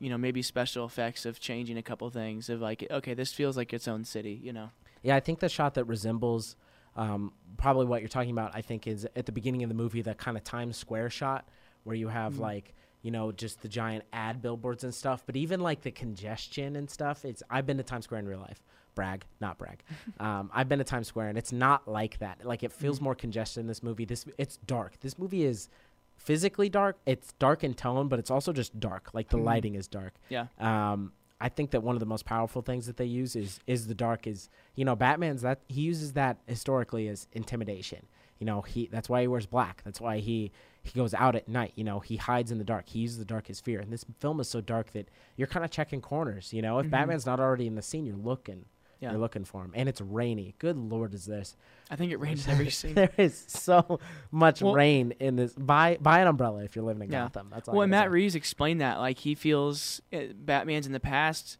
you 0.00 0.08
know, 0.10 0.16
maybe 0.18 0.42
special 0.42 0.86
effects 0.86 1.26
of 1.26 1.40
changing 1.40 1.76
a 1.76 1.82
couple 1.82 2.08
things 2.10 2.48
of 2.48 2.60
like 2.60 2.86
okay, 2.90 3.14
this 3.14 3.32
feels 3.32 3.56
like 3.56 3.72
its 3.72 3.88
own 3.88 4.04
city, 4.04 4.38
you 4.42 4.52
know. 4.52 4.70
Yeah, 5.02 5.16
I 5.16 5.20
think 5.20 5.38
the 5.40 5.48
shot 5.48 5.74
that 5.74 5.84
resembles 5.84 6.56
um, 6.96 7.32
probably 7.56 7.86
what 7.86 8.00
you're 8.02 8.08
talking 8.08 8.30
about, 8.32 8.52
I 8.54 8.60
think, 8.62 8.86
is 8.86 9.06
at 9.16 9.26
the 9.26 9.32
beginning 9.32 9.62
of 9.62 9.68
the 9.68 9.74
movie, 9.74 10.02
the 10.02 10.14
kind 10.14 10.36
of 10.36 10.42
Times 10.44 10.76
Square 10.76 11.10
shot 11.10 11.48
where 11.84 11.94
you 11.94 12.08
have 12.08 12.34
Mhm. 12.34 12.40
like, 12.40 12.74
you 13.02 13.10
know, 13.12 13.30
just 13.30 13.62
the 13.62 13.68
giant 13.68 14.04
ad 14.12 14.42
billboards 14.42 14.82
and 14.82 14.92
stuff. 14.92 15.24
But 15.24 15.36
even 15.36 15.60
like 15.60 15.82
the 15.82 15.92
congestion 15.92 16.74
and 16.76 16.90
stuff, 16.90 17.24
it's 17.24 17.42
I've 17.48 17.66
been 17.66 17.76
to 17.76 17.84
Times 17.84 18.04
Square 18.04 18.20
in 18.20 18.28
real 18.28 18.40
life. 18.40 18.62
Brag, 18.98 19.24
not 19.40 19.58
brag. 19.58 19.80
um, 20.20 20.50
I've 20.52 20.68
been 20.68 20.78
to 20.80 20.84
Times 20.84 21.06
Square 21.06 21.28
and 21.28 21.38
it's 21.38 21.52
not 21.52 21.86
like 21.86 22.18
that. 22.18 22.44
Like 22.44 22.64
it 22.64 22.72
feels 22.72 22.98
Mhm. 22.98 23.02
more 23.02 23.14
congested 23.14 23.60
in 23.60 23.68
this 23.68 23.80
movie. 23.80 24.04
This 24.04 24.26
it's 24.38 24.56
dark. 24.66 24.98
This 24.98 25.16
movie 25.16 25.44
is 25.44 25.68
physically 26.16 26.68
dark. 26.68 26.98
It's 27.06 27.32
dark 27.38 27.62
in 27.62 27.74
tone, 27.74 28.08
but 28.08 28.18
it's 28.18 28.30
also 28.30 28.52
just 28.52 28.80
dark. 28.80 29.10
Like 29.14 29.28
the 29.28 29.38
Mhm. 29.38 29.44
lighting 29.44 29.74
is 29.76 29.86
dark. 29.86 30.14
Yeah. 30.28 30.46
Um, 30.58 31.12
I 31.40 31.48
think 31.48 31.70
that 31.70 31.84
one 31.84 31.94
of 31.94 32.00
the 32.00 32.06
most 32.06 32.24
powerful 32.24 32.60
things 32.62 32.86
that 32.86 32.96
they 32.96 33.04
use 33.04 33.36
is 33.36 33.60
is 33.68 33.86
the 33.86 33.94
dark. 33.94 34.26
Is 34.26 34.50
you 34.74 34.84
know 34.84 34.96
Batman's 34.96 35.42
that 35.42 35.60
he 35.68 35.82
uses 35.82 36.14
that 36.14 36.38
historically 36.48 37.06
as 37.06 37.28
intimidation. 37.32 38.06
You 38.40 38.46
know 38.46 38.62
he 38.62 38.88
that's 38.88 39.08
why 39.08 39.20
he 39.20 39.28
wears 39.28 39.46
black. 39.46 39.82
That's 39.84 40.00
why 40.00 40.18
he 40.18 40.50
he 40.82 40.92
goes 40.98 41.14
out 41.14 41.36
at 41.36 41.46
night. 41.48 41.72
You 41.76 41.84
know 41.84 42.00
he 42.00 42.16
hides 42.16 42.50
in 42.50 42.58
the 42.58 42.64
dark. 42.64 42.88
He 42.88 42.98
uses 42.98 43.18
the 43.18 43.24
dark 43.24 43.48
as 43.50 43.60
fear. 43.60 43.78
And 43.78 43.92
this 43.92 44.04
film 44.18 44.40
is 44.40 44.48
so 44.48 44.60
dark 44.60 44.90
that 44.92 45.08
you're 45.36 45.46
kind 45.46 45.64
of 45.64 45.70
checking 45.70 46.00
corners. 46.00 46.52
You 46.52 46.62
know 46.62 46.80
if 46.80 46.86
Mhm. 46.86 46.90
Batman's 46.90 47.26
not 47.26 47.38
already 47.38 47.68
in 47.68 47.76
the 47.76 47.82
scene, 47.82 48.04
you're 48.04 48.16
looking. 48.16 48.64
Yeah. 49.00 49.12
You're 49.12 49.20
looking 49.20 49.44
for 49.44 49.62
him, 49.64 49.70
and 49.76 49.88
it's 49.88 50.00
rainy. 50.00 50.54
Good 50.58 50.76
lord, 50.76 51.14
is 51.14 51.24
this? 51.24 51.56
I 51.88 51.94
think 51.94 52.10
it 52.10 52.16
rains 52.16 52.48
every 52.48 52.70
scene. 52.70 52.94
there 52.94 53.12
is 53.16 53.44
so 53.46 54.00
much 54.32 54.60
Well- 54.60 54.74
rain 54.74 55.12
in 55.20 55.36
this. 55.36 55.52
Buy 55.54 55.98
buy 56.00 56.18
an 56.20 56.26
umbrella 56.26 56.64
if 56.64 56.74
you're 56.74 56.84
living 56.84 57.04
in 57.04 57.12
Yeah. 57.12 57.24
Gotham. 57.26 57.48
That's 57.52 57.68
all. 57.68 57.74
Well, 57.74 57.82
I 57.82 57.84
and 57.84 57.92
gotta 57.92 58.00
Matt 58.06 58.10
say. 58.10 58.14
Reeves 58.14 58.34
explained 58.34 58.80
that 58.80 58.98
like 58.98 59.18
he 59.18 59.34
feels 59.36 60.02
uh, 60.12 60.18
Batman's 60.34 60.86
in 60.86 60.92
the 60.92 60.98
past, 61.00 61.58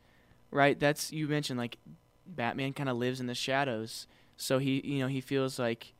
right? 0.50 0.78
That's 0.78 1.12
you 1.12 1.28
mentioned 1.28 1.58
like 1.60 1.76
Batman 2.26 2.72
kind 2.72 2.88
of 2.88 2.96
lives 2.96 3.20
in 3.20 3.26
the 3.28 3.34
shadows, 3.36 4.06
so 4.36 4.58
he 4.58 4.80
you 4.84 4.98
know 4.98 5.06
he 5.06 5.20
feels 5.20 5.58
like 5.60 5.92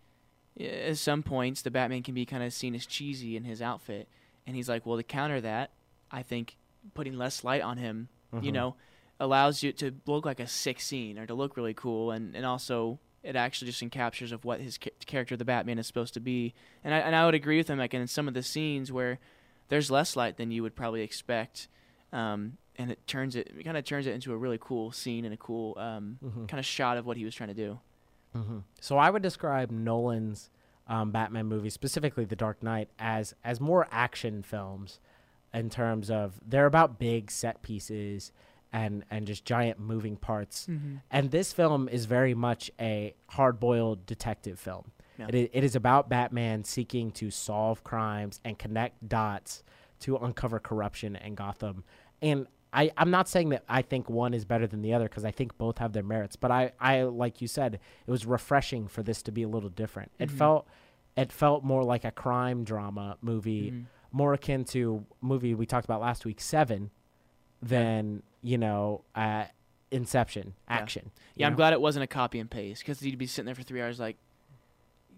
uh, 0.61 0.65
at 0.65 0.97
some 0.99 1.23
points 1.23 1.63
the 1.63 1.71
Batman 1.71 2.03
can 2.03 2.15
be 2.15 2.27
kind 2.27 2.43
of 2.43 2.53
seen 2.53 2.75
as 2.75 2.85
cheesy 2.85 3.37
in 3.37 3.45
his 3.45 3.63
outfit, 3.63 4.09
and 4.45 4.57
he's 4.57 4.69
like, 4.69 4.85
well, 4.85 4.97
to 4.97 5.05
counter 5.05 5.41
that, 5.41 5.71
I 6.11 6.23
think 6.23 6.57
putting 6.95 7.17
less 7.17 7.45
light 7.45 7.63
on 7.63 7.77
him, 7.77 8.09
you 8.43 8.51
Mhm. 8.51 8.55
know, 8.55 8.75
allows 9.21 9.63
you 9.63 9.73
to 9.73 9.93
look 10.07 10.25
like 10.25 10.41
a 10.41 10.47
sick 10.47 10.81
scene 10.81 11.19
or 11.19 11.27
to 11.27 11.35
look 11.35 11.57
really 11.57 11.75
cool, 11.75 12.11
and 12.11 12.35
and 12.37 12.45
also 12.47 12.99
it 13.23 13.35
actually 13.37 13.71
just 13.71 13.83
encaptures 13.83 14.31
of 14.33 14.45
what 14.45 14.61
his 14.61 14.79
ca- 14.79 14.91
character, 15.07 15.37
the 15.37 15.45
Batman, 15.45 15.79
is 15.79 15.87
supposed 15.87 16.15
to 16.15 16.21
be. 16.21 16.55
And 16.85 16.95
I 16.95 16.99
and 16.99 17.15
I 17.17 17.25
would 17.27 17.35
agree 17.35 17.57
with 17.59 17.69
him 17.69 17.79
like 17.79 17.95
in 17.95 18.07
some 18.07 18.29
of 18.29 18.35
the 18.35 18.43
scenes 18.43 18.93
where 18.93 19.19
there's 19.69 19.91
less 19.91 20.17
light 20.17 20.37
than 20.37 20.51
you 20.51 20.63
would 20.63 20.75
probably 20.77 21.03
expect, 21.03 21.69
um, 22.13 22.57
and 22.77 22.91
it 22.91 23.07
turns 23.07 23.35
it, 23.37 23.51
it 23.59 23.65
kind 23.65 23.77
of 23.77 23.85
turns 23.85 24.07
it 24.07 24.15
into 24.15 24.33
a 24.33 24.37
really 24.37 24.59
cool 24.61 24.93
scene 24.93 25.25
and 25.25 25.35
a 25.35 25.37
cool 25.37 25.77
um, 25.79 26.19
Mhm. 26.25 26.49
kind 26.49 26.59
of 26.61 26.65
shot 26.65 26.97
of 26.97 27.05
what 27.07 27.17
he 27.17 27.25
was 27.25 27.35
trying 27.35 27.49
to 27.49 27.55
do. 27.55 27.81
hmm 28.33 28.59
So 28.81 28.97
I 28.99 29.11
would 29.11 29.23
describe 29.23 29.71
Nolan's 29.71 30.51
um, 30.87 31.11
Batman 31.11 31.47
movies, 31.47 31.75
specifically 31.75 32.25
The 32.25 32.37
Dark 32.37 32.63
Knight, 32.63 32.89
as 32.99 33.35
as 33.45 33.61
more 33.61 33.89
action 33.91 34.43
films 34.43 35.01
in 35.53 35.69
terms 35.71 36.11
of 36.11 36.39
they're 36.47 36.67
about 36.67 36.99
big 36.99 37.31
set 37.31 37.61
pieces 37.63 38.33
and 38.73 39.05
and 39.11 39.27
just 39.27 39.45
giant 39.45 39.79
moving 39.79 40.17
parts. 40.17 40.67
Mm-hmm. 40.71 40.97
And 41.11 41.31
this 41.31 41.53
film 41.53 41.89
is 41.89 42.05
very 42.07 42.35
much 42.35 42.71
a 42.81 43.15
hard-boiled 43.29 44.07
detective 44.07 44.59
film. 44.59 44.93
Yeah. 45.19 45.27
It, 45.29 45.35
i- 45.35 45.51
it 45.59 45.65
is 45.65 45.75
about 45.75 46.09
Batman 46.09 46.65
seeking 46.65 47.11
to 47.13 47.31
solve 47.31 47.83
crimes 47.85 48.41
and 48.45 48.59
connect 48.59 49.09
dots 49.09 49.63
to 50.01 50.17
uncover 50.17 50.59
corruption 50.61 51.17
in 51.17 51.35
Gotham. 51.35 51.83
And 52.23 52.47
I, 52.73 52.91
I'm 52.99 53.11
not 53.11 53.29
saying 53.29 53.49
that 53.49 53.65
I 53.69 53.81
think 53.83 54.11
one 54.11 54.35
is 54.35 54.45
better 54.45 54.67
than 54.67 54.83
the 54.83 54.93
other 54.93 55.07
because 55.09 55.25
I 55.25 55.31
think 55.31 55.57
both 55.57 55.79
have 55.79 55.93
their 55.95 56.03
merits. 56.03 56.37
But 56.37 56.51
I, 56.51 56.73
I, 56.79 57.03
like 57.05 57.41
you 57.41 57.49
said, 57.49 57.81
it 58.07 58.11
was 58.11 58.27
refreshing 58.27 58.87
for 58.89 59.03
this 59.03 59.23
to 59.23 59.33
be 59.33 59.43
a 59.43 59.49
little 59.49 59.71
different. 59.71 60.13
It 60.19 60.29
Mhm. 60.29 60.37
felt, 60.39 60.69
it 61.17 61.33
felt 61.33 61.65
more 61.65 61.83
like 61.83 62.05
a 62.05 62.11
crime 62.11 62.65
drama 62.65 63.17
movie, 63.23 63.71
Mhm. 63.71 63.85
more 64.13 64.35
akin 64.35 64.65
to 64.67 65.05
movie 65.23 65.55
we 65.55 65.65
talked 65.67 65.87
about 65.87 66.01
last 66.03 66.27
week, 66.27 66.41
Seven, 66.43 66.91
than 67.63 68.23
you 68.43 68.59
know, 68.59 69.03
uh, 69.15 69.45
Inception 69.91 70.53
action. 70.69 71.05
you 71.07 71.11
Yeah, 71.37 71.47
I'm 71.47 71.55
know? 71.55 71.57
glad 71.57 71.73
it 71.73 71.81
wasn't 71.81 72.05
a 72.05 72.07
copy 72.07 72.39
and 72.39 72.51
paste 72.51 72.83
because 72.83 73.01
you'd 73.03 73.19
be 73.19 73.27
sitting 73.27 73.47
there 73.47 73.55
for 73.55 73.63
three 73.63 73.81
hours 73.81 73.99
like, 73.99 74.17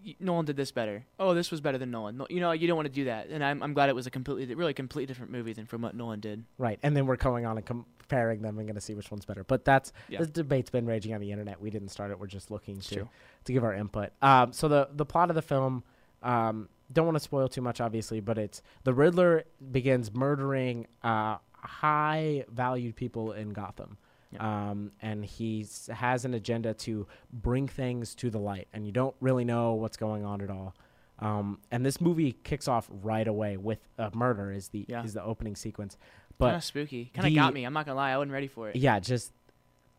"Y- 0.05 0.15
Nolan 0.19 0.45
did 0.45 0.55
this 0.55 0.71
better. 0.71 1.03
Oh, 1.19 1.33
this 1.33 1.51
was 1.51 1.59
better 1.59 1.77
than 1.77 1.91
Nolan. 1.91 2.15
No, 2.17 2.25
you 2.29 2.39
know, 2.39 2.53
you 2.53 2.67
don't 2.67 2.77
want 2.77 2.87
to 2.87 2.91
do 2.93 3.03
that. 3.05 3.27
And 3.27 3.43
I'm, 3.43 3.61
I'm 3.61 3.73
glad 3.73 3.89
it 3.89 3.95
was 3.95 4.07
a 4.07 4.11
completely, 4.11 4.55
really 4.55 4.73
completely 4.73 5.07
different 5.07 5.31
movie 5.31 5.51
than 5.53 5.65
from 5.65 5.81
what 5.81 5.93
Nolan 5.93 6.21
did. 6.21 6.45
Right, 6.57 6.79
and 6.83 6.95
then 6.95 7.05
we're 7.05 7.17
going 7.17 7.45
on 7.45 7.57
and 7.57 7.65
comparing 7.65 8.41
them 8.41 8.57
and 8.57 8.65
going 8.65 8.75
to 8.75 8.81
see 8.81 8.93
which 8.95 9.11
one's 9.11 9.25
better. 9.25 9.43
But 9.43 9.65
that's 9.65 9.91
Yeah. 10.07 10.19
this 10.19 10.29
debate's 10.29 10.69
been 10.69 10.85
raging 10.85 11.13
on 11.13 11.19
the 11.19 11.31
internet. 11.31 11.59
We 11.61 11.69
didn't 11.69 11.89
start 11.89 12.09
it. 12.11 12.17
We're 12.19 12.27
just 12.27 12.49
looking 12.49 12.77
It's 12.77 12.87
to 12.89 12.95
true. 12.95 13.09
to 13.43 13.53
give 13.53 13.63
our 13.65 13.73
input. 13.73 14.11
Um, 14.21 14.53
so 14.53 14.69
the 14.69 14.87
the 14.93 15.05
plot 15.05 15.29
of 15.29 15.35
the 15.35 15.41
film, 15.41 15.83
um, 16.23 16.69
don't 16.93 17.05
want 17.05 17.15
to 17.17 17.23
spoil 17.23 17.49
too 17.49 17.61
much, 17.61 17.81
obviously, 17.81 18.21
but 18.21 18.37
it's 18.37 18.61
the 18.85 18.93
Riddler 18.93 19.43
begins 19.71 20.13
murdering 20.13 20.87
uh, 21.03 21.37
high 21.61 22.45
valued 22.49 22.95
people 22.95 23.33
in 23.33 23.51
Gotham. 23.53 23.97
Um, 24.39 24.93
and 25.01 25.25
he 25.25 25.67
has 25.89 26.23
an 26.23 26.33
agenda 26.33 26.73
to 26.75 27.05
bring 27.33 27.67
things 27.67 28.15
to 28.15 28.29
the 28.29 28.39
light, 28.39 28.69
and 28.71 28.85
you 28.85 28.93
don't 28.93 29.15
really 29.19 29.43
know 29.43 29.73
what's 29.73 29.97
going 29.97 30.23
on 30.23 30.39
at 30.41 30.49
all. 30.49 30.73
Um, 31.19 31.59
and 31.69 31.85
this 31.85 31.99
movie 31.99 32.31
kicks 32.43 32.67
off 32.69 32.89
right 33.03 33.27
away 33.27 33.57
with 33.57 33.79
a 33.97 34.09
murder 34.15 34.51
is 34.53 34.69
the 34.69 34.85
Yeah. 34.87 35.03
is 35.03 35.13
the 35.13 35.23
opening 35.23 35.55
sequence. 35.57 35.95
Kind 35.95 36.35
But 36.37 36.55
of 36.55 36.63
spooky. 36.63 37.11
Kind 37.13 37.27
of 37.27 37.35
got 37.35 37.53
me. 37.53 37.65
I'm 37.65 37.73
not 37.73 37.85
gonna 37.85 37.97
lie. 37.97 38.11
I 38.11 38.17
wasn't 38.17 38.31
ready 38.31 38.47
for 38.47 38.69
it. 38.69 38.77
yeah, 38.77 38.99
just 39.01 39.33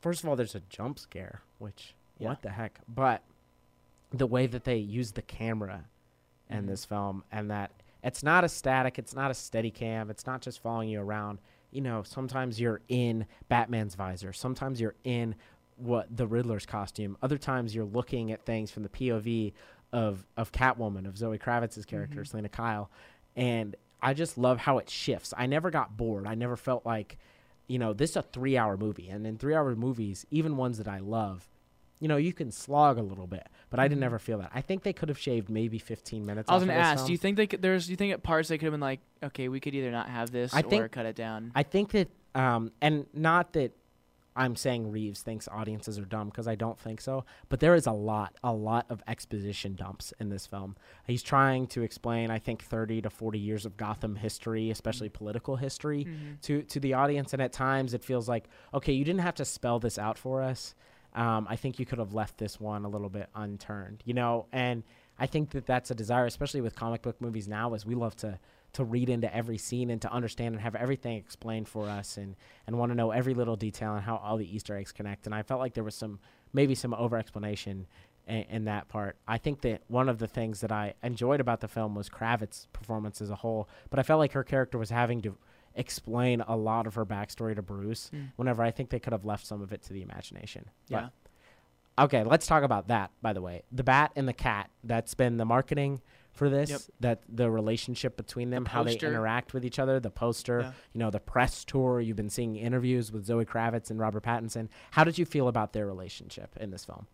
first 0.00 0.22
of 0.22 0.28
all, 0.30 0.34
there's 0.34 0.54
a 0.54 0.60
jump 0.70 0.98
scare, 0.98 1.42
which 1.58 1.94
Yeah. 2.18 2.28
what 2.30 2.40
the 2.42 2.50
heck? 2.50 2.80
But 2.88 3.22
the 4.10 4.26
way 4.26 4.46
that 4.46 4.64
they 4.64 4.78
use 4.78 5.12
the 5.12 5.22
camera 5.22 5.84
in 6.48 6.64
Mhm. 6.64 6.66
this 6.68 6.84
film, 6.86 7.22
and 7.30 7.50
that 7.50 7.70
it's 8.02 8.22
not 8.22 8.44
a 8.44 8.48
static, 8.48 8.98
it's 8.98 9.14
not 9.14 9.30
a 9.30 9.34
steady 9.34 9.70
cam, 9.70 10.10
it's 10.10 10.26
not 10.26 10.40
just 10.40 10.58
following 10.60 10.88
you 10.88 11.00
around. 11.02 11.38
You 11.72 11.80
know, 11.80 12.02
sometimes 12.04 12.60
you're 12.60 12.82
in 12.88 13.26
Batman's 13.48 13.94
visor, 13.96 14.32
sometimes 14.32 14.80
you're 14.80 14.94
in 15.04 15.34
what 15.76 16.14
the 16.16 16.26
Riddler's 16.26 16.66
costume. 16.66 17.16
Other 17.22 17.38
times 17.38 17.74
you're 17.74 17.84
looking 17.86 18.30
at 18.30 18.44
things 18.44 18.70
from 18.70 18.82
the 18.84 18.88
POV 18.90 19.52
of 19.92 20.26
of 20.36 20.52
Catwoman, 20.52 21.06
of 21.08 21.16
Zoe 21.18 21.38
Kravitz's 21.38 21.84
character, 21.86 22.20
Mhm. 22.22 22.26
Selina 22.28 22.48
Kyle, 22.50 22.90
and 23.34 23.74
I 24.00 24.14
just 24.14 24.36
love 24.36 24.58
how 24.58 24.78
it 24.78 24.88
shifts. 24.90 25.32
I 25.36 25.46
never 25.46 25.70
got 25.70 25.96
bored. 25.96 26.26
I 26.26 26.34
never 26.34 26.56
felt 26.56 26.84
like, 26.84 27.18
you 27.68 27.78
know, 27.78 27.92
this 27.92 28.10
is 28.10 28.16
a 28.16 28.22
three 28.22 28.56
hour 28.56 28.76
movie, 28.76 29.08
and 29.08 29.26
in 29.26 29.38
three 29.38 29.54
hour 29.54 29.74
movies, 29.74 30.26
even 30.30 30.56
ones 30.56 30.78
that 30.78 30.88
I 30.88 30.98
love, 30.98 31.48
you 32.02 32.08
know, 32.08 32.16
you 32.16 32.32
can 32.32 32.50
slog 32.50 32.98
a 32.98 33.02
little 33.02 33.28
bit, 33.28 33.46
but 33.70 33.78
I 33.78 33.86
didn't 33.86 34.02
Mhm. 34.02 34.06
ever 34.06 34.18
feel 34.18 34.38
that. 34.38 34.50
I 34.52 34.60
think 34.60 34.82
they 34.82 34.92
could 34.92 35.08
have 35.08 35.18
shaved 35.18 35.48
maybe 35.48 35.78
15 35.78 36.26
minutes. 36.26 36.50
I 36.50 36.54
was 36.56 36.64
gonna 36.64 36.72
ask. 36.72 37.06
Do 37.06 37.12
you 37.12 37.18
think 37.18 37.36
they 37.36 37.46
could, 37.46 37.62
there's? 37.62 37.86
Do 37.86 37.92
you 37.92 37.96
think 37.96 38.12
at 38.12 38.24
parts 38.24 38.48
they 38.48 38.58
could 38.58 38.64
have 38.66 38.72
been 38.72 38.80
like, 38.80 38.98
okay, 39.22 39.48
we 39.48 39.60
could 39.60 39.72
either 39.72 39.92
not 39.92 40.08
have 40.08 40.32
this 40.32 40.52
I 40.52 40.60
or 40.60 40.62
think- 40.64 40.90
cut 40.90 41.06
it 41.06 41.14
down? 41.14 41.52
I 41.54 41.62
think 41.62 41.92
that, 41.92 42.08
um, 42.34 42.72
and 42.80 43.06
not 43.14 43.52
that 43.52 43.70
I'm 44.34 44.56
saying 44.56 44.90
Reeves 44.90 45.22
thinks 45.22 45.46
audiences 45.46 45.96
are 45.98 46.04
dumb 46.06 46.28
because 46.30 46.48
I 46.48 46.54
don't 46.56 46.76
think 46.80 47.00
so, 47.02 47.24
but 47.50 47.60
there 47.60 47.74
is 47.76 47.86
a 47.86 47.92
lot, 47.92 48.34
a 48.42 48.52
lot 48.52 48.86
of 48.88 49.00
exposition 49.06 49.76
dumps 49.76 50.12
in 50.18 50.28
this 50.30 50.44
film. 50.46 50.74
He's 51.06 51.22
trying 51.22 51.66
to 51.68 51.82
explain, 51.82 52.30
I 52.32 52.38
think, 52.40 52.62
30 52.64 53.00
to 53.02 53.10
40 53.10 53.38
years 53.38 53.64
of 53.66 53.76
Gotham 53.76 54.16
history, 54.16 54.70
especially 54.70 55.08
political 55.10 55.56
history, 55.56 56.06
Mhm. 56.06 56.40
to 56.40 56.62
to 56.62 56.80
the 56.80 56.94
audience, 56.94 57.32
and 57.34 57.40
at 57.42 57.52
times 57.52 57.94
it 57.94 58.02
feels 58.02 58.28
like, 58.28 58.48
okay, 58.74 58.92
you 58.92 59.04
didn't 59.04 59.20
have 59.20 59.34
to 59.36 59.44
spell 59.44 59.78
this 59.78 59.98
out 59.98 60.16
for 60.18 60.42
us. 60.42 60.74
Um, 61.14 61.46
I 61.48 61.56
think 61.56 61.78
you 61.78 61.84
could 61.86 61.98
have 61.98 62.14
left 62.14 62.38
this 62.38 62.58
one 62.58 62.84
a 62.84 62.88
little 62.88 63.10
bit 63.10 63.28
unturned, 63.34 64.02
you 64.04 64.14
know, 64.14 64.46
and 64.52 64.82
I 65.18 65.26
think 65.26 65.50
that 65.50 65.66
that's 65.66 65.90
a 65.90 65.94
desire, 65.94 66.26
especially 66.26 66.62
with 66.62 66.74
comic 66.74 67.02
book 67.02 67.20
movies 67.20 67.46
now, 67.46 67.74
is 67.74 67.84
we 67.84 67.94
love 67.94 68.16
to 68.16 68.38
to 68.74 68.84
read 68.84 69.10
into 69.10 69.34
every 69.34 69.58
scene 69.58 69.90
and 69.90 70.00
to 70.00 70.10
understand 70.10 70.54
and 70.54 70.62
have 70.62 70.74
everything 70.74 71.18
explained 71.18 71.68
for 71.68 71.88
us 71.88 72.16
and 72.16 72.34
and 72.66 72.78
want 72.78 72.90
to 72.90 72.96
know 72.96 73.10
every 73.10 73.34
little 73.34 73.56
detail 73.56 73.94
and 73.94 74.04
how 74.04 74.16
all 74.16 74.36
the 74.38 74.54
Easter 74.56 74.76
eggs 74.76 74.92
connect. 74.92 75.26
And 75.26 75.34
I 75.34 75.42
felt 75.42 75.60
like 75.60 75.74
there 75.74 75.84
was 75.84 75.94
some 75.94 76.18
maybe 76.52 76.74
some 76.74 76.94
over 76.94 77.18
explanation 77.18 77.86
in, 78.26 78.44
in 78.48 78.64
that 78.64 78.88
part. 78.88 79.16
I 79.28 79.38
think 79.38 79.60
that 79.62 79.82
one 79.88 80.08
of 80.08 80.18
the 80.18 80.28
things 80.28 80.60
that 80.60 80.72
I 80.72 80.94
enjoyed 81.02 81.40
about 81.40 81.60
the 81.60 81.68
film 81.68 81.94
was 81.94 82.08
Kravitz's 82.08 82.66
performance 82.72 83.20
as 83.20 83.30
a 83.30 83.36
whole, 83.36 83.68
but 83.90 83.98
I 83.98 84.02
felt 84.02 84.18
like 84.18 84.32
her 84.32 84.44
character 84.44 84.78
was 84.78 84.90
having 84.90 85.20
to 85.22 85.36
explain 85.74 86.40
a 86.42 86.56
lot 86.56 86.86
of 86.86 86.94
her 86.94 87.04
backstory 87.06 87.54
to 87.56 87.62
Bruce. 87.62 88.10
Mm. 88.14 88.32
Whenever 88.36 88.62
I 88.62 88.70
think 88.70 88.90
they 88.90 89.00
could 89.00 89.12
have 89.12 89.24
left 89.24 89.46
some 89.46 89.62
of 89.62 89.72
it 89.72 89.82
to 89.84 89.92
the 89.92 90.02
imagination. 90.02 90.66
But- 90.90 90.94
Yeah. 91.00 91.08
Okay, 91.98 92.24
let's 92.24 92.46
talk 92.46 92.62
about 92.62 92.88
that. 92.88 93.10
By 93.20 93.34
the 93.34 93.42
way, 93.42 93.64
the 93.70 93.84
bat 93.84 94.12
and 94.16 94.26
the 94.26 94.32
cat. 94.32 94.70
That's 94.82 95.12
been 95.14 95.36
the 95.36 95.44
marketing 95.44 96.00
for 96.32 96.48
this. 96.48 96.70
Yep. 96.70 96.80
That 97.00 97.20
the 97.28 97.50
relationship 97.50 98.16
between 98.16 98.48
them, 98.48 98.64
how 98.64 98.82
they 98.82 98.96
interact 98.96 99.52
with 99.52 99.62
each 99.62 99.78
other, 99.78 100.00
the 100.00 100.10
poster. 100.10 100.60
Yeah. 100.60 100.72
You 100.94 100.98
know, 101.00 101.10
the 101.10 101.20
press 101.20 101.66
tour. 101.66 102.00
You've 102.00 102.16
been 102.16 102.30
seeing 102.30 102.56
interviews 102.56 103.12
with 103.12 103.26
Zoe 103.26 103.44
Kravitz 103.44 103.90
and 103.90 104.00
Robert 104.00 104.22
Pattinson. 104.22 104.68
How 104.92 105.04
did 105.04 105.18
you 105.18 105.26
feel 105.26 105.48
about 105.48 105.74
their 105.74 105.84
relationship 105.86 106.56
in 106.58 106.70
this 106.70 106.86
film? 106.86 107.06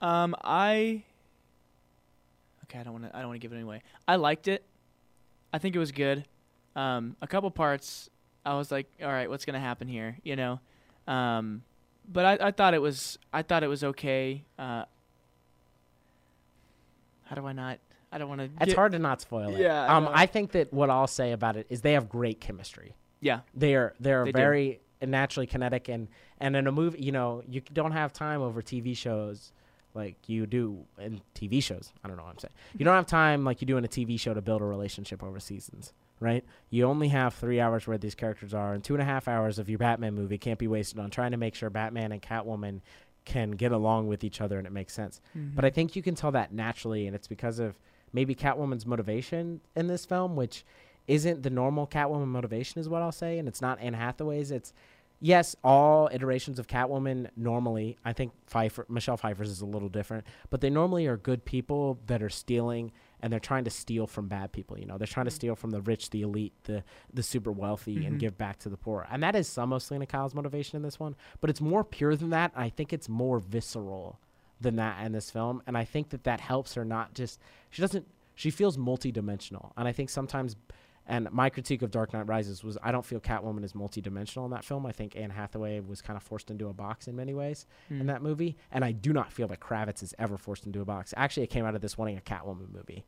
Um, 0.00 0.34
I. 0.42 1.04
Okay, 2.64 2.80
I 2.80 2.82
don't 2.82 2.92
want 2.94 3.04
to. 3.04 3.16
I 3.16 3.20
don't 3.20 3.28
want 3.28 3.40
to 3.40 3.48
give 3.48 3.56
it 3.56 3.62
away. 3.62 3.82
I 4.08 4.16
liked 4.16 4.48
it. 4.48 4.64
I 5.52 5.58
think 5.58 5.76
it 5.76 5.78
was 5.78 5.92
good. 5.92 6.26
Um, 6.78 7.16
a 7.20 7.26
couple 7.26 7.50
parts, 7.50 8.08
I 8.46 8.54
was 8.54 8.70
like, 8.70 8.86
all 9.02 9.08
right, 9.08 9.28
what's 9.28 9.44
gonna 9.44 9.60
happen 9.60 9.88
here? 9.88 10.16
You 10.22 10.36
know. 10.36 10.60
Um, 11.06 11.62
but 12.10 12.24
I, 12.40 12.48
I 12.48 12.50
thought 12.52 12.74
it 12.74 12.80
was. 12.82 13.18
I 13.32 13.42
thought 13.42 13.62
it 13.62 13.68
was 13.68 13.82
okay. 13.84 14.44
Uh, 14.58 14.84
how 17.24 17.36
do 17.36 17.46
I 17.46 17.52
not? 17.52 17.78
I 18.10 18.18
don't 18.18 18.28
want 18.28 18.40
to. 18.40 18.50
It's 18.62 18.72
hard 18.74 18.92
to 18.92 18.98
not 18.98 19.20
spoil 19.20 19.54
it. 19.54 19.60
Yeah, 19.60 19.84
I 19.84 19.96
Um, 19.96 20.04
know. 20.04 20.12
I 20.14 20.26
think 20.26 20.52
that 20.52 20.72
what 20.72 20.88
I'll 20.88 21.06
say 21.06 21.32
about 21.32 21.56
it 21.56 21.66
is 21.68 21.82
they 21.82 21.92
have 21.92 22.08
great 22.08 22.40
chemistry. 22.40 22.94
Yeah. 23.20 23.40
They 23.54 23.74
are 23.74 23.94
they're 24.00 24.24
They 24.24 24.32
do. 24.32 24.38
very 24.38 24.80
naturally 25.02 25.46
kinetic 25.46 25.88
and 25.88 26.08
and 26.40 26.56
in 26.56 26.66
a 26.66 26.72
movie, 26.72 27.02
you 27.02 27.12
know, 27.12 27.42
you 27.48 27.60
don't 27.72 27.92
have 27.92 28.12
time 28.12 28.40
over 28.40 28.62
TV 28.62 28.96
shows 28.96 29.52
like 29.94 30.16
you 30.28 30.46
do 30.46 30.84
in 30.98 31.20
TV 31.34 31.62
shows. 31.62 31.92
I 32.02 32.08
don't 32.08 32.16
know 32.16 32.22
what 32.22 32.32
I'm 32.32 32.38
saying. 32.38 32.54
You 32.78 32.84
don't 32.84 32.94
have 32.94 33.06
time 33.06 33.44
like 33.44 33.60
you 33.60 33.66
do 33.66 33.76
in 33.76 33.84
a 33.84 33.88
TV 33.88 34.18
show 34.18 34.32
to 34.32 34.40
build 34.40 34.62
a 34.62 34.64
relationship 34.64 35.22
over 35.22 35.40
seasons, 35.40 35.92
right? 36.20 36.44
You 36.70 36.84
only 36.84 37.08
have 37.08 37.34
three 37.34 37.60
hours 37.60 37.86
where 37.86 37.98
these 37.98 38.14
characters 38.14 38.54
are, 38.54 38.74
and 38.74 38.82
two 38.82 38.94
and 38.94 39.02
a 39.02 39.06
half 39.06 39.28
hours 39.28 39.58
of 39.58 39.68
your 39.68 39.78
Batman 39.78 40.14
movie 40.14 40.38
can't 40.38 40.58
be 40.58 40.68
wasted 40.68 40.98
on 40.98 41.10
trying 41.10 41.32
to 41.32 41.36
make 41.36 41.54
sure 41.54 41.70
Batman 41.70 42.12
and 42.12 42.22
Catwoman 42.22 42.80
can 43.24 43.52
get 43.52 43.72
along 43.72 44.08
with 44.08 44.24
each 44.24 44.40
other 44.40 44.58
and 44.58 44.66
it 44.66 44.72
makes 44.72 44.94
sense. 44.94 45.20
Mm-hmm. 45.36 45.54
But 45.54 45.64
I 45.64 45.70
think 45.70 45.94
you 45.94 46.02
can 46.02 46.14
tell 46.14 46.32
that 46.32 46.52
naturally, 46.52 47.06
and 47.06 47.14
it's 47.14 47.28
because 47.28 47.58
of 47.58 47.78
maybe 48.12 48.34
Catwoman's 48.34 48.86
motivation 48.86 49.60
in 49.76 49.86
this 49.86 50.06
film, 50.06 50.34
which 50.34 50.64
isn't 51.06 51.42
the 51.42 51.50
normal 51.50 51.86
Catwoman 51.86 52.28
motivation, 52.28 52.80
is 52.80 52.88
what 52.88 53.02
I'll 53.02 53.12
say, 53.12 53.38
and 53.38 53.46
it's 53.46 53.60
not 53.60 53.80
Anne 53.80 53.94
Hathaway's. 53.94 54.50
It's 54.50 54.72
yes, 55.20 55.56
all 55.64 56.08
iterations 56.12 56.58
of 56.58 56.66
Catwoman 56.66 57.28
normally. 57.36 57.96
I 58.04 58.12
think 58.12 58.32
Pfeiffer, 58.46 58.86
Michelle 58.88 59.16
Pfeiffer's 59.16 59.50
is 59.50 59.60
a 59.60 59.66
little 59.66 59.88
different, 59.88 60.24
but 60.50 60.60
they 60.60 60.70
normally 60.70 61.06
are 61.06 61.16
good 61.16 61.44
people 61.44 61.98
that 62.06 62.22
are 62.22 62.30
stealing, 62.30 62.92
and 63.20 63.32
they're 63.32 63.40
trying 63.40 63.64
to 63.64 63.70
steal 63.70 64.06
from 64.06 64.28
bad 64.28 64.52
people. 64.52 64.78
You 64.78 64.86
know, 64.86 64.98
they're 64.98 65.06
trying 65.06 65.26
to 65.26 65.30
steal 65.30 65.54
from 65.54 65.70
the 65.70 65.80
rich, 65.80 66.10
the 66.10 66.22
elite, 66.22 66.54
the 66.64 66.84
the 67.12 67.22
super 67.22 67.50
wealthy, 67.52 68.04
and 68.06 68.16
Mhm. 68.16 68.20
give 68.20 68.38
back 68.38 68.58
to 68.60 68.68
the 68.68 68.76
poor. 68.76 69.06
And 69.10 69.22
that 69.22 69.34
is 69.34 69.48
some 69.48 69.72
of 69.72 69.82
Selina 69.82 70.06
Kyle's 70.06 70.34
motivation 70.34 70.76
in 70.76 70.82
this 70.82 70.98
one, 71.00 71.16
but 71.40 71.50
it's 71.50 71.60
more 71.60 71.84
pure 71.84 72.14
than 72.16 72.30
that. 72.30 72.52
I 72.54 72.68
think 72.68 72.92
it's 72.92 73.08
more 73.08 73.38
visceral 73.38 74.18
than 74.60 74.74
that 74.76 75.06
in 75.06 75.12
this 75.12 75.30
film 75.30 75.62
and 75.68 75.78
i 75.78 75.84
think 75.84 76.08
that 76.08 76.24
that 76.24 76.40
helps 76.40 76.74
her 76.74 76.84
not 76.84 77.14
just 77.14 77.38
she 77.70 77.80
doesn't 77.80 78.04
she 78.34 78.50
feels 78.50 78.76
multidimensional 78.76 79.70
and 79.76 79.86
i 79.86 79.92
think 79.92 80.10
sometimes 80.10 80.56
and 81.08 81.28
my 81.32 81.48
critique 81.50 81.82
of 81.82 81.90
dark 81.90 82.12
knight 82.12 82.28
rises 82.28 82.62
was 82.62 82.78
i 82.82 82.92
don't 82.92 83.04
feel 83.04 83.18
catwoman 83.18 83.64
is 83.64 83.72
multidimensional 83.72 84.44
in 84.44 84.50
that 84.52 84.64
film. 84.64 84.86
I 84.86 84.92
think 84.92 85.16
anne 85.16 85.30
hathaway 85.30 85.80
was 85.80 86.00
kind 86.02 86.16
of 86.16 86.22
forced 86.22 86.50
into 86.50 86.68
a 86.68 86.72
box 86.72 87.08
in 87.08 87.16
many 87.16 87.34
ways 87.34 87.66
Mm. 87.90 88.00
in 88.02 88.06
that 88.06 88.22
movie. 88.22 88.56
And 88.70 88.84
i 88.84 88.92
do 88.92 89.12
not 89.12 89.32
feel 89.32 89.48
that 89.48 89.60
kravitz 89.60 90.02
is 90.02 90.14
ever 90.18 90.36
forced 90.38 90.66
into 90.66 90.80
a 90.80 90.84
box. 90.84 91.12
Actually 91.16 91.44
it 91.44 91.50
came 91.50 91.64
out 91.64 91.74
of 91.74 91.80
this 91.80 91.96
wanting 91.98 92.16
a 92.18 92.20
catwoman 92.20 92.70
movie. 92.72 93.04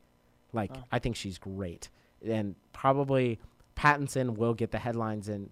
Like 0.51 0.71
Oh. 0.75 0.83
i 0.91 0.99
think 0.99 1.15
she's 1.15 1.37
great. 1.37 1.89
And 2.25 2.55
probably 2.73 3.39
pattinson 3.75 4.35
will 4.37 4.53
get 4.53 4.71
the 4.71 4.79
headlines 4.79 5.29
and 5.29 5.49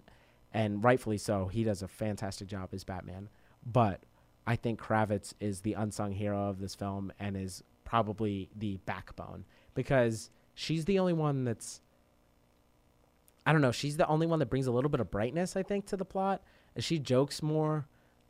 and 0.52 0.82
rightfully 0.82 1.18
so. 1.18 1.46
He 1.46 1.62
does 1.62 1.80
a 1.82 1.88
fantastic 1.88 2.48
job 2.48 2.70
as 2.72 2.82
batman. 2.84 3.28
But 3.64 4.02
I 4.46 4.56
think 4.56 4.80
Kravitz 4.80 5.32
is 5.38 5.60
the 5.60 5.74
unsung 5.74 6.10
hero 6.12 6.48
of 6.48 6.58
this 6.58 6.74
film 6.74 7.12
and 7.20 7.36
is 7.36 7.62
probably 7.84 8.48
the 8.56 8.78
backbone 8.86 9.44
because 9.74 10.30
she's 10.54 10.86
the 10.86 10.98
only 10.98 11.12
one 11.12 11.44
that's 11.44 11.80
I 13.46 13.52
don't 13.52 13.62
know, 13.62 13.72
she's 13.72 13.96
the 13.96 14.06
only 14.06 14.26
one 14.26 14.38
that 14.40 14.46
brings 14.46 14.66
a 14.66 14.72
little 14.72 14.90
bit 14.90 15.00
of 15.00 15.10
brightness 15.10 15.56
I 15.56 15.62
think 15.62 15.86
to 15.86 15.96
the 15.96 16.04
plot. 16.04 16.42
She 16.78 16.98
jokes 16.98 17.42
more 17.42 17.86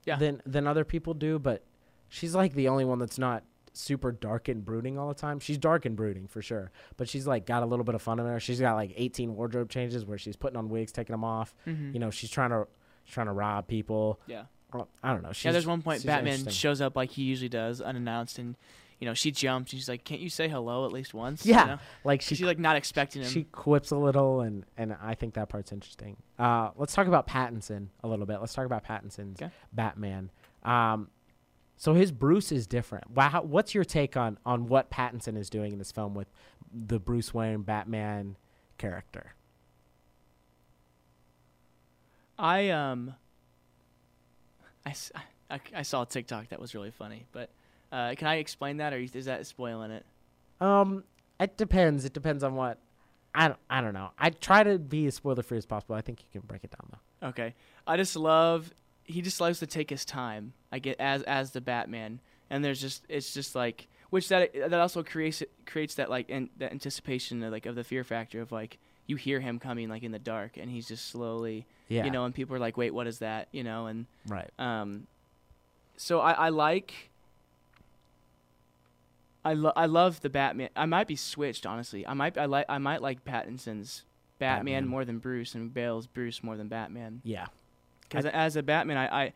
Yeah. 0.06 0.16
than 0.16 0.40
than 0.46 0.66
other 0.66 0.84
people 0.84 1.14
do, 1.14 1.38
but 1.38 1.62
she's 2.08 2.34
like 2.34 2.54
the 2.54 2.68
only 2.68 2.84
one 2.84 2.98
that's 2.98 3.18
not 3.18 3.44
super 3.72 4.10
dark 4.12 4.48
and 4.48 4.64
brooding 4.64 4.98
all 4.98 5.08
the 5.08 5.14
time. 5.14 5.38
She's 5.38 5.58
dark 5.58 5.84
and 5.84 5.94
brooding 5.94 6.26
for 6.26 6.42
sure, 6.42 6.72
but 6.96 7.08
she's 7.08 7.26
like 7.26 7.46
got 7.46 7.62
a 7.62 7.66
little 7.66 7.84
bit 7.84 7.94
of 7.94 8.02
fun 8.02 8.18
in 8.18 8.26
her. 8.26 8.40
She's 8.40 8.60
got 8.60 8.74
like 8.74 8.92
18 8.96 9.36
wardrobe 9.36 9.68
changes 9.68 10.04
where 10.04 10.18
she's 10.18 10.36
putting 10.36 10.56
on 10.56 10.68
wigs, 10.68 10.90
taking 10.92 11.12
them 11.14 11.22
off. 11.24 11.54
Mhm. 11.66 11.92
You 11.94 12.00
know, 12.00 12.10
she's 12.10 12.30
trying 12.30 12.50
to 12.50 12.66
trying 13.06 13.26
to 13.26 13.32
rob 13.32 13.66
people. 13.68 14.20
yeah. 14.26 14.44
I 15.02 15.12
don't 15.12 15.22
know. 15.24 15.32
She's, 15.32 15.46
yeah, 15.46 15.52
there's 15.52 15.66
one 15.66 15.82
point 15.82 16.06
Batman 16.06 16.48
shows 16.48 16.80
up 16.80 16.94
like 16.94 17.10
he 17.10 17.24
usually 17.24 17.48
does, 17.48 17.80
unannounced, 17.80 18.38
and 18.38 18.56
you 19.00 19.06
know 19.06 19.14
she 19.14 19.30
jumps. 19.32 19.70
She's 19.72 19.88
like, 19.88 20.04
"Can't 20.04 20.20
you 20.20 20.28
say 20.30 20.48
hello 20.48 20.84
at 20.86 20.92
least 20.92 21.12
once?" 21.14 21.44
Yeah, 21.44 21.60
you 21.62 21.66
know? 21.72 21.78
like 22.04 22.20
she's 22.22 22.40
like 22.42 22.58
not 22.58 22.76
expecting 22.76 23.22
him. 23.22 23.28
she 23.30 23.44
quips 23.44 23.90
a 23.90 23.96
little, 23.96 24.42
and 24.42 24.64
and 24.76 24.94
I 25.02 25.14
think 25.14 25.34
that 25.34 25.48
part's 25.48 25.72
interesting. 25.72 26.16
Uh, 26.38 26.70
let's 26.76 26.92
talk 26.94 27.06
about 27.06 27.26
Pattinson 27.26 27.88
a 28.04 28.08
little 28.08 28.26
bit. 28.26 28.40
Let's 28.40 28.52
talk 28.54 28.66
about 28.66 28.84
Pattinson's 28.84 29.40
Okay. 29.42 29.50
Batman. 29.72 30.30
Um, 30.62 31.08
so 31.76 31.94
his 31.94 32.12
Bruce 32.12 32.52
is 32.52 32.66
different. 32.66 33.10
Wow, 33.10 33.42
what's 33.46 33.74
your 33.74 33.84
take 33.84 34.16
on 34.16 34.38
on 34.44 34.68
what 34.68 34.90
Pattinson 34.90 35.36
is 35.38 35.48
doing 35.50 35.72
in 35.72 35.78
this 35.78 35.90
film 35.92 36.14
with 36.14 36.28
the 36.72 36.98
Bruce 37.00 37.32
Wayne 37.32 37.62
Batman 37.62 38.36
character? 38.76 39.32
I 42.38 42.68
um, 42.70 43.14
I, 44.86 44.94
I- 45.50 45.60
I 45.74 45.82
saw 45.82 46.02
a 46.02 46.06
TikTok 46.06 46.50
that 46.50 46.60
was 46.60 46.74
really 46.76 46.92
funny, 46.92 47.26
but 47.32 47.50
uh, 47.92 48.14
can 48.16 48.26
I 48.28 48.36
explain 48.36 48.76
that, 48.78 48.92
or 48.92 48.98
is 48.98 49.24
that 49.26 49.46
spoiling 49.46 49.90
it? 49.90 50.04
Um, 50.60 51.04
it 51.38 51.56
depends. 51.56 52.04
It 52.04 52.12
depends 52.12 52.42
on 52.44 52.54
what. 52.54 52.78
I 53.34 53.46
don't, 53.48 53.60
I 53.70 53.80
don't 53.80 53.94
know. 53.94 54.10
I 54.18 54.30
try 54.30 54.64
to 54.64 54.76
be 54.78 55.06
as 55.06 55.14
spoiler 55.14 55.42
free 55.44 55.58
as 55.58 55.64
possible. 55.66 55.94
I 55.94 56.00
think 56.00 56.20
you 56.22 56.40
can 56.40 56.46
break 56.48 56.64
it 56.64 56.72
down 56.72 56.90
though. 57.22 57.28
Okay, 57.28 57.54
I 57.86 57.96
just 57.96 58.16
love 58.16 58.72
he 59.04 59.22
just 59.22 59.40
loves 59.40 59.58
to 59.60 59.66
take 59.66 59.88
his 59.90 60.04
time. 60.04 60.52
I 60.72 60.78
get 60.80 60.96
as 61.00 61.22
as 61.24 61.52
the 61.52 61.60
Batman, 61.60 62.20
and 62.50 62.64
there's 62.64 62.80
just 62.80 63.04
it's 63.08 63.32
just 63.32 63.54
like 63.54 63.86
which 64.10 64.28
that 64.28 64.52
that 64.54 64.74
also 64.74 65.02
creates 65.04 65.42
creates 65.64 65.94
that 65.94 66.10
like 66.10 66.26
and 66.28 66.48
that 66.58 66.72
anticipation 66.72 67.42
of 67.44 67.52
like 67.52 67.66
of 67.66 67.76
the 67.76 67.84
fear 67.84 68.02
factor 68.02 68.40
of 68.40 68.50
like 68.50 68.78
you 69.06 69.14
hear 69.16 69.38
him 69.40 69.58
coming 69.60 69.88
like 69.88 70.02
in 70.02 70.10
the 70.12 70.18
dark, 70.18 70.56
and 70.56 70.68
he's 70.70 70.88
just 70.88 71.08
slowly 71.08 71.66
Yeah. 71.88 72.04
you 72.04 72.10
know, 72.10 72.24
and 72.24 72.34
people 72.34 72.54
are 72.56 72.60
like, 72.60 72.76
wait, 72.76 72.92
what 72.92 73.06
is 73.06 73.20
that? 73.20 73.48
You 73.52 73.62
know, 73.64 73.86
and 73.86 74.06
Right. 74.26 74.50
um, 74.58 75.06
so 75.96 76.20
I, 76.20 76.32
I 76.32 76.48
like. 76.48 77.09
I, 79.44 79.54
lo- 79.54 79.72
I 79.74 79.86
love 79.86 80.20
the 80.20 80.30
Batman. 80.30 80.70
I 80.76 80.86
might 80.86 81.06
be 81.06 81.16
switched, 81.16 81.66
honestly. 81.66 82.06
I 82.06 82.14
might 82.14 82.36
I 82.36 82.44
like 82.44 82.66
I 82.68 82.78
might 82.78 83.00
like 83.02 83.24
Pattinson's 83.24 84.04
Batman, 84.38 84.64
Batman. 84.64 84.88
more 84.88 85.04
than 85.04 85.18
Bruce, 85.18 85.54
and 85.54 85.72
Bale's 85.72 86.06
Bruce 86.06 86.42
more 86.42 86.56
than 86.56 86.68
Batman. 86.68 87.20
Yeah. 87.24 87.46
Because 88.02 88.26
as 88.26 88.56
a 88.56 88.62
Batman, 88.62 88.96
I 88.96 89.24
I, 89.24 89.32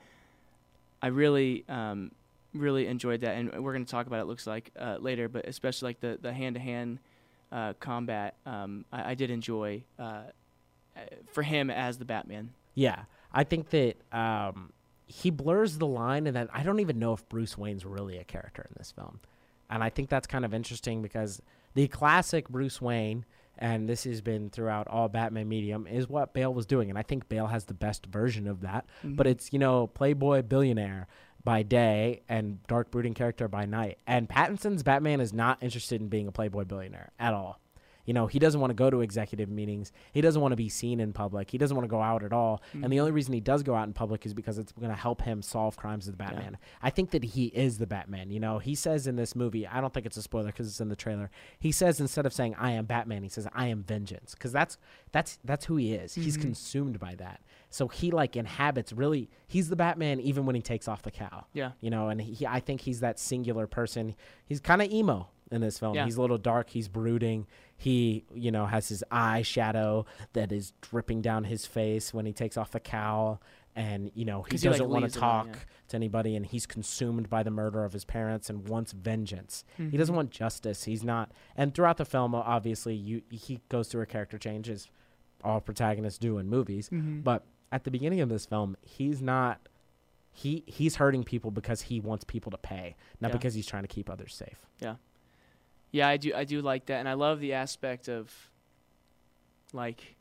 I 1.02 1.06
really 1.08 1.64
um, 1.68 2.10
really 2.52 2.86
enjoyed 2.86 3.20
that, 3.22 3.36
and 3.36 3.52
we're 3.62 3.72
going 3.72 3.84
to 3.84 3.90
talk 3.90 4.06
about 4.06 4.20
it. 4.20 4.24
Looks 4.26 4.46
like 4.46 4.70
uh, 4.78 4.98
later, 5.00 5.28
but 5.28 5.46
especially 5.46 5.88
like 5.88 6.00
the 6.00 6.18
the 6.20 6.32
hand 6.32 6.56
to 6.56 6.60
hand 6.60 6.98
combat, 7.80 8.34
um, 8.46 8.84
I, 8.92 9.12
I 9.12 9.14
did 9.14 9.30
enjoy 9.30 9.84
uh, 9.98 10.02
uh, 10.02 11.00
for 11.32 11.42
him 11.42 11.70
as 11.70 11.98
the 11.98 12.04
Batman. 12.04 12.50
Yeah, 12.74 13.04
I 13.32 13.44
think 13.44 13.70
that 13.70 13.96
um, 14.12 14.72
he 15.06 15.30
blurs 15.30 15.78
the 15.78 15.86
line, 15.86 16.26
and 16.26 16.34
that 16.34 16.48
I 16.52 16.62
don't 16.62 16.80
even 16.80 16.98
know 16.98 17.12
if 17.12 17.28
Bruce 17.28 17.56
Wayne's 17.56 17.84
really 17.84 18.18
a 18.18 18.24
character 18.24 18.66
in 18.68 18.74
this 18.76 18.90
film, 18.90 19.20
and 19.74 19.82
I 19.82 19.90
think 19.90 20.08
that's 20.08 20.28
kind 20.28 20.44
of 20.44 20.54
interesting 20.54 21.02
because 21.02 21.42
the 21.74 21.88
classic 21.88 22.48
Bruce 22.48 22.80
Wayne, 22.80 23.24
and 23.58 23.88
this 23.88 24.04
has 24.04 24.20
been 24.20 24.48
throughout 24.48 24.86
all 24.86 25.08
Batman 25.08 25.48
medium, 25.48 25.88
is 25.88 26.08
what 26.08 26.32
Bale 26.32 26.54
was 26.54 26.64
doing, 26.64 26.90
and 26.90 26.98
I 26.98 27.02
think 27.02 27.28
Bale 27.28 27.48
has 27.48 27.64
the 27.64 27.74
best 27.74 28.06
version 28.06 28.46
of 28.46 28.60
that. 28.60 28.86
Mm-hmm. 28.98 29.16
But 29.16 29.26
it's 29.26 29.52
you 29.52 29.58
know 29.58 29.88
playboy 29.88 30.42
billionaire 30.42 31.08
by 31.42 31.64
day 31.64 32.22
and 32.28 32.62
dark 32.68 32.92
brooding 32.92 33.14
character 33.14 33.48
by 33.48 33.66
night, 33.66 33.98
and 34.06 34.28
Pattinson's 34.28 34.84
Batman 34.84 35.20
is 35.20 35.32
not 35.32 35.60
interested 35.60 36.00
in 36.00 36.08
being 36.08 36.28
a 36.28 36.32
playboy 36.32 36.64
billionaire 36.64 37.10
at 37.18 37.34
all. 37.34 37.60
You 38.04 38.14
know, 38.14 38.26
he 38.26 38.38
doesn't 38.38 38.60
want 38.60 38.70
to 38.70 38.74
go 38.74 38.90
to 38.90 39.00
executive 39.00 39.48
meetings. 39.48 39.92
He 40.12 40.20
doesn't 40.20 40.40
want 40.40 40.52
to 40.52 40.56
be 40.56 40.68
seen 40.68 41.00
in 41.00 41.12
public. 41.12 41.50
He 41.50 41.58
doesn't 41.58 41.76
want 41.76 41.84
to 41.84 41.90
go 41.90 42.02
out 42.02 42.22
at 42.22 42.32
all. 42.32 42.62
And 42.72 42.82
the 42.82 42.88
mm-hmm. 42.88 43.00
only 43.00 43.12
reason 43.12 43.32
he 43.32 43.40
does 43.40 43.62
go 43.62 43.74
out 43.74 43.86
in 43.86 43.92
public 43.92 44.26
is 44.26 44.34
because 44.34 44.58
it's 44.58 44.72
going 44.72 44.90
to 44.90 44.96
help 44.96 45.22
him 45.22 45.42
solve 45.42 45.76
crimes 45.76 46.06
as 46.06 46.12
the 46.12 46.16
Batman. 46.16 46.58
I 46.82 46.90
think 46.90 47.10
that 47.12 47.24
he 47.24 47.46
is 47.46 47.78
the 47.78 47.86
Batman. 47.86 48.30
You 48.30 48.40
know, 48.40 48.58
he 48.58 48.74
says 48.74 49.06
in 49.06 49.16
this 49.16 49.34
movie, 49.34 49.66
I 49.66 49.80
don't 49.80 49.92
think 49.92 50.06
it's 50.06 50.16
a 50.16 50.22
spoiler 50.22 50.46
because 50.46 50.68
it's 50.68 50.80
in 50.80 50.88
the 50.88 50.96
trailer. 50.96 51.30
He 51.58 51.72
says 51.72 52.00
instead 52.00 52.26
of 52.26 52.32
saying 52.32 52.54
I 52.58 52.72
am 52.72 52.84
Batman, 52.84 53.22
he 53.22 53.28
says 53.28 53.48
I 53.54 53.68
am 53.68 53.82
vengeance 53.82 54.34
because 54.34 54.52
that's 54.52 54.78
that's 55.12 55.38
that's 55.44 55.64
who 55.64 55.76
he 55.76 55.94
is. 55.94 56.14
He's 56.14 56.34
mm-hmm. 56.34 56.42
consumed 56.42 57.00
by 57.00 57.14
that. 57.16 57.40
So 57.70 57.88
he 57.88 58.10
like 58.10 58.36
inhabits 58.36 58.92
really. 58.92 59.30
He's 59.46 59.68
the 59.68 59.76
Batman 59.76 60.20
even 60.20 60.46
when 60.46 60.54
he 60.54 60.62
takes 60.62 60.88
off 60.88 61.02
the 61.02 61.10
cowl. 61.10 61.48
Yeah. 61.52 61.72
You 61.80 61.90
know, 61.90 62.08
and 62.08 62.20
he 62.20 62.46
I 62.46 62.60
think 62.60 62.82
he's 62.82 63.00
that 63.00 63.18
singular 63.18 63.66
person. 63.66 64.14
He's 64.46 64.60
kind 64.60 64.82
of 64.82 64.90
emo 64.90 65.28
in 65.54 65.60
this 65.60 65.78
film. 65.78 65.94
Yeah. 65.94 66.04
He's 66.04 66.16
a 66.16 66.20
little 66.20 66.38
dark. 66.38 66.70
He's 66.70 66.88
brooding. 66.88 67.46
He, 67.76 68.24
you 68.34 68.50
know, 68.50 68.66
has 68.66 68.88
his 68.88 69.02
eye 69.10 69.42
shadow 69.42 70.06
that 70.32 70.52
is 70.52 70.72
dripping 70.80 71.22
down 71.22 71.44
his 71.44 71.66
face 71.66 72.12
when 72.12 72.26
he 72.26 72.32
takes 72.32 72.56
off 72.56 72.70
the 72.70 72.80
cowl. 72.80 73.40
And, 73.76 74.12
you 74.14 74.24
know, 74.24 74.42
he, 74.42 74.56
doesn't 74.56 74.88
want 74.88 75.10
to 75.12 75.18
talk 75.18 75.48
yeah. 75.48 75.58
to 75.88 75.96
anybody. 75.96 76.36
And 76.36 76.46
he's 76.46 76.64
consumed 76.64 77.28
by 77.28 77.42
the 77.42 77.50
murder 77.50 77.84
of 77.84 77.92
his 77.92 78.04
parents 78.04 78.48
and 78.48 78.68
wants 78.68 78.92
vengeance. 78.92 79.64
He 79.76 79.82
Mm-hmm. 79.84 79.96
doesn't 79.96 80.14
want 80.14 80.30
justice. 80.30 80.84
He's 80.84 81.02
not. 81.02 81.32
And 81.56 81.74
throughout 81.74 81.96
the 81.96 82.04
film, 82.04 82.34
obviously, 82.36 82.94
you 82.94 83.22
he 83.30 83.60
goes 83.68 83.88
through 83.88 84.02
a 84.02 84.06
character 84.06 84.38
change, 84.38 84.70
as 84.70 84.88
all 85.42 85.60
protagonists 85.60 86.18
do 86.20 86.38
in 86.38 86.48
movies. 86.48 86.88
Mm-hmm. 86.90 87.20
But 87.22 87.44
at 87.72 87.82
the 87.82 87.90
beginning 87.90 88.20
of 88.20 88.28
this 88.28 88.46
film, 88.46 88.76
he's 88.82 89.20
not. 89.20 89.68
He 90.36 90.62
he's 90.66 90.96
hurting 90.96 91.24
people 91.24 91.50
because 91.50 91.82
he 91.82 91.98
wants 92.00 92.22
people 92.24 92.50
to 92.52 92.58
pay, 92.58 92.94
not 93.20 93.28
Yeah. 93.28 93.32
because 93.38 93.54
he's 93.54 93.66
trying 93.66 93.82
to 93.82 93.88
keep 93.88 94.08
others 94.08 94.34
safe. 94.34 94.66
Yeah, 94.80 94.96
I 96.08 96.16
do. 96.16 96.32
I 96.34 96.44
do 96.44 96.60
like 96.60 96.86
that, 96.86 96.98
and 96.98 97.08
I 97.08 97.12
love 97.14 97.38
the 97.40 97.52
aspect 97.52 98.08
of, 98.08 98.32
like, 99.72 100.16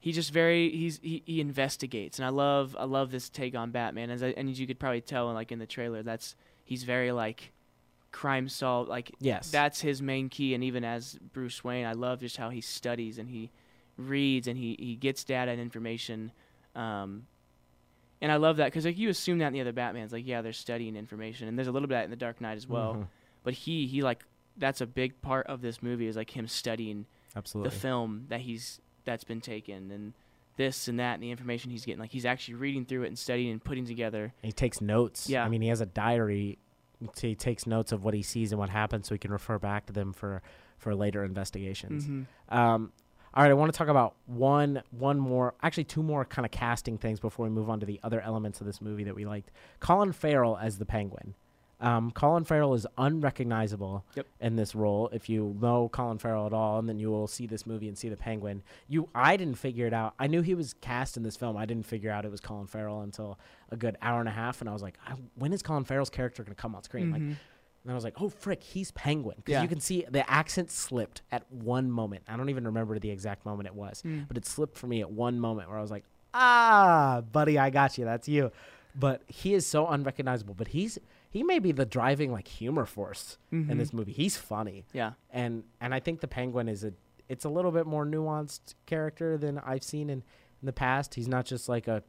he 0.00 0.12
just 0.12 0.32
very 0.32 0.70
he's 0.70 1.00
he, 1.02 1.22
he 1.26 1.40
investigates, 1.40 2.18
and 2.18 2.26
I 2.26 2.28
love 2.30 2.76
I 2.78 2.84
love 2.84 3.10
this 3.10 3.28
take 3.28 3.54
on 3.54 3.70
Batman, 3.70 4.10
as 4.10 4.22
I, 4.22 4.28
and 4.28 4.48
as 4.48 4.58
you 4.60 4.66
could 4.66 4.78
probably 4.78 5.00
tell, 5.00 5.32
like 5.32 5.50
in 5.52 5.58
the 5.58 5.66
trailer, 5.66 6.02
that's 6.02 6.36
he's 6.64 6.84
very 6.84 7.12
like 7.12 7.52
crime 8.10 8.48
solve 8.48 8.88
like 8.88 9.10
Yes. 9.20 9.50
that's 9.50 9.80
his 9.80 10.00
main 10.00 10.28
key, 10.28 10.54
and 10.54 10.62
even 10.64 10.84
as 10.84 11.18
Bruce 11.32 11.62
Wayne, 11.64 11.84
I 11.84 11.92
love 11.92 12.20
just 12.20 12.36
how 12.36 12.48
he 12.50 12.60
studies 12.60 13.18
and 13.18 13.28
he 13.28 13.50
reads 13.96 14.46
and 14.46 14.56
he 14.56 14.76
he 14.78 14.94
gets 14.94 15.24
data 15.24 15.50
and 15.50 15.60
information. 15.60 16.30
Um, 16.76 17.26
and 18.22 18.30
I 18.30 18.36
love 18.36 18.56
that 18.58 18.66
because 18.66 18.84
like 18.84 18.98
you 18.98 19.08
assume 19.08 19.38
that 19.38 19.48
in 19.48 19.52
the 19.52 19.60
other 19.60 19.72
Batman's 19.72 20.12
like 20.12 20.26
yeah 20.26 20.42
they're 20.42 20.52
studying 20.52 20.94
information 20.96 21.48
and 21.48 21.58
there's 21.58 21.68
a 21.68 21.72
little 21.72 21.88
bit 21.88 21.94
of 21.96 21.98
that 22.00 22.04
in 22.04 22.10
the 22.10 22.16
Dark 22.16 22.40
Knight 22.40 22.56
as 22.56 22.66
well 22.68 22.94
Mhm. 22.94 23.06
But 23.48 23.54
he 23.54 23.86
he 23.86 24.02
like 24.02 24.26
that's 24.58 24.82
a 24.82 24.86
big 24.86 25.22
part 25.22 25.46
of 25.46 25.62
this 25.62 25.82
movie 25.82 26.06
is 26.06 26.16
like 26.16 26.36
him 26.36 26.46
studying 26.46 27.06
Absolutely. 27.34 27.70
the 27.70 27.76
film 27.76 28.26
that 28.28 28.40
he's 28.40 28.78
that's 29.06 29.24
been 29.24 29.40
taken 29.40 29.90
and 29.90 30.12
this 30.58 30.86
and 30.86 31.00
that 31.00 31.14
and 31.14 31.22
the 31.22 31.30
information 31.30 31.70
he's 31.70 31.86
getting 31.86 31.98
like 31.98 32.10
he's 32.10 32.26
actually 32.26 32.56
reading 32.56 32.84
through 32.84 33.04
it 33.04 33.06
and 33.06 33.18
studying 33.18 33.50
and 33.50 33.64
putting 33.64 33.86
together 33.86 34.34
he 34.42 34.52
takes 34.52 34.82
notes. 34.82 35.30
Yeah. 35.30 35.46
I 35.46 35.48
mean, 35.48 35.62
he 35.62 35.68
has 35.68 35.80
a 35.80 35.86
diary. 35.86 36.58
He 37.18 37.34
takes 37.34 37.66
notes 37.66 37.90
of 37.90 38.04
what 38.04 38.12
he 38.12 38.20
sees 38.20 38.52
and 38.52 38.58
what 38.58 38.68
happens, 38.68 39.08
so 39.08 39.14
he 39.14 39.18
can 39.18 39.32
refer 39.32 39.58
back 39.58 39.86
to 39.86 39.94
them 39.94 40.12
for 40.12 40.42
for 40.76 40.94
later 40.94 41.24
investigations. 41.24 42.04
Mm-hmm. 42.04 42.54
Um, 42.54 42.92
all 43.32 43.44
right, 43.44 43.50
I 43.50 43.54
want 43.54 43.72
to 43.72 43.78
talk 43.78 43.88
about 43.88 44.14
one 44.26 44.82
one 44.90 45.18
more, 45.18 45.54
actually 45.62 45.84
two 45.84 46.02
more 46.02 46.26
kind 46.26 46.44
of 46.44 46.52
casting 46.52 46.98
things 46.98 47.18
before 47.18 47.46
we 47.46 47.50
move 47.50 47.70
on 47.70 47.80
to 47.80 47.86
the 47.86 47.98
other 48.02 48.20
elements 48.20 48.60
of 48.60 48.66
this 48.66 48.82
movie 48.82 49.04
that 49.04 49.14
we 49.14 49.24
liked. 49.24 49.52
Colin 49.80 50.12
Farrell 50.12 50.58
as 50.58 50.76
the 50.76 50.84
Penguin. 50.84 51.34
Um, 51.80 52.10
Colin 52.10 52.44
Farrell 52.44 52.74
is 52.74 52.86
unrecognizable 52.96 54.04
Yep. 54.16 54.26
in 54.40 54.56
this 54.56 54.74
role. 54.74 55.08
If 55.12 55.28
you 55.28 55.56
know 55.60 55.88
Colin 55.88 56.18
Farrell 56.18 56.46
at 56.46 56.52
all, 56.52 56.78
and 56.78 56.88
then 56.88 56.98
you 56.98 57.10
will 57.10 57.26
see 57.28 57.46
this 57.46 57.66
movie 57.66 57.88
and 57.88 57.96
see 57.96 58.08
the 58.08 58.16
Penguin. 58.16 58.62
You, 58.88 59.08
I 59.14 59.36
didn't 59.36 59.56
figure 59.56 59.86
it 59.86 59.92
out. 59.92 60.14
I 60.18 60.26
knew 60.26 60.42
he 60.42 60.54
was 60.54 60.74
cast 60.80 61.16
in 61.16 61.22
this 61.22 61.36
film. 61.36 61.56
I 61.56 61.66
didn't 61.66 61.86
figure 61.86 62.10
out 62.10 62.24
it 62.24 62.30
was 62.30 62.40
Colin 62.40 62.66
Farrell 62.66 63.02
until 63.02 63.38
a 63.70 63.76
good 63.76 63.96
hour 64.02 64.20
and 64.20 64.28
a 64.28 64.32
half, 64.32 64.60
and 64.60 64.68
I 64.68 64.72
was 64.72 64.82
like, 64.82 64.98
I, 65.06 65.14
when 65.36 65.52
is 65.52 65.62
Colin 65.62 65.84
Farrell's 65.84 66.10
character 66.10 66.42
going 66.42 66.54
to 66.54 66.60
come 66.60 66.74
on 66.74 66.82
screen? 66.82 67.10
Like, 67.12 67.22
Mhm. 67.22 67.36
and 67.84 67.92
I 67.92 67.94
was 67.94 68.02
like, 68.04 68.20
oh, 68.20 68.28
frick, 68.28 68.62
he's 68.62 68.90
Penguin. 68.90 69.36
Because 69.36 69.52
Yeah. 69.52 69.62
you 69.62 69.68
can 69.68 69.80
see 69.80 70.04
the 70.10 70.28
accent 70.28 70.70
slipped 70.70 71.22
at 71.30 71.50
one 71.52 71.90
moment. 71.90 72.24
I 72.28 72.36
don't 72.36 72.48
even 72.48 72.64
remember 72.66 72.98
the 72.98 73.10
exact 73.10 73.46
moment 73.46 73.66
it 73.68 73.74
was, 73.74 74.02
Mm. 74.02 74.26
but 74.26 74.36
it 74.36 74.44
slipped 74.46 74.76
for 74.76 74.88
me 74.88 75.00
at 75.00 75.10
one 75.10 75.38
moment 75.38 75.68
where 75.68 75.78
I 75.78 75.82
was 75.82 75.90
like, 75.92 76.04
ah, 76.34 77.22
buddy, 77.32 77.58
I 77.58 77.70
got 77.70 77.96
you. 77.98 78.04
That's 78.04 78.28
you. 78.28 78.50
But 78.94 79.22
he 79.28 79.54
is 79.54 79.64
so 79.66 79.86
unrecognizable. 79.86 80.54
But 80.54 80.68
he's 80.68 80.98
he 81.38 81.44
may 81.44 81.58
be 81.58 81.72
the 81.72 81.86
driving 81.86 82.32
like 82.32 82.48
humor 82.48 82.84
force 82.84 83.38
in 83.52 83.66
Mhm. 83.66 83.78
this 83.78 83.92
movie. 83.92 84.12
He's 84.12 84.36
funny, 84.36 84.84
yeah 84.92 85.12
and 85.30 85.62
and 85.80 85.94
I 85.94 86.00
think 86.00 86.20
the 86.20 86.28
Penguin 86.28 86.68
is 86.68 86.84
a 86.84 86.92
it's 87.28 87.44
a 87.44 87.48
little 87.48 87.70
bit 87.72 87.86
more 87.86 88.04
nuanced 88.06 88.74
character 88.86 89.36
than 89.38 89.58
I've 89.58 89.82
seen 89.84 90.08
in, 90.10 90.18
in 90.62 90.66
the 90.66 90.72
past. 90.72 91.14
He's 91.14 91.28
not 91.28 91.44
just 91.46 91.68
like 91.68 91.86
a 91.88 92.02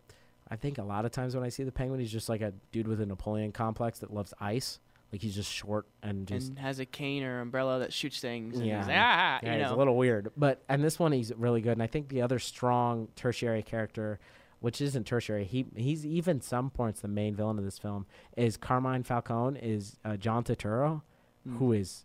I 0.51 0.55
think 0.55 0.77
a 0.79 0.83
lot 0.83 1.05
of 1.05 1.11
times 1.11 1.35
when 1.35 1.43
I 1.43 1.49
see 1.49 1.63
the 1.63 1.71
Penguin, 1.71 1.99
he's 1.99 2.11
just 2.11 2.27
like 2.29 2.41
a 2.41 2.53
dude 2.71 2.87
with 2.87 2.99
a 3.01 3.05
Napoleon 3.05 3.51
complex 3.51 3.99
that 3.99 4.11
loves 4.13 4.33
ice. 4.39 4.79
Like 5.11 5.21
he's 5.21 5.35
just 5.35 5.51
short 5.51 5.85
and 6.03 6.27
just 6.27 6.49
and 6.49 6.59
has 6.59 6.79
a 6.79 6.85
cane 6.85 7.23
or 7.23 7.41
umbrella 7.41 7.79
that 7.79 7.91
shoots 7.93 8.19
things. 8.19 8.57
And 8.57 8.65
Yeah. 8.67 8.77
he's 8.79 8.87
like, 8.87 8.97
ah, 8.97 9.39
yeah, 9.43 9.55
you 9.57 9.61
he's 9.63 9.71
a 9.71 9.75
little 9.75 9.97
weird. 9.97 10.31
But 10.37 10.63
and 10.69 10.83
this 10.83 10.97
one 10.99 11.11
he's 11.11 11.33
really 11.35 11.61
good. 11.61 11.73
And 11.73 11.83
I 11.83 11.87
think 11.87 12.09
the 12.09 12.21
other 12.21 12.39
strong 12.39 13.07
tertiary 13.15 13.63
character, 13.63 14.19
which 14.59 14.81
isn't 14.81 15.05
tertiary, 15.05 15.45
he 15.45 15.65
he's 15.75 16.05
even 16.05 16.41
some 16.41 16.69
points 16.69 17.01
the 17.01 17.07
main 17.07 17.33
villain 17.35 17.57
of 17.57 17.63
this 17.63 17.77
film 17.79 18.05
is 18.35 18.57
Carmine 18.57 19.03
Falcone 19.03 19.59
is 19.59 19.97
uh, 20.05 20.17
John 20.17 20.43
Turturro, 20.43 21.01
Mm. 21.47 21.57
who 21.57 21.71
is 21.71 22.03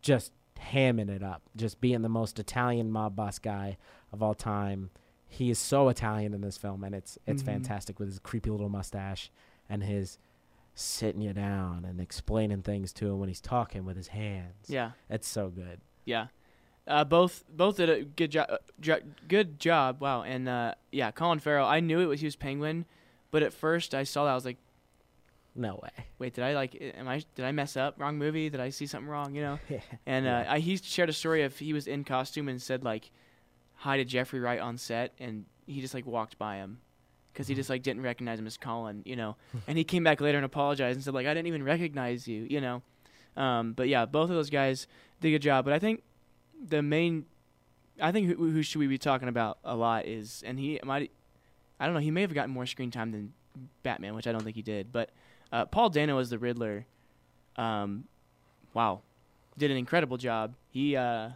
just 0.00 0.32
hamming 0.58 1.08
it 1.08 1.22
up, 1.22 1.42
just 1.56 1.80
being 1.80 2.02
the 2.02 2.08
most 2.08 2.38
Italian 2.38 2.90
mob 2.90 3.14
boss 3.16 3.38
guy 3.38 3.76
of 4.12 4.22
all 4.22 4.34
time. 4.34 4.90
He 5.28 5.50
is 5.50 5.58
so 5.58 5.88
Italian 5.88 6.34
in 6.34 6.40
this 6.40 6.56
film, 6.56 6.84
and 6.84 6.94
it's 6.94 7.18
it's 7.26 7.42
Mhm. 7.42 7.46
fantastic 7.46 7.98
with 7.98 8.08
his 8.08 8.18
creepy 8.18 8.50
little 8.50 8.68
mustache 8.68 9.30
and 9.68 9.82
his 9.84 10.18
sitting 10.74 11.20
you 11.22 11.32
down 11.32 11.84
and 11.84 12.00
explaining 12.00 12.62
things 12.62 12.92
to 12.94 13.06
him 13.08 13.18
when 13.20 13.28
he's 13.28 13.40
talking 13.40 13.84
with 13.84 13.96
his 13.96 14.08
hands. 14.08 14.68
Yeah, 14.68 14.92
it's 15.08 15.28
so 15.28 15.48
good. 15.50 15.80
yeah. 16.04 16.26
Uh, 16.86 17.04
both 17.04 17.44
both 17.48 17.76
did 17.78 17.88
a 17.88 18.02
good 18.04 18.30
job. 18.30 18.46
Uh, 18.50 18.56
jo- 18.80 19.00
good 19.26 19.58
job. 19.58 20.00
Wow. 20.00 20.22
And 20.22 20.48
uh, 20.48 20.74
yeah, 20.92 21.10
Colin 21.10 21.38
Farrell. 21.38 21.66
I 21.66 21.80
knew 21.80 22.00
it 22.00 22.06
was 22.06 22.20
he 22.20 22.26
was 22.26 22.36
Penguin, 22.36 22.84
but 23.30 23.42
at 23.42 23.52
first 23.52 23.94
I 23.94 24.04
saw 24.04 24.24
that 24.24 24.32
I 24.32 24.34
was 24.34 24.44
like, 24.44 24.58
No 25.54 25.80
way. 25.82 26.04
wait, 26.18 26.34
did 26.34 26.44
I 26.44 26.54
like? 26.54 26.76
Am 26.96 27.08
I 27.08 27.22
did 27.34 27.44
I 27.46 27.52
mess 27.52 27.76
up? 27.76 27.94
Wrong 27.98 28.18
movie? 28.18 28.50
Did 28.50 28.60
I 28.60 28.68
see 28.68 28.86
something 28.86 29.08
wrong? 29.08 29.34
You 29.34 29.42
know. 29.42 29.58
yeah. 29.70 29.80
And 30.04 30.26
uh, 30.26 30.44
I, 30.46 30.58
he 30.58 30.76
shared 30.76 31.08
a 31.08 31.12
story 31.14 31.42
of 31.42 31.58
he 31.58 31.72
was 31.72 31.86
in 31.86 32.04
costume 32.04 32.48
and 32.48 32.60
said 32.60 32.84
like 32.84 33.10
hi 33.76 33.96
to 33.96 34.04
Jeffrey 34.04 34.40
Wright 34.40 34.60
on 34.60 34.76
set, 34.76 35.12
and 35.18 35.46
he 35.66 35.80
just 35.80 35.94
like 35.94 36.04
walked 36.06 36.38
by 36.38 36.56
him 36.56 36.80
because 37.32 37.48
he 37.48 37.54
just 37.54 37.70
like 37.70 37.82
didn't 37.82 38.02
recognize 38.02 38.38
him 38.38 38.46
as 38.46 38.58
Colin, 38.58 39.00
you 39.06 39.16
know. 39.16 39.36
and 39.66 39.78
he 39.78 39.84
came 39.84 40.04
back 40.04 40.20
later 40.20 40.36
and 40.36 40.44
apologized 40.44 40.96
and 40.96 41.02
said 41.04 41.14
like 41.14 41.26
I 41.26 41.32
didn't 41.32 41.46
even 41.46 41.62
recognize 41.62 42.28
you, 42.28 42.46
you 42.48 42.60
know. 42.60 42.82
Um, 43.36 43.72
but 43.72 43.88
yeah, 43.88 44.04
both 44.04 44.28
of 44.28 44.36
those 44.36 44.50
guys 44.50 44.86
did 45.22 45.28
a 45.28 45.30
good 45.32 45.42
job. 45.42 45.64
But 45.64 45.72
I 45.72 45.78
think 45.78 46.02
the 46.66 46.82
main, 46.82 47.26
I 48.00 48.12
think 48.12 48.28
who, 48.28 48.50
who 48.50 48.62
should 48.62 48.78
we 48.78 48.86
be 48.86 48.98
talking 48.98 49.28
about 49.28 49.58
a 49.64 49.74
lot 49.74 50.06
is, 50.06 50.42
and 50.46 50.58
he 50.58 50.80
might, 50.84 51.10
I 51.78 51.86
don't 51.86 51.94
know, 51.94 52.00
he 52.00 52.10
may 52.10 52.22
have 52.22 52.34
gotten 52.34 52.50
more 52.50 52.66
screen 52.66 52.90
time 52.90 53.12
than 53.12 53.32
Batman, 53.82 54.14
which 54.14 54.26
I 54.26 54.32
don't 54.32 54.42
think 54.42 54.56
he 54.56 54.62
did. 54.62 54.92
But 54.92 55.10
uh, 55.52 55.66
Paul 55.66 55.90
Dano 55.90 56.18
as 56.18 56.30
the 56.30 56.38
Riddler, 56.38 56.86
um, 57.56 58.04
wow, 58.72 59.02
did 59.56 59.70
an 59.70 59.76
incredible 59.76 60.16
job. 60.16 60.54
He 60.70 60.96
uh, 60.96 61.30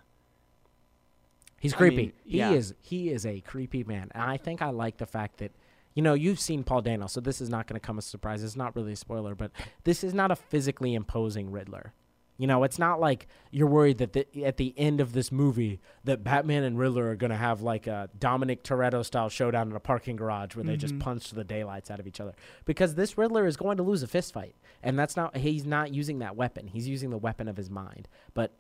He's 1.61 1.75
I 1.75 1.77
creepy. 1.77 1.97
mean, 1.97 2.13
he 2.25 2.39
yeah. 2.39 2.51
is 2.51 2.75
he 2.81 3.11
is 3.11 3.27
a 3.27 3.41
creepy 3.41 3.85
man. 3.85 4.11
And 4.15 4.23
I 4.23 4.37
think 4.37 4.63
I 4.63 4.71
like 4.71 4.99
the 4.99 5.07
fact 5.07 5.39
that 5.39 5.53
you 5.95 6.03
know, 6.03 6.15
you've 6.15 6.39
seen 6.39 6.63
Paul 6.63 6.83
Dano, 6.83 7.09
so 7.09 7.21
this 7.21 7.41
is 7.41 7.49
not 7.49 7.67
going 7.67 7.75
to 7.81 7.85
come 7.85 7.99
as 7.99 8.07
a 8.07 8.09
surprise. 8.11 8.45
It's 8.45 8.55
not 8.55 8.77
really 8.77 8.93
a 8.93 8.97
spoiler, 8.97 9.35
but 9.35 9.51
this 9.83 10.05
is 10.05 10.15
not 10.15 10.31
a 10.31 10.37
physically 10.37 10.95
imposing 10.95 11.51
Riddler. 11.51 11.93
You 12.39 12.47
know, 12.47 12.63
it's 12.63 12.79
not 12.79 13.01
like 13.01 13.27
you're 13.51 13.67
worried 13.67 13.99
that 13.99 14.13
the, 14.13 14.45
at 14.45 14.57
the 14.59 14.73
end 14.77 15.01
of 15.01 15.13
this 15.13 15.33
movie 15.33 15.81
that 16.05 16.23
Batman 16.23 16.63
and 16.63 16.79
Riddler 16.79 17.11
are 17.11 17.17
going 17.17 17.33
to 17.33 17.37
have 17.37 17.63
like 17.63 17.89
a 17.89 18.09
Dominic 18.19 18.63
Toretto 18.63 19.05
style 19.05 19.29
showdown 19.29 19.71
in 19.71 19.77
a 19.77 19.81
parking 19.81 20.15
garage 20.15 20.55
where 20.55 20.65
they 20.65 20.77
just 20.77 20.95
Mhm. 20.95 21.01
punch 21.01 21.33
the 21.33 21.43
daylights 21.43 21.91
out 21.91 21.99
of 21.99 22.07
each 22.07 22.21
other. 22.21 22.35
Because 22.65 22.95
this 22.95 23.19
Riddler 23.19 23.45
is 23.45 23.57
going 23.57 23.77
to 23.79 23.83
lose 23.83 24.05
a 24.05 24.07
fist 24.07 24.33
fight, 24.33 24.55
and 24.85 24.97
that's 24.97 25.17
not 25.17 25.37
he's 25.37 25.67
not 25.67 25.93
using 25.93 26.21
that 26.21 26.37
weapon. 26.37 26.69
He's 26.69 26.87
using 26.89 27.11
the 27.11 27.19
weapon 27.19 27.49
of 27.49 27.57
his 27.57 27.69
mind. 27.71 28.07
But 28.35 28.53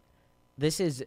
this 0.59 0.81
is 0.81 1.05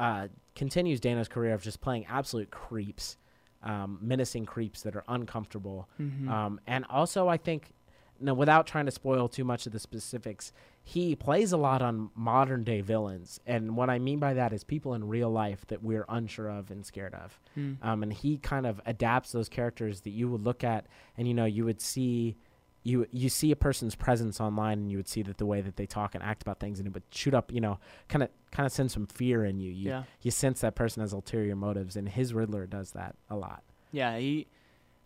uh, 0.00 0.26
continues 0.56 0.98
Dano's 1.00 1.28
career 1.28 1.54
of 1.54 1.62
just 1.62 1.80
playing 1.80 2.06
absolute 2.06 2.50
creeps, 2.50 3.16
um, 3.62 3.98
menacing 4.00 4.44
creeps 4.46 4.82
that 4.82 4.94
are 4.96 5.04
uncomfortable. 5.08 5.88
mhm. 6.00 6.28
Um, 6.28 6.60
and 6.66 6.84
also, 6.90 7.26
I 7.28 7.36
think, 7.36 7.72
no, 8.20 8.34
without 8.34 8.66
trying 8.66 8.86
to 8.86 8.92
spoil 8.92 9.28
too 9.28 9.44
much 9.44 9.66
of 9.66 9.72
the 9.72 9.78
specifics, 9.80 10.52
he 10.88 11.14
plays 11.14 11.52
a 11.52 11.58
lot 11.58 11.82
on 11.82 12.08
modern 12.14 12.64
day 12.64 12.80
villains. 12.80 13.40
And 13.46 13.76
what 13.76 13.90
I 13.90 13.98
mean 13.98 14.18
by 14.18 14.32
that 14.32 14.54
is 14.54 14.64
people 14.64 14.94
in 14.94 15.06
real 15.06 15.28
life 15.28 15.66
that 15.66 15.82
we're 15.82 16.06
unsure 16.08 16.48
of 16.48 16.70
and 16.70 16.86
scared 16.86 17.14
of. 17.14 17.38
Mm. 17.58 17.76
Um, 17.82 18.02
and 18.02 18.10
he 18.10 18.38
kind 18.38 18.66
of 18.66 18.80
adapts 18.86 19.32
those 19.32 19.50
characters 19.50 20.00
that 20.00 20.10
you 20.10 20.30
would 20.30 20.44
look 20.44 20.64
at, 20.64 20.86
and 21.18 21.28
you 21.28 21.34
know, 21.34 21.44
you 21.44 21.64
would 21.64 21.80
see. 21.80 22.36
You, 22.84 23.06
you 23.12 23.28
see 23.28 23.50
a 23.50 23.56
person's 23.56 23.94
presence 23.94 24.40
online 24.40 24.78
and 24.78 24.90
you 24.90 24.96
would 24.96 25.08
see 25.08 25.20
that 25.22 25.36
the 25.36 25.44
way 25.44 25.60
that 25.60 25.76
they 25.76 25.84
talk 25.84 26.14
and 26.14 26.24
act 26.24 26.40
about 26.40 26.58
things 26.58 26.78
and 26.78 26.86
it 26.88 26.94
would 26.94 27.02
shoot 27.10 27.34
up 27.34 27.52
you 27.52 27.60
know 27.60 27.78
kind 28.08 28.22
of 28.22 28.30
kind 28.50 28.64
of 28.64 28.72
send 28.72 28.90
some 28.90 29.06
fear 29.06 29.44
in 29.44 29.58
you. 29.58 29.70
you 29.70 29.90
yeah. 29.90 30.04
you 30.22 30.30
sense 30.30 30.60
that 30.60 30.74
person 30.74 31.02
has 31.02 31.12
ulterior 31.12 31.54
motives 31.54 31.96
and 31.96 32.08
his 32.08 32.32
riddler 32.32 32.66
does 32.66 32.92
that 32.92 33.14
a 33.28 33.36
lot 33.36 33.62
Yeah, 33.92 34.16
he, 34.18 34.46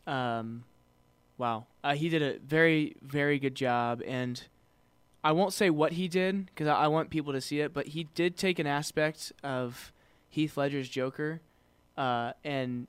um, 0.07 0.65
wow, 1.39 1.67
uh, 1.85 1.95
he 1.95 2.09
did 2.09 2.23
a 2.23 2.39
very, 2.39 2.97
very 3.03 3.39
good 3.39 3.55
job, 3.55 4.03
and 4.07 4.43
I 5.25 5.33
won't 5.33 5.53
say 5.53 5.71
what 5.71 5.93
he 5.93 6.09
did 6.09 6.47
because 6.47 6.67
I, 6.67 6.75
I 6.75 6.87
want 6.89 7.11
people 7.11 7.33
to 7.33 7.41
see 7.41 7.61
it, 7.61 7.73
but 7.73 7.89
he 7.89 8.05
did 8.15 8.37
take 8.37 8.59
an 8.59 8.67
aspect 8.67 9.33
of 9.43 9.93
Heath 10.29 10.57
Ledger's 10.57 10.89
Joker, 10.89 11.41
uh, 11.97 12.33
and 12.45 12.87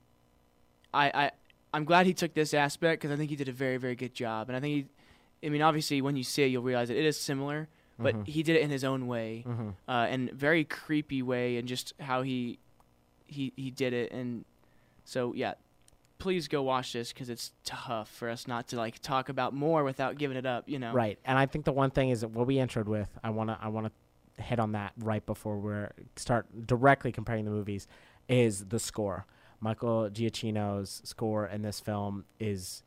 I, 0.92 1.10
I, 1.14 1.30
I'm 1.72 1.84
glad 1.84 2.06
he 2.06 2.14
took 2.14 2.34
this 2.34 2.54
aspect 2.54 3.00
because 3.02 3.12
I 3.14 3.16
think 3.16 3.30
he 3.30 3.36
did 3.36 3.48
a 3.48 3.52
very, 3.52 3.76
very 3.76 3.94
good 3.94 4.14
job, 4.14 4.48
and 4.48 4.56
I 4.56 4.60
think 4.60 4.88
he, 5.40 5.46
I 5.46 5.50
mean, 5.50 5.62
obviously, 5.62 6.00
when 6.00 6.16
you 6.16 6.24
see 6.24 6.42
it, 6.44 6.46
you'll 6.46 6.62
realize 6.62 6.88
that 6.88 6.96
it 6.96 7.04
is 7.04 7.20
similar, 7.20 7.68
but 7.98 8.14
Mhm. 8.16 8.26
he 8.26 8.42
did 8.42 8.56
it 8.56 8.62
in 8.62 8.70
his 8.70 8.82
own 8.82 9.06
way, 9.06 9.44
mm-hmm. 9.46 9.68
uh, 9.88 10.06
and 10.06 10.30
very 10.32 10.64
creepy 10.64 11.22
way, 11.22 11.56
and 11.58 11.68
just 11.68 11.92
how 12.00 12.22
he, 12.22 12.58
he, 13.26 13.52
he 13.56 13.70
did 13.70 13.92
it, 13.92 14.10
and 14.10 14.44
so 15.04 15.32
yeah, 15.34 15.54
please 16.24 16.48
go 16.48 16.62
watch 16.62 16.94
this 16.94 17.12
because 17.12 17.28
it's 17.28 17.52
tough 17.64 18.08
for 18.08 18.30
us 18.30 18.48
not 18.48 18.66
to 18.68 18.76
like 18.76 18.98
talk 19.00 19.28
about 19.28 19.52
more 19.52 19.84
without 19.84 20.16
giving 20.16 20.38
it 20.38 20.46
up. 20.46 20.64
You 20.66 20.78
know, 20.78 20.92
right 20.92 21.18
and 21.24 21.38
i 21.38 21.44
think 21.44 21.66
the 21.66 21.72
one 21.72 21.90
thing 21.90 22.08
is 22.08 22.22
that 22.22 22.28
what 22.28 22.46
we 22.46 22.56
introed 22.56 22.86
with 22.86 23.08
i 23.22 23.28
want 23.30 23.50
to 23.50 23.58
i 23.60 23.68
want 23.68 23.86
to 23.86 23.92
hit 24.42 24.58
on 24.58 24.72
that 24.72 24.92
right 24.98 25.24
before 25.24 25.58
we 25.58 25.86
start 26.16 26.66
directly 26.66 27.12
comparing 27.12 27.44
the 27.44 27.50
movies 27.50 27.86
is 28.28 28.66
the 28.66 28.78
score. 28.78 29.26
Michael 29.60 30.10
giacchino's 30.10 31.02
score 31.04 31.46
in 31.46 31.62
this 31.62 31.80
film 31.80 32.24
is 32.38 32.82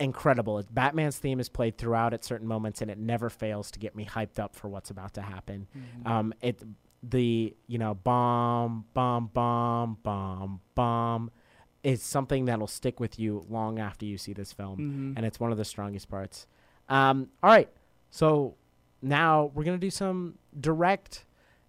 incredible. 0.00 0.62
Batman's 0.70 1.18
theme 1.18 1.40
is 1.40 1.48
played 1.48 1.78
throughout 1.78 2.12
at 2.12 2.24
certain 2.24 2.46
moments 2.46 2.82
and 2.82 2.90
it 2.90 2.98
never 2.98 3.30
fails 3.30 3.70
to 3.72 3.78
get 3.78 3.94
me 3.94 4.04
hyped 4.04 4.38
up 4.38 4.54
for 4.54 4.68
what's 4.68 4.90
about 4.90 5.14
to 5.14 5.22
happen. 5.22 5.66
Um, 6.06 6.34
it 6.40 6.62
the 7.02 7.54
you 7.68 7.78
know 7.78 7.94
bomb 7.94 8.84
bomb 8.92 9.30
bomb 9.32 9.98
bomb 10.02 10.60
bomb 10.74 11.30
is 11.82 12.02
something 12.02 12.44
that'll 12.46 12.66
stick 12.66 12.98
with 13.00 13.18
you 13.18 13.44
long 13.48 13.78
after 13.78 14.04
you 14.04 14.18
see 14.18 14.32
this 14.32 14.52
film 14.52 14.78
Mhm. 14.78 15.16
and 15.16 15.24
it's 15.26 15.38
one 15.38 15.52
of 15.52 15.58
the 15.58 15.64
strongest 15.64 16.08
parts. 16.08 16.46
Um, 16.88 17.28
all 17.42 17.50
right 17.50 17.68
so 18.10 18.56
now 19.02 19.50
we're 19.54 19.64
gonna 19.64 19.78
do 19.78 19.90
some 19.90 20.38
direct 20.58 21.24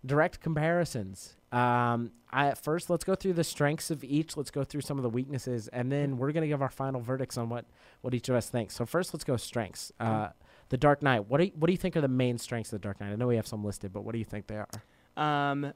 direct 0.05 0.39
comparisons. 0.39 1.35
Um, 1.51 2.11
I, 2.31 2.53
first 2.53 2.89
let's 2.89 3.03
go 3.03 3.15
through 3.15 3.33
the 3.33 3.43
strengths 3.43 3.91
of 3.91 4.03
each. 4.03 4.37
Let's 4.37 4.51
go 4.51 4.63
through 4.63 4.81
some 4.81 4.97
of 4.97 5.03
the 5.03 5.09
weaknesses 5.09 5.67
and 5.69 5.91
then 5.91 6.17
we're 6.17 6.31
gonna 6.31 6.47
give 6.47 6.61
our 6.61 6.69
final 6.69 7.01
verdicts 7.01 7.37
on 7.37 7.49
what 7.49 7.65
what 8.01 8.13
each 8.13 8.29
of 8.29 8.35
us 8.35 8.49
thinks. 8.49 8.75
So 8.75 8.85
first 8.85 9.13
let's 9.13 9.23
go 9.23 9.35
strengths. 9.37 9.91
Uh, 9.99 10.29
the 10.69 10.77
dark 10.77 11.01
knight. 11.01 11.27
What 11.27 11.39
do 11.39 11.45
you, 11.45 11.51
what 11.55 11.65
do 11.67 11.73
you 11.73 11.77
think 11.77 11.97
are 11.97 12.01
the 12.01 12.07
main 12.07 12.37
strengths 12.37 12.71
of 12.71 12.79
the 12.79 12.83
dark 12.83 12.99
knight? 13.01 13.11
I 13.11 13.15
know 13.15 13.27
we 13.27 13.35
have 13.35 13.47
some 13.47 13.63
listed 13.63 13.91
but 13.91 14.03
what 14.03 14.13
do 14.13 14.19
you 14.19 14.25
think 14.25 14.47
they 14.47 14.57
are? 14.57 14.69
Um, 15.17 15.73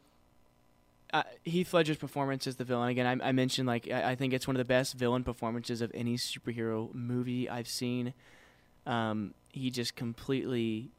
uh, 1.14 1.24
Heath 1.44 1.74
Ledger's 1.74 1.98
performance 1.98 2.48
as 2.48 2.56
the 2.56 2.64
villain 2.64 2.90
again. 2.90 3.22
I, 3.22 3.30
I 3.30 3.32
mentioned 3.32 3.68
like 3.68 3.88
I, 3.90 4.12
I 4.12 4.16
think 4.16 4.34
it's 4.34 4.48
one 4.48 4.56
of 4.56 4.58
the 4.58 4.66
best 4.66 4.96
villain 4.96 5.24
performances 5.24 5.82
of 5.82 5.92
any 5.94 6.18
superhero 6.18 6.94
movie 6.94 7.50
I've 7.50 7.68
seen. 7.68 8.14
Um, 8.86 9.34
he 9.50 9.70
just 9.70 9.96
completely 9.96 10.92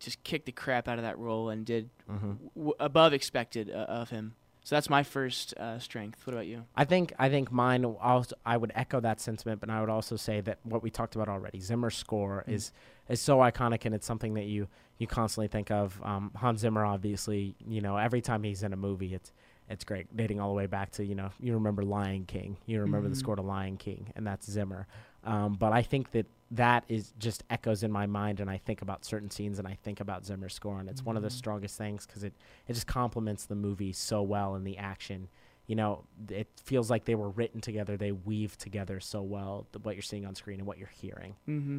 just 0.00 0.24
kicked 0.24 0.46
the 0.46 0.52
crap 0.52 0.88
out 0.88 0.98
of 0.98 1.04
that 1.04 1.18
role 1.18 1.50
and 1.50 1.66
did 1.66 1.90
mm-hmm. 2.10 2.32
w- 2.56 2.74
above 2.80 3.12
expected 3.12 3.70
uh, 3.70 3.84
of 3.88 4.08
him. 4.10 4.34
So 4.62 4.76
that's 4.76 4.90
my 4.90 5.02
first 5.02 5.54
uh, 5.56 5.78
strength. 5.78 6.26
What 6.26 6.34
about 6.34 6.46
you? 6.46 6.64
I 6.76 6.84
think 6.84 7.12
I 7.18 7.28
think 7.30 7.50
mine 7.50 7.84
also 7.84 8.36
I 8.44 8.56
would 8.56 8.72
echo 8.74 9.00
that 9.00 9.20
sentiment, 9.20 9.60
but 9.60 9.70
I 9.70 9.80
would 9.80 9.88
also 9.90 10.16
say 10.16 10.40
that 10.42 10.58
what 10.64 10.82
we 10.82 10.90
talked 10.90 11.14
about 11.16 11.28
already, 11.28 11.60
Zimmer's 11.60 11.96
score 11.96 12.44
Mm. 12.46 12.52
is 12.52 12.72
is 13.08 13.20
so 13.20 13.38
iconic 13.38 13.84
and 13.86 13.94
it's 13.94 14.06
something 14.06 14.34
that 14.34 14.44
you 14.44 14.68
you 14.98 15.06
constantly 15.06 15.48
think 15.48 15.70
of. 15.70 16.00
Um, 16.04 16.30
Hans 16.36 16.60
Zimmer, 16.60 16.84
obviously, 16.84 17.54
you 17.66 17.80
know, 17.80 17.96
every 17.96 18.20
time 18.20 18.42
he's 18.42 18.62
in 18.62 18.72
a 18.72 18.76
movie, 18.76 19.14
it's 19.14 19.32
it's 19.68 19.84
great, 19.84 20.14
dating 20.16 20.40
all 20.40 20.48
the 20.48 20.54
way 20.56 20.66
back 20.66 20.90
to 20.92 21.04
you 21.04 21.14
know 21.14 21.30
you 21.40 21.54
remember 21.54 21.82
Lion 21.82 22.26
King, 22.26 22.58
you 22.66 22.80
remember 22.80 23.08
the 23.08 23.14
Mhm. 23.14 23.18
score 23.18 23.36
to 23.36 23.42
Lion 23.42 23.76
King, 23.78 24.12
and 24.14 24.26
that's 24.26 24.48
Zimmer. 24.50 24.86
Um, 25.24 25.54
but 25.54 25.72
I 25.72 25.82
think 25.82 26.10
that 26.12 26.26
that 26.52 26.84
is 26.88 27.12
just 27.18 27.44
echoes 27.48 27.82
in 27.82 27.92
my 27.92 28.06
mind, 28.06 28.40
and 28.40 28.50
I 28.50 28.58
think 28.58 28.82
about 28.82 29.04
certain 29.04 29.30
scenes, 29.30 29.58
and 29.60 29.68
I 29.68 29.74
think 29.82 30.00
about 30.00 30.24
Zimmer's 30.26 30.54
score, 30.54 30.80
and 30.80 30.88
it's 30.88 31.04
one 31.04 31.16
of 31.16 31.22
the 31.22 31.28
Mhm. 31.28 31.32
strongest 31.32 31.78
things 31.78 32.06
because 32.06 32.24
it 32.24 32.32
it 32.66 32.72
just 32.74 32.86
complements 32.88 33.46
the 33.46 33.54
movie 33.54 33.92
so 33.92 34.22
well 34.22 34.54
in 34.56 34.64
the 34.64 34.76
action 34.78 35.28
you 35.66 35.76
know, 35.76 36.02
it 36.28 36.48
feels 36.64 36.90
like 36.90 37.04
they 37.04 37.14
were 37.14 37.28
written 37.30 37.60
together. 37.60 37.96
They 37.96 38.10
weave 38.10 38.58
together 38.58 38.98
so 38.98 39.22
well 39.22 39.68
th- 39.72 39.84
what 39.84 39.94
you're 39.94 40.02
seeing 40.02 40.26
on 40.26 40.34
screen 40.34 40.58
and 40.58 40.66
what 40.66 40.78
you're 40.78 40.88
hearing. 41.00 41.36
Mm-hmm. 41.48 41.78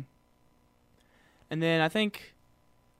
And 1.50 1.62
then 1.62 1.82
I 1.82 1.90
think 1.90 2.34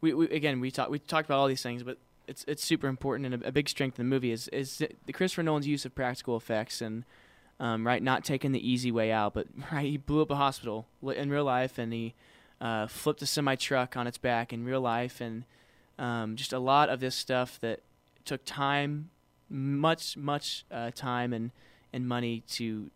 we, 0.02 0.14
we 0.14 0.26
again 0.28 0.60
we 0.60 0.70
talked 0.72 0.92
we 0.92 1.00
talked 1.00 1.28
about 1.30 1.40
all 1.40 1.48
these 1.48 1.64
things, 1.64 1.84
but 1.84 1.98
it's 2.28 2.44
it's 2.48 2.62
super 2.64 2.88
important 2.88 3.34
and 3.34 3.42
a, 3.44 3.48
a 3.48 3.52
big 3.54 3.70
strength 3.70 3.94
of 3.94 3.98
the 4.00 4.04
movie 4.04 4.32
is 4.32 4.48
is 4.50 4.80
the 5.06 5.14
Christopher 5.14 5.44
Nolan's 5.44 5.68
use 5.68 5.86
of 5.86 5.96
practical 5.96 6.36
effects 6.36 6.82
and 6.82 7.06
um, 7.60 7.86
right? 7.86 8.02
Not 8.02 8.24
taking 8.24 8.52
the 8.52 8.70
easy 8.70 8.92
way 8.92 9.12
out, 9.12 9.34
but 9.34 9.48
right, 9.72 9.86
he 9.86 9.98
blew 9.98 10.22
up 10.22 10.32
a 10.32 10.36
hospital 10.36 10.88
in 11.02 11.30
real 11.30 11.46
life, 11.46 11.78
and 11.78 11.94
he 11.94 12.14
uh, 12.60 12.88
flipped 12.88 13.22
a 13.22 13.26
semi 13.26 13.56
truck 13.56 13.98
on 13.98 14.08
its 14.08 14.18
back 14.18 14.54
in 14.54 14.66
real 14.66 14.82
life, 14.82 15.22
and 15.22 15.46
um, 16.00 16.36
just 16.36 16.54
a 16.54 16.60
lot 16.60 16.90
of 16.90 17.00
this 17.00 17.16
stuff 17.16 17.60
that 17.62 17.82
took 18.26 18.42
time, 18.46 19.10
much 19.50 20.18
much 20.18 20.66
uh, 20.72 20.92
time 20.94 21.34
and 21.34 21.52
and 21.94 22.08
money 22.08 22.44
to 22.50 22.90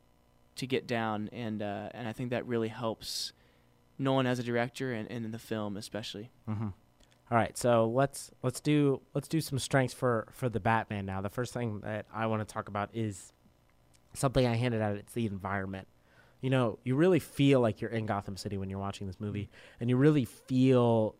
to 0.55 0.65
get 0.65 0.87
down, 0.87 1.29
and 1.31 1.61
uh, 1.61 1.89
and 1.93 2.07
I 2.07 2.13
think 2.13 2.29
that 2.29 2.45
really 2.45 2.69
helps 2.69 3.33
Nolan 3.97 4.25
as 4.25 4.39
a 4.39 4.43
director 4.43 4.93
and, 4.93 5.09
and 5.11 5.25
in 5.25 5.31
the 5.31 5.39
film 5.39 5.77
especially. 5.77 6.31
Mm-hmm. 6.49 6.69
All 7.31 7.37
right, 7.37 7.57
so 7.57 7.87
let's 7.87 8.31
let's 8.43 8.59
do 8.59 9.01
let's 9.13 9.27
do 9.27 9.41
some 9.41 9.57
strengths 9.57 9.93
for 9.93 10.27
for 10.31 10.47
the 10.47 10.59
Batman 10.59 11.05
now. 11.05 11.21
The 11.21 11.29
first 11.29 11.53
thing 11.53 11.79
that 11.81 12.05
I 12.13 12.27
want 12.27 12.47
to 12.47 12.53
talk 12.53 12.67
about 12.67 12.89
is 12.93 13.33
something 14.15 14.45
I 14.45 14.55
handed 14.55 14.81
out. 14.81 14.95
It's 14.97 15.13
the 15.13 15.25
environment. 15.25 15.87
You 16.41 16.49
know, 16.49 16.79
you 16.83 16.95
really 16.95 17.19
feel 17.19 17.59
like 17.61 17.81
you're 17.81 17.91
in 17.91 18.05
Gotham 18.05 18.37
City 18.37 18.57
when 18.57 18.69
you're 18.69 18.79
watching 18.79 19.07
this 19.07 19.19
movie, 19.19 19.49
and 19.79 19.89
you 19.89 19.97
really 19.97 20.25
feel 20.25 21.15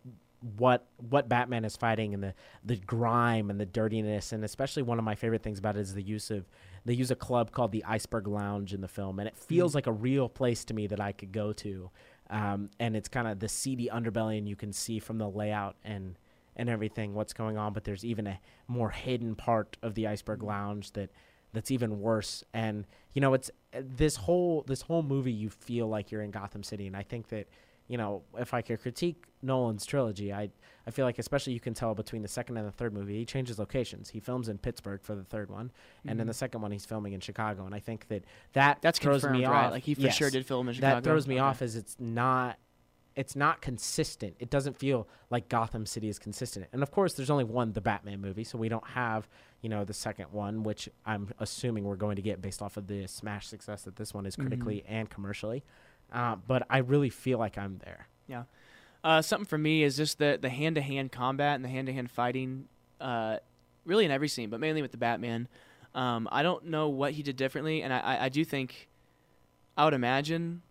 what 0.58 0.86
what 0.98 1.28
Batman 1.28 1.66
is 1.66 1.76
fighting 1.76 2.14
and 2.14 2.22
the 2.22 2.34
the 2.64 2.76
grime 2.76 3.50
and 3.50 3.60
the 3.60 3.66
dirtiness, 3.66 4.32
and 4.32 4.43
especially 4.43 4.84
one 4.84 5.00
of 5.00 5.06
my 5.06 5.16
favorite 5.16 5.41
things 5.41 5.58
about 5.58 5.76
it 5.78 5.80
is 5.80 5.93
the 5.96 6.04
use 6.04 6.30
of 6.30 6.46
they 6.84 6.93
use 6.93 7.10
a 7.10 7.16
club 7.16 7.52
called 7.52 7.72
the 7.72 7.84
Iceberg 7.86 8.28
Lounge 8.28 8.74
in 8.74 8.82
the 8.82 8.88
film, 8.88 9.18
and 9.20 9.28
it 9.28 9.36
feels 9.36 9.72
Mm. 9.72 9.76
like 9.76 9.88
a 9.88 9.91
real 9.91 10.30
place 10.30 10.64
to 10.66 10.74
me 10.76 10.86
that 10.88 11.00
I 11.00 11.12
could 11.12 11.32
go 11.32 11.52
to. 11.54 11.89
Um, 12.30 12.70
and 12.80 12.96
it's 12.96 13.08
kind 13.08 13.28
of 13.28 13.39
the 13.39 13.48
seedy 13.50 13.88
underbelly, 13.91 14.38
and 14.38 14.48
you 14.48 14.56
can 14.56 14.74
see 14.74 15.00
from 15.00 15.18
the 15.18 15.30
layout 15.30 15.76
and 15.84 16.18
and 16.58 16.70
everything 16.70 17.14
what's 17.16 17.34
going 17.34 17.58
on. 17.58 17.74
But 17.74 17.84
there's 17.86 18.06
even 18.06 18.28
a 18.28 18.39
more 18.68 18.91
hidden 18.91 19.36
part 19.36 19.78
of 19.82 19.96
the 19.96 20.06
Iceberg 20.08 20.43
Lounge 20.43 20.91
that 20.91 21.10
that's 21.56 21.72
even 21.72 21.99
worse. 22.01 22.43
And 22.53 22.86
you 23.14 23.22
know, 23.22 23.34
it's 23.34 23.49
uh, 23.74 23.82
this 23.84 24.16
whole 24.18 24.64
this 24.68 24.82
whole 24.84 25.01
movie. 25.03 25.32
You 25.34 25.49
feel 25.49 25.88
like 25.88 26.12
you're 26.12 26.22
in 26.22 26.32
Gotham 26.32 26.62
City, 26.64 26.86
and 26.88 26.95
I 26.95 27.01
think 27.03 27.30
that 27.30 27.47
you 27.88 27.97
know, 27.97 28.24
if 28.39 28.53
I 28.53 28.62
could 28.64 28.82
critique 28.82 29.26
Nolan's 29.43 29.86
trilogy, 29.86 30.34
I 30.34 30.49
I 30.88 30.91
feel 30.91 31.06
like 31.06 31.18
especially 31.20 31.53
you 31.53 31.60
can 31.60 31.74
tell 31.74 31.93
between 31.95 32.22
the 32.22 32.28
second 32.28 32.58
and 32.58 32.68
the 32.68 32.72
third 32.72 32.93
movie, 32.93 33.18
he 33.20 33.26
changes 33.26 33.58
locations. 33.60 34.10
He 34.10 34.20
films 34.20 34.49
in 34.49 34.58
Pittsburgh 34.58 35.01
for 35.03 35.16
the 35.16 35.24
third 35.24 35.49
one, 35.49 35.72
and 36.06 36.20
in 36.20 36.26
Mhm. 36.26 36.30
the 36.30 36.34
second 36.34 36.62
one, 36.62 36.72
he's 36.72 36.86
filming 36.86 37.14
in 37.14 37.20
Chicago. 37.22 37.66
And 37.66 37.74
I 37.76 37.80
think 37.80 38.08
that 38.08 38.24
that 38.53 38.82
That's 38.82 38.99
throws 38.99 39.24
me 39.24 39.45
right? 39.45 39.66
off. 39.66 39.72
Like 39.72 39.84
he 39.84 39.93
for 39.95 40.01
Yes. 40.01 40.16
sure 40.16 40.30
did 40.30 40.45
film 40.45 40.68
in 40.68 40.76
Chicago. 40.76 40.95
That 40.95 41.03
throws 41.03 41.28
me 41.28 41.36
Okay. 41.36 41.39
off 41.41 41.62
as 41.62 41.76
it's 41.76 41.95
not 41.99 42.58
it's 43.16 43.36
not 43.36 43.61
consistent. 43.61 44.36
It 44.39 44.49
doesn't 44.49 44.78
feel 44.78 45.07
like 45.30 45.47
Gotham 45.49 45.86
City 45.86 46.09
is 46.09 46.20
consistent. 46.20 46.68
And 46.74 46.84
of 46.84 46.91
course, 46.91 47.13
there's 47.13 47.30
only 47.30 47.45
one 47.45 47.72
the 47.72 47.82
Batman 47.82 48.20
movie, 48.20 48.43
so 48.43 48.57
we 48.57 48.68
don't 48.70 48.88
have, 48.89 49.28
you 49.61 49.70
know, 49.70 49.86
the 49.86 49.93
second 49.93 50.28
one, 50.32 50.63
which 50.63 50.89
I'm 51.05 51.30
assuming 51.39 51.86
we're 51.86 51.95
going 51.95 52.18
to 52.18 52.22
get 52.22 52.41
based 52.41 52.61
off 52.61 52.76
of 52.78 52.88
the 52.88 53.07
smash 53.07 53.47
success 53.47 53.84
that 53.84 53.95
this 53.95 54.13
one 54.13 54.26
is 54.26 54.36
critically 54.36 54.78
Mm-hmm. 54.86 54.93
and 54.93 55.09
commercially. 55.09 55.63
Uh, 56.11 56.36
but 56.47 56.66
I 56.70 56.80
really 56.80 57.09
feel 57.09 57.39
like 57.39 57.57
I'm 57.57 57.80
there. 57.84 58.07
Uh, 59.03 59.22
something 59.22 59.45
for 59.45 59.57
me 59.59 59.84
is 59.84 59.95
just 59.97 60.18
the 60.18 60.39
the 60.41 60.49
hand 60.49 60.76
to 60.76 60.82
hand 60.82 61.11
combat 61.11 61.53
and 61.55 61.63
the 61.63 61.70
hand 61.70 61.86
to 61.86 61.93
hand 61.93 62.09
fighting, 62.09 62.66
uh, 62.99 63.38
really 63.86 64.03
in 64.03 64.09
every 64.09 64.28
scene, 64.28 64.49
but 64.49 64.59
mainly 64.59 64.82
with 64.82 64.91
the 64.91 64.97
Batman. 64.97 65.47
Um, 65.93 66.28
I 66.32 66.41
don't 66.41 66.66
know 66.66 66.89
what 66.89 67.11
he 67.13 67.22
did 67.22 67.36
differently, 67.36 67.84
and 67.84 67.93
I, 67.93 67.99
I, 67.99 68.26
I 68.26 68.30
do 68.30 68.43
think, 68.43 68.89
I 69.78 69.86
would 69.86 69.93
imagine, 69.93 70.63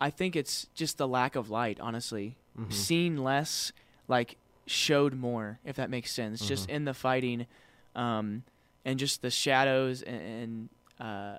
I 0.00 0.10
think 0.10 0.36
it's 0.36 0.66
just 0.74 0.98
the 0.98 1.08
lack 1.08 1.36
of 1.36 1.48
light. 1.50 1.78
Honestly, 1.80 2.36
Mhm. 2.58 2.72
seen 2.72 3.24
less, 3.24 3.72
like 4.08 4.36
showed 4.66 5.14
more, 5.14 5.58
if 5.64 5.76
that 5.76 5.90
makes 5.90 6.10
sense. 6.12 6.46
Just 6.46 6.68
Mhm. 6.68 6.72
in 6.72 6.84
the 6.84 6.94
fighting, 6.94 7.46
um, 7.94 8.42
and 8.84 8.98
just 8.98 9.22
the 9.22 9.30
shadows, 9.30 10.02
and, 10.02 10.20
and 10.20 10.68
uh, 11.00 11.38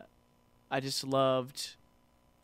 I 0.71 0.79
just 0.79 1.03
loved, 1.03 1.75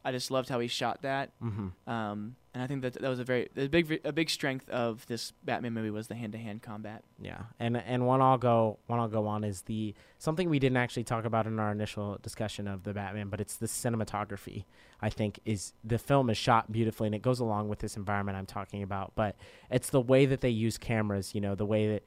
I 0.03 0.11
just 0.11 0.31
loved 0.31 0.49
how 0.49 0.59
he 0.59 0.67
shot 0.67 1.01
that. 1.03 1.31
Mm-hmm. 1.41 1.89
Um, 1.89 2.35
and 2.53 2.61
I 2.61 2.67
think 2.67 2.83
that 2.83 2.93
that 2.93 3.09
was 3.09 3.19
a 3.19 3.23
very 3.23 3.49
a 3.57 3.67
big 3.67 4.01
a 4.03 4.13
big 4.13 4.29
strength 4.29 4.69
of 4.69 5.05
this 5.07 5.31
Batman 5.43 5.73
movie 5.73 5.89
was 5.89 6.07
the 6.07 6.15
hand 6.15 6.33
to 6.33 6.37
hand 6.37 6.61
combat. 6.61 7.03
Yeah, 7.19 7.43
and 7.59 7.75
and 7.77 8.05
one 8.05 8.21
I'll 8.21 8.37
go 8.37 8.77
one 8.85 8.99
I'll 8.99 9.07
go 9.07 9.25
on 9.25 9.43
is 9.43 9.63
the 9.63 9.95
something 10.19 10.49
we 10.49 10.59
didn't 10.59 10.77
actually 10.77 11.03
talk 11.03 11.25
about 11.25 11.47
in 11.47 11.59
our 11.59 11.71
initial 11.71 12.19
discussion 12.21 12.67
of 12.67 12.83
the 12.83 12.93
Batman, 12.93 13.29
but 13.29 13.41
it's 13.41 13.57
the 13.57 13.65
cinematography. 13.65 14.65
I 15.01 15.09
think 15.09 15.39
is 15.45 15.73
the 15.83 15.97
film 15.97 16.29
is 16.29 16.37
shot 16.37 16.71
beautifully, 16.71 17.07
and 17.07 17.15
it 17.15 17.23
goes 17.23 17.39
along 17.39 17.69
with 17.69 17.79
this 17.79 17.97
environment 17.97 18.37
I'm 18.37 18.45
talking 18.45 18.83
about. 18.83 19.13
But 19.15 19.35
it's 19.71 19.89
the 19.89 20.01
way 20.01 20.27
that 20.27 20.41
they 20.41 20.49
use 20.49 20.77
cameras, 20.77 21.33
you 21.33 21.41
know, 21.41 21.55
the 21.55 21.65
way 21.65 21.87
that 21.87 22.03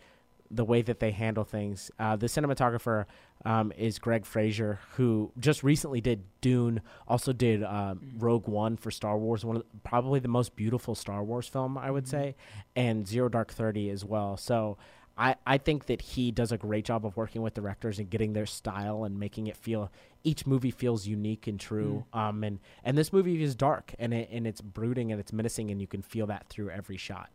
the 0.51 0.65
way 0.65 0.83
that 0.83 1.01
they 1.01 1.11
handle 1.11 1.45
things. 1.45 1.91
Uh, 1.99 2.17
the 2.17 2.27
cinematographer 2.27 3.07
um, 3.45 3.73
is 3.77 3.99
Greig 3.99 4.25
Fraser, 4.27 4.79
who 4.95 5.31
just 5.39 5.63
recently 5.63 6.01
did 6.01 6.25
Dune, 6.41 6.81
also 7.07 7.33
did 7.33 7.63
um, 7.63 8.01
Mhm. 8.01 8.23
Rogue 8.23 8.49
One 8.49 8.77
for 8.77 8.91
Star 8.91 9.19
Wars, 9.19 9.45
one 9.45 9.57
of 9.57 9.63
the, 9.63 9.69
probably 9.85 10.21
the 10.21 10.29
most 10.29 10.57
beautiful 10.57 10.95
Star 10.95 11.23
Wars 11.23 11.47
film 11.47 11.77
I 11.79 11.91
would 11.91 12.05
Mhm. 12.05 12.09
say, 12.11 12.37
and 12.75 13.07
Zero 13.07 13.29
Dark 13.29 13.53
Thirty 13.53 13.91
as 13.91 14.05
well. 14.05 14.37
So. 14.37 14.79
I, 15.19 15.37
I 15.47 15.57
think 15.57 15.87
that 15.87 16.03
he 16.03 16.31
does 16.31 16.53
a 16.53 16.59
great 16.59 16.85
job 16.85 17.07
of 17.07 17.17
working 17.17 17.41
with 17.41 17.55
directors 17.55 17.99
and 17.99 18.11
getting 18.11 18.35
their 18.35 18.45
style 18.45 19.05
and 19.05 19.19
making 19.19 19.47
it 19.47 19.57
feel 19.57 19.91
each 20.25 20.45
movie 20.47 20.71
feels 20.71 21.07
unique 21.07 21.47
and 21.47 21.59
true. 21.59 22.05
Um, 22.13 22.45
and, 22.45 22.59
and 22.85 22.99
this 22.99 23.15
movie 23.15 23.43
is 23.43 23.55
dark 23.55 23.95
and 23.99 24.13
it, 24.13 24.29
and 24.31 24.47
it's 24.47 24.61
brooding 24.61 25.11
and 25.13 25.19
it's 25.19 25.33
menacing 25.33 25.71
and 25.71 25.81
you 25.81 25.87
can 25.87 26.03
feel 26.03 26.27
that 26.27 26.49
through 26.51 26.69
every 26.69 26.99
shot. 26.99 27.31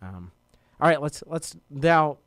Um, 0.00 0.30
all 0.80 0.86
right, 0.88 1.02
let's 1.02 1.24
let's 1.26 1.56
now 1.68 2.18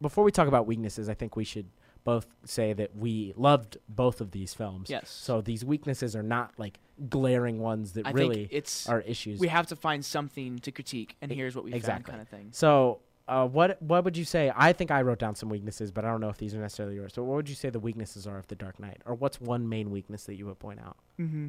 before 0.00 0.24
we 0.24 0.30
talk 0.30 0.48
about 0.48 0.66
weaknesses, 0.66 1.08
I 1.08 1.14
think 1.14 1.36
we 1.36 1.44
should 1.44 1.66
both 2.04 2.26
say 2.44 2.72
that 2.72 2.96
we 2.96 3.34
loved 3.36 3.76
both 3.88 4.20
of 4.20 4.30
these 4.30 4.54
films. 4.54 4.88
Yes. 4.88 5.10
So 5.10 5.40
these 5.40 5.64
weaknesses 5.64 6.16
are 6.16 6.22
not 6.22 6.52
like 6.56 6.78
glaring 7.08 7.58
ones 7.58 7.92
that 7.92 8.06
I 8.06 8.10
really 8.12 8.48
it's 8.50 8.88
are 8.88 9.00
issues. 9.02 9.38
we 9.38 9.48
have 9.48 9.66
to 9.68 9.76
find 9.76 10.04
something 10.04 10.58
to 10.60 10.72
critique, 10.72 11.16
and 11.20 11.30
E- 11.30 11.34
here's 11.34 11.54
what 11.54 11.64
we 11.64 11.72
exactly. 11.74 12.12
found, 12.12 12.18
kind 12.18 12.20
of 12.22 12.28
thing. 12.28 12.48
So, 12.52 13.00
uh, 13.28 13.46
what 13.46 13.80
what 13.82 14.04
would 14.04 14.16
you 14.16 14.24
say? 14.24 14.50
I 14.56 14.72
think 14.72 14.90
I 14.90 15.02
wrote 15.02 15.18
down 15.18 15.34
some 15.34 15.48
weaknesses, 15.48 15.90
but 15.90 16.04
I 16.04 16.08
don't 16.10 16.20
know 16.20 16.30
if 16.30 16.38
these 16.38 16.54
are 16.54 16.60
necessarily 16.60 16.94
yours. 16.96 17.12
So, 17.14 17.22
what 17.22 17.36
would 17.36 17.48
you 17.48 17.54
say 17.54 17.70
the 17.70 17.78
weaknesses 17.80 18.26
are 18.26 18.38
of 18.38 18.46
the 18.48 18.56
Dark 18.56 18.80
Knight, 18.80 19.02
or 19.04 19.14
what's 19.14 19.40
one 19.40 19.68
main 19.68 19.90
weakness 19.90 20.24
that 20.24 20.34
you 20.36 20.46
would 20.46 20.58
point 20.58 20.80
out? 20.80 20.96
Mm-hmm. 21.18 21.48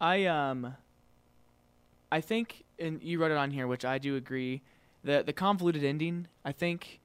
I 0.00 0.26
um, 0.26 0.74
I 2.10 2.20
think, 2.20 2.64
and 2.78 3.02
you 3.02 3.20
wrote 3.20 3.30
it 3.30 3.36
on 3.36 3.50
here, 3.50 3.66
which 3.66 3.84
I 3.84 3.98
do 3.98 4.16
agree. 4.16 4.62
The 5.04 5.22
the 5.24 5.32
convoluted 5.32 5.84
ending, 5.84 6.26
I 6.44 6.52
think, 6.52 7.00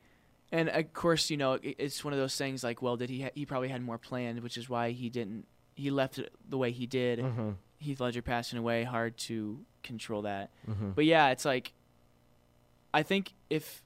and 0.54 0.70
of 0.70 0.94
course, 0.94 1.30
you 1.30 1.36
know, 1.36 1.58
it's 1.62 2.06
one 2.06 2.14
of 2.14 2.20
those 2.20 2.38
things 2.38 2.64
like, 2.64 2.82
well, 2.82 2.96
did 2.96 3.10
he? 3.10 3.24
Ha- 3.24 3.32
he 3.36 3.46
probably 3.46 3.68
had 3.70 3.82
more 3.82 3.98
planned, 3.98 4.40
which 4.42 4.56
is 4.58 4.70
why 4.70 4.92
he 4.92 5.10
didn't. 5.10 5.46
He 5.76 5.90
left 5.90 6.20
it 6.20 6.32
the 6.48 6.58
way 6.58 6.72
he 6.72 6.86
did. 6.86 7.20
Mm-hmm. 7.20 7.50
Heath 7.80 8.00
Ledger 8.00 8.22
passing 8.22 8.58
away, 8.60 8.84
hard 8.84 9.18
to 9.18 9.60
control 9.82 10.22
that. 10.22 10.52
Mm-hmm. 10.70 10.92
But 10.92 11.04
yeah, 11.06 11.32
it's 11.32 11.44
like 11.44 11.74
I 12.94 13.04
think 13.04 13.34
if 13.50 13.82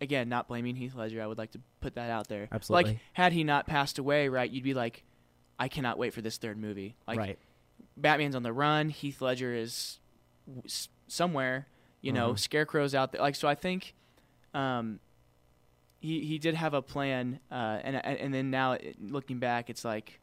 again, 0.00 0.28
not 0.28 0.48
blaming 0.48 0.74
Heath 0.76 0.94
Ledger, 0.96 1.22
I 1.22 1.26
would 1.26 1.38
like 1.38 1.52
to 1.52 1.60
put 1.80 1.94
that 1.94 2.10
out 2.10 2.26
there. 2.28 2.48
Absolutely. 2.50 2.92
Like 2.92 3.00
had 3.12 3.32
he 3.32 3.44
not 3.44 3.66
passed 3.66 3.98
away, 3.98 4.28
right, 4.28 4.50
you'd 4.50 4.64
be 4.64 4.74
like 4.74 5.04
I 5.58 5.68
cannot 5.68 5.96
wait 5.96 6.12
for 6.12 6.22
this 6.22 6.36
third 6.38 6.58
movie. 6.58 6.96
Like 7.06 7.18
right. 7.18 7.38
Batman's 7.96 8.34
on 8.34 8.42
the 8.42 8.52
run, 8.52 8.88
Heath 8.88 9.20
Ledger 9.22 9.54
is 9.54 9.98
w- 10.46 10.62
somewhere, 11.06 11.66
you 12.00 12.12
know, 12.12 12.32
Mhm. 12.32 12.38
Scarecrow's 12.38 12.94
out 12.94 13.12
there. 13.12 13.20
Like 13.20 13.36
so 13.36 13.46
I 13.46 13.54
think 13.54 13.94
um 14.54 14.98
he 16.00 16.24
he 16.24 16.38
did 16.38 16.54
have 16.54 16.74
a 16.74 16.82
plan 16.82 17.38
uh 17.50 17.78
and 17.84 17.94
and 17.96 18.18
and 18.18 18.34
then 18.34 18.50
now 18.50 18.76
looking 19.00 19.38
back 19.38 19.68
it's 19.70 19.84
like 19.84 20.20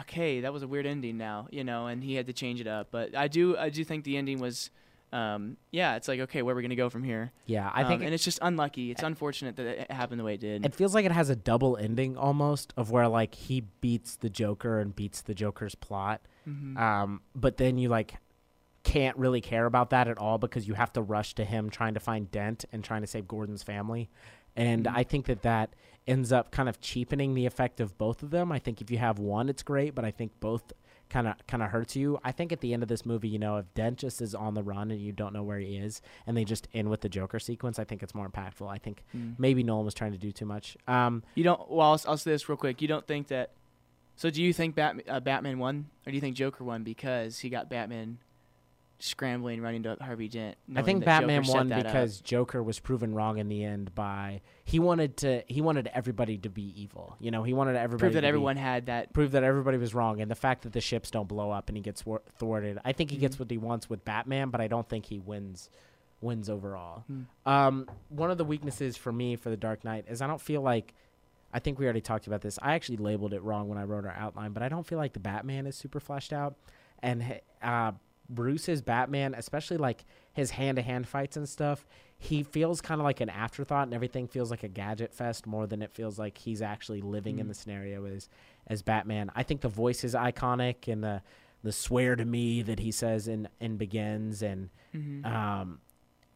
okay, 0.00 0.40
that 0.40 0.52
was 0.52 0.62
a 0.64 0.66
weird 0.68 0.86
ending 0.86 1.16
now, 1.16 1.46
you 1.52 1.62
know, 1.62 1.86
and 1.86 2.02
he 2.02 2.14
had 2.16 2.26
to 2.26 2.32
change 2.32 2.60
it 2.60 2.66
up. 2.66 2.88
But 2.90 3.14
I 3.16 3.28
do 3.28 3.56
I 3.56 3.68
do 3.70 3.84
think 3.84 4.04
the 4.04 4.16
ending 4.16 4.40
was 4.40 4.70
um 5.12 5.56
yeah, 5.70 5.94
it's 5.96 6.08
like 6.08 6.18
okay, 6.20 6.42
where 6.42 6.52
are 6.52 6.56
we 6.56 6.62
going 6.62 6.70
to 6.70 6.76
go 6.76 6.90
from 6.90 7.04
here? 7.04 7.30
Yeah, 7.46 7.70
I 7.72 7.82
Um, 7.82 7.88
think 7.88 8.02
and 8.02 8.12
it's 8.12 8.24
just 8.24 8.38
unlucky. 8.42 8.90
It's 8.90 9.02
unfortunate 9.04 9.54
that 9.56 9.66
it 9.82 9.90
happened 9.92 10.18
the 10.18 10.24
way 10.24 10.34
it 10.34 10.40
did. 10.40 10.66
it 10.66 10.74
feels 10.74 10.94
like 10.94 11.04
it 11.04 11.12
has 11.12 11.30
a 11.30 11.36
double 11.36 11.76
ending 11.76 12.16
almost, 12.16 12.72
of 12.76 12.90
where 12.90 13.06
like 13.08 13.34
he 13.36 13.60
beats 13.80 14.16
the 14.16 14.28
Joker 14.30 14.80
and 14.80 14.94
beats 14.96 15.20
the 15.22 15.34
Joker's 15.34 15.76
plot, 15.76 16.22
Mhm. 16.48 16.76
um, 16.78 17.20
but 17.36 17.58
then 17.58 17.78
you 17.78 17.88
like 17.88 18.16
can't 18.84 19.16
really 19.16 19.40
care 19.40 19.66
about 19.66 19.90
that 19.90 20.06
at 20.08 20.18
all 20.18 20.38
because 20.38 20.68
you 20.68 20.74
have 20.74 20.92
to 20.92 21.02
rush 21.02 21.34
to 21.34 21.44
him 21.44 21.70
trying 21.70 21.94
to 21.94 22.00
find 22.00 22.30
Dent 22.30 22.64
and 22.72 22.84
trying 22.84 23.00
to 23.00 23.06
save 23.06 23.26
Gordon's 23.26 23.62
family. 23.62 24.08
And 24.56 24.84
Mhm. 24.84 24.94
I 24.94 25.02
think 25.02 25.26
that 25.26 25.42
that 25.42 25.74
ends 26.06 26.30
up 26.30 26.50
kind 26.52 26.68
of 26.68 26.80
cheapening 26.80 27.34
the 27.34 27.46
effect 27.46 27.80
of 27.80 27.96
both 27.98 28.22
of 28.22 28.30
them. 28.30 28.52
I 28.52 28.58
think 28.58 28.80
if 28.80 28.90
you 28.90 28.98
have 28.98 29.18
one, 29.18 29.48
it's 29.48 29.62
great, 29.62 29.94
but 29.94 30.04
I 30.04 30.10
think 30.10 30.38
both 30.38 30.72
kind 31.10 31.26
of 31.26 31.34
kind 31.46 31.62
of 31.62 31.70
hurts 31.70 31.96
you. 31.96 32.18
I 32.24 32.30
think 32.32 32.52
at 32.52 32.60
the 32.60 32.72
end 32.72 32.82
of 32.82 32.88
this 32.88 33.04
movie, 33.04 33.28
you 33.28 33.38
know, 33.38 33.56
if 33.56 33.72
Dent 33.74 33.98
just 33.98 34.20
is 34.22 34.34
on 34.34 34.54
the 34.54 34.62
run 34.62 34.90
and 34.90 35.00
you 35.00 35.12
don't 35.12 35.32
know 35.32 35.42
where 35.42 35.58
he 35.58 35.76
is, 35.76 36.00
and 36.26 36.36
they 36.36 36.44
just 36.44 36.68
end 36.72 36.88
with 36.88 37.00
the 37.02 37.08
Joker 37.08 37.38
sequence, 37.38 37.78
I 37.78 37.84
think 37.84 38.02
it's 38.02 38.14
more 38.14 38.28
impactful. 38.28 38.68
I 38.68 38.78
think 38.78 39.04
Mm. 39.14 39.34
maybe 39.38 39.62
Nolan 39.62 39.84
was 39.84 39.94
trying 39.94 40.12
to 40.12 40.18
do 40.18 40.30
too 40.32 40.46
much. 40.46 40.76
Um, 40.86 41.22
You 41.34 41.44
don't. 41.44 41.70
Well, 41.70 41.92
I'll, 41.92 42.00
I'll 42.06 42.16
say 42.16 42.30
this 42.32 42.48
real 42.48 42.56
quick. 42.56 42.80
You 42.82 42.88
don't 42.88 43.06
think 43.06 43.28
that. 43.28 43.52
So, 44.16 44.30
do 44.30 44.42
you 44.42 44.52
think 44.52 44.76
Bat, 44.76 45.02
uh, 45.08 45.20
Batman 45.20 45.58
won, 45.58 45.86
or 46.06 46.10
do 46.10 46.14
you 46.14 46.20
think 46.20 46.36
Joker 46.36 46.62
won 46.64 46.84
because 46.84 47.40
he 47.40 47.48
got 47.50 47.68
Batman 47.68 48.18
scrambling, 49.04 49.60
running 49.60 49.82
to 49.84 49.96
Harvey 50.00 50.28
Dent. 50.28 50.56
I 50.74 50.82
think 50.82 51.04
Batman 51.04 51.42
Joker 51.44 51.56
won 51.58 51.68
that 51.68 51.80
up. 51.80 51.92
because 51.92 52.20
Joker 52.20 52.62
was 52.62 52.80
proven 52.80 53.14
wrong 53.14 53.38
in 53.38 53.48
the 53.48 53.62
end 53.64 53.94
by 53.94 54.40
he 54.64 54.78
wanted 54.78 55.16
to 55.18 55.42
he 55.46 55.60
wanted 55.60 55.88
everybody 55.92 56.38
to 56.38 56.48
be 56.48 56.72
evil. 56.80 57.16
You 57.20 57.30
know, 57.30 57.42
he 57.42 57.52
wanted 57.52 57.76
everybody 57.76 58.00
prove 58.00 58.12
that 58.14 58.20
to 58.20 58.24
be- 58.24 58.28
everyone 58.28 58.56
had 58.56 58.86
that. 58.86 59.12
prove 59.12 59.32
that 59.32 59.44
everybody 59.44 59.76
was 59.78 59.94
wrong 59.94 60.20
and 60.20 60.30
the 60.30 60.34
fact 60.34 60.62
that 60.62 60.72
the 60.72 60.80
ships 60.80 61.10
don't 61.10 61.28
blow 61.28 61.50
up 61.50 61.68
and 61.68 61.76
he 61.76 61.82
gets 61.82 62.04
wor- 62.06 62.22
thwarted. 62.38 62.78
I 62.84 62.92
think 62.92 63.10
he 63.10 63.16
gets 63.18 63.36
Mhm. 63.36 63.40
what 63.40 63.50
he 63.50 63.58
wants 63.58 63.90
with 63.90 64.04
Batman, 64.04 64.50
but 64.50 64.60
I 64.60 64.68
don't 64.68 64.88
think 64.88 65.06
he 65.06 65.18
wins 65.18 65.68
wins 66.20 66.48
overall. 66.48 67.04
Hmm. 67.06 67.22
Um, 67.44 67.88
one 68.08 68.30
of 68.30 68.38
the 68.38 68.44
weaknesses 68.46 68.96
for 68.96 69.12
me 69.12 69.36
for 69.36 69.50
the 69.50 69.56
Dark 69.58 69.84
Knight 69.84 70.06
is 70.08 70.22
I 70.22 70.26
don't 70.26 70.40
feel 70.40 70.62
like 70.62 70.94
I 71.52 71.58
think 71.60 71.78
we 71.78 71.84
already 71.84 72.00
talked 72.00 72.26
about 72.26 72.40
this. 72.40 72.58
I 72.62 72.74
actually 72.74 72.96
labeled 72.96 73.32
it 73.34 73.42
wrong 73.42 73.68
when 73.68 73.78
I 73.78 73.84
wrote 73.84 74.04
our 74.06 74.14
outline, 74.14 74.52
but 74.52 74.62
I 74.62 74.68
don't 74.68 74.84
feel 74.86 74.98
like 74.98 75.12
the 75.12 75.20
Batman 75.20 75.66
is 75.66 75.76
super 75.76 76.00
fleshed 76.00 76.32
out. 76.32 76.56
And 77.00 77.40
uh, 77.62 77.92
Bruce's 78.28 78.82
Batman, 78.82 79.34
especially 79.34 79.76
like 79.76 80.04
his 80.32 80.50
hand 80.52 80.76
to 80.76 80.82
hand 80.82 81.06
fights 81.06 81.36
and 81.36 81.48
stuff, 81.48 81.86
he 82.16 82.42
feels 82.42 82.80
kind 82.80 83.00
of 83.00 83.04
like 83.04 83.20
an 83.20 83.28
afterthought, 83.28 83.84
and 83.86 83.94
everything 83.94 84.26
feels 84.28 84.50
like 84.50 84.62
a 84.62 84.68
gadget 84.68 85.12
fest 85.12 85.46
more 85.46 85.66
than 85.66 85.82
it 85.82 85.92
feels 85.92 86.18
like 86.18 86.38
he's 86.38 86.62
actually 86.62 87.00
living 87.02 87.38
in 87.38 87.46
Mm. 87.46 87.48
the 87.50 87.54
scenario 87.54 88.04
as 88.06 88.28
as 88.66 88.80
Batman. 88.82 89.30
I 89.34 89.42
think 89.42 89.60
the 89.60 89.68
voice 89.68 90.04
is 90.04 90.14
iconic, 90.14 90.90
and 90.90 91.02
the 91.04 91.22
the 91.62 91.72
swear 91.72 92.14
to 92.14 92.24
me 92.24 92.60
that 92.62 92.78
he 92.78 92.90
says 92.90 93.26
in 93.28 93.48
in 93.60 93.76
begins, 93.76 94.42
and 94.42 94.70
Mhm. 94.94 95.24
um, 95.26 95.80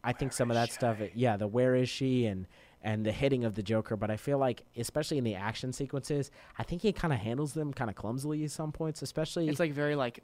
I 0.04 0.12
think 0.12 0.32
some 0.32 0.50
of 0.50 0.54
that 0.54 0.70
stuff, 0.72 0.98
yeah, 1.14 1.36
the 1.36 1.46
where 1.48 1.74
is 1.74 1.88
she 1.88 2.26
and 2.26 2.46
and 2.82 3.04
the 3.04 3.10
hitting 3.12 3.44
of 3.44 3.54
the 3.54 3.62
Joker. 3.62 3.96
But 3.96 4.10
I 4.10 4.16
feel 4.16 4.38
like, 4.38 4.62
especially 4.76 5.18
in 5.18 5.24
the 5.24 5.34
action 5.34 5.72
sequences, 5.72 6.30
I 6.58 6.62
think 6.62 6.82
he 6.82 6.92
kind 6.92 7.12
of 7.12 7.18
handles 7.18 7.52
them 7.54 7.72
kind 7.72 7.90
of 7.90 7.96
clumsily 7.96 8.44
at 8.44 8.50
some 8.52 8.70
points, 8.72 9.02
especially. 9.02 9.48
it's 9.48 9.58
like 9.58 9.72
very 9.72 9.96
like 9.96 10.20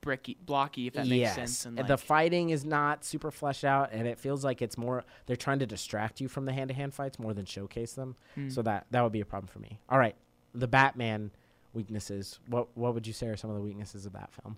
bricky, 0.00 0.36
blocky, 0.44 0.86
if 0.86 0.94
that 0.94 1.06
makes 1.06 1.20
yes, 1.20 1.34
sense. 1.34 1.66
And 1.66 1.86
the 1.86 1.98
fighting 1.98 2.50
is 2.50 2.64
not 2.64 3.04
super 3.04 3.30
fleshed 3.30 3.64
out, 3.64 3.90
and 3.92 4.06
it 4.06 4.18
feels 4.18 4.44
like 4.44 4.62
it's 4.62 4.78
more 4.78 5.04
they're 5.26 5.36
trying 5.36 5.58
to 5.60 5.66
distract 5.66 6.20
you 6.20 6.28
from 6.28 6.44
the 6.44 6.52
hand 6.52 6.68
to 6.68 6.74
hand 6.74 6.94
fights 6.94 7.18
more 7.18 7.34
than 7.34 7.44
showcase 7.44 7.92
them. 7.92 8.16
mm. 8.36 8.52
So 8.52 8.62
that 8.62 8.86
that 8.90 9.02
would 9.02 9.12
be 9.12 9.20
a 9.20 9.26
problem 9.26 9.48
for 9.48 9.58
me. 9.58 9.78
All 9.88 9.98
right, 9.98 10.16
the 10.54 10.68
Batman 10.68 11.30
weaknesses. 11.72 12.38
What 12.48 12.68
what 12.74 12.94
would 12.94 13.06
you 13.06 13.12
say 13.12 13.28
are 13.28 13.36
some 13.36 13.50
of 13.50 13.56
the 13.56 13.62
weaknesses 13.62 14.06
of 14.06 14.12
that 14.12 14.30
film? 14.32 14.56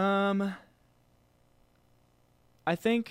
Um, 0.00 0.54
I 2.66 2.74
think 2.74 3.10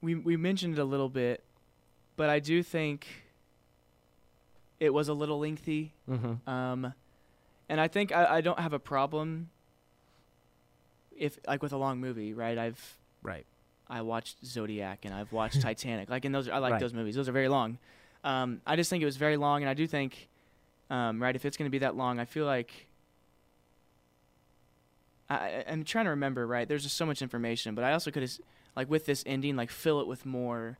we 0.00 0.14
we 0.14 0.36
mentioned 0.36 0.78
it 0.78 0.80
a 0.80 0.84
little 0.84 1.08
bit, 1.08 1.42
but 2.16 2.28
I 2.28 2.38
do 2.38 2.62
think 2.62 3.06
it 4.80 4.92
was 4.92 5.08
a 5.08 5.14
little 5.14 5.38
lengthy. 5.38 5.94
Mm-hmm. 6.10 6.48
Um, 6.50 6.92
and 7.72 7.80
I 7.80 7.88
think 7.88 8.12
I, 8.12 8.36
I 8.36 8.40
don't 8.42 8.58
have 8.60 8.74
a 8.74 8.78
problem 8.78 9.48
if 11.16 11.38
like 11.48 11.62
with 11.62 11.72
a 11.72 11.78
long 11.78 12.00
movie, 12.00 12.34
right? 12.34 12.58
I've 12.58 12.98
Right. 13.22 13.46
I 13.88 14.02
watched 14.02 14.44
Zodiac 14.44 15.06
and 15.06 15.14
I've 15.14 15.32
watched 15.32 15.60
Titanic. 15.68 16.10
Like, 16.10 16.26
and 16.26 16.34
those 16.34 16.48
are, 16.48 16.52
I 16.52 16.58
like 16.58 16.72
Right. 16.72 16.80
those 16.80 16.92
movies. 16.92 17.14
Those 17.14 17.30
are 17.30 17.32
very 17.32 17.48
long. 17.48 17.78
Um, 18.24 18.60
I 18.66 18.76
just 18.76 18.90
think 18.90 19.00
it 19.00 19.06
was 19.06 19.16
very 19.16 19.38
long, 19.38 19.62
and 19.62 19.70
I 19.70 19.74
do 19.74 19.86
think, 19.86 20.28
um, 20.90 21.20
right, 21.22 21.34
if 21.34 21.46
it's 21.46 21.56
going 21.56 21.64
to 21.66 21.70
be 21.70 21.78
that 21.78 21.96
long, 21.96 22.20
I 22.20 22.26
feel 22.26 22.44
like. 22.44 22.86
I, 25.30 25.64
I'm 25.66 25.82
trying 25.82 26.04
to 26.04 26.10
remember, 26.10 26.46
right? 26.46 26.68
There's 26.68 26.82
just 26.82 26.96
so 26.96 27.06
much 27.06 27.22
information, 27.22 27.74
but 27.74 27.84
I 27.84 27.92
also 27.94 28.10
could 28.10 28.22
have, 28.22 28.32
like, 28.76 28.90
with 28.90 29.06
this 29.06 29.24
ending, 29.26 29.56
like, 29.56 29.70
fill 29.70 30.00
it 30.00 30.06
with 30.06 30.26
more, 30.26 30.78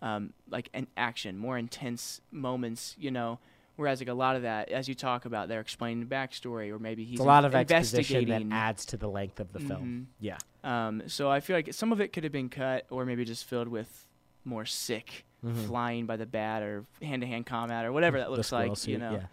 um, 0.00 0.32
like, 0.48 0.70
an 0.72 0.86
action, 0.96 1.36
more 1.36 1.58
intense 1.58 2.20
moments, 2.30 2.96
you 2.98 3.10
know. 3.10 3.38
Whereas, 3.76 4.00
like, 4.00 4.08
a 4.08 4.14
lot 4.14 4.36
of 4.36 4.42
that, 4.42 4.68
as 4.68 4.86
you 4.88 4.94
talk 4.94 5.24
about, 5.24 5.48
they're 5.48 5.60
explaining 5.60 6.00
the 6.06 6.14
backstory, 6.14 6.70
or 6.70 6.78
maybe 6.78 7.04
he's 7.04 7.14
It's 7.14 7.20
a 7.20 7.24
lot 7.24 7.44
of 7.44 7.54
investigating. 7.54 8.20
exposition 8.28 8.48
that 8.50 8.54
adds 8.54 8.84
to 8.86 8.96
the 8.98 9.08
length 9.08 9.40
of 9.40 9.52
the 9.52 9.60
film. 9.60 10.08
Mhm. 10.10 10.14
Yeah. 10.20 10.38
Um, 10.62 11.02
so 11.08 11.30
I 11.30 11.40
feel 11.40 11.56
like 11.56 11.72
some 11.72 11.90
of 11.90 12.00
it 12.00 12.12
could 12.12 12.22
have 12.24 12.32
been 12.32 12.50
cut, 12.50 12.86
or 12.90 13.04
maybe 13.06 13.24
just 13.24 13.44
filled 13.46 13.68
with 13.68 14.06
more 14.44 14.66
sick 14.66 15.24
Mhm. 15.44 15.66
flying 15.66 16.06
by 16.06 16.16
the 16.16 16.26
bat 16.26 16.62
or 16.62 16.84
hand-to-hand 17.00 17.46
combat 17.46 17.84
or 17.86 17.92
whatever 17.92 18.18
that 18.18 18.30
looks 18.30 18.52
like. 18.52 18.86
You 18.86 18.98
know. 18.98 19.12
yeah. 19.12 19.26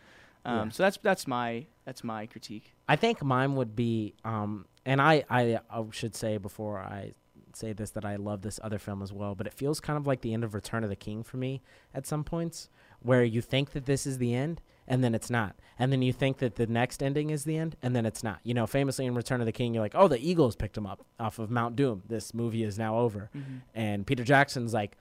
Um, 0.45 0.67
Yeah. 0.67 0.71
So 0.71 0.83
that's 0.83 0.97
that's 0.97 1.27
my 1.27 1.65
that's 1.85 2.03
my 2.03 2.25
critique. 2.25 2.73
I 2.87 2.95
think 2.95 3.21
mine 3.23 3.55
would 3.55 3.75
be, 3.75 4.13
um, 4.23 4.65
and 4.85 5.01
I, 5.01 5.25
I, 5.29 5.59
I 5.69 5.83
should 5.91 6.15
say 6.15 6.37
before 6.37 6.79
I 6.79 7.13
say 7.53 7.73
this 7.73 7.91
that 7.91 8.05
I 8.05 8.15
love 8.15 8.41
this 8.43 8.59
other 8.63 8.77
film 8.79 9.01
as 9.01 9.11
well, 9.11 9.35
but 9.35 9.47
it 9.47 9.53
feels 9.53 9.79
kind 9.79 9.97
of 9.97 10.07
like 10.07 10.21
the 10.21 10.33
end 10.33 10.43
of 10.43 10.53
Return 10.53 10.83
of 10.83 10.89
the 10.89 10.95
King 10.95 11.23
for 11.23 11.37
me 11.37 11.61
at 11.93 12.05
some 12.07 12.23
points, 12.23 12.69
where 13.01 13.23
you 13.23 13.41
think 13.41 13.71
that 13.71 13.85
this 13.85 14.05
is 14.05 14.17
the 14.17 14.33
end 14.35 14.61
and 14.87 15.03
then 15.03 15.13
it's 15.13 15.29
not, 15.29 15.55
and 15.77 15.91
then 15.91 16.01
you 16.01 16.11
think 16.11 16.37
that 16.39 16.55
the 16.55 16.65
next 16.65 17.03
ending 17.03 17.29
is 17.29 17.43
the 17.43 17.55
end 17.57 17.75
and 17.83 17.95
then 17.95 18.05
it's 18.07 18.23
not. 18.23 18.39
You 18.43 18.53
know, 18.55 18.65
famously 18.65 19.05
in 19.05 19.13
Return 19.13 19.39
of 19.39 19.45
the 19.45 19.51
King, 19.51 19.73
you're 19.73 19.83
like, 19.83 19.93
oh, 19.95 20.07
the 20.07 20.17
Eagles 20.19 20.55
picked 20.55 20.77
him 20.77 20.87
up 20.87 21.05
off 21.19 21.37
of 21.37 21.51
Mount 21.51 21.75
Doom. 21.75 22.01
This 22.07 22.33
movie 22.33 22.63
is 22.63 22.79
now 22.79 22.97
over, 22.97 23.29
and 23.75 24.05
Peter 24.07 24.23
Jackson's 24.23 24.73
like. 24.73 24.97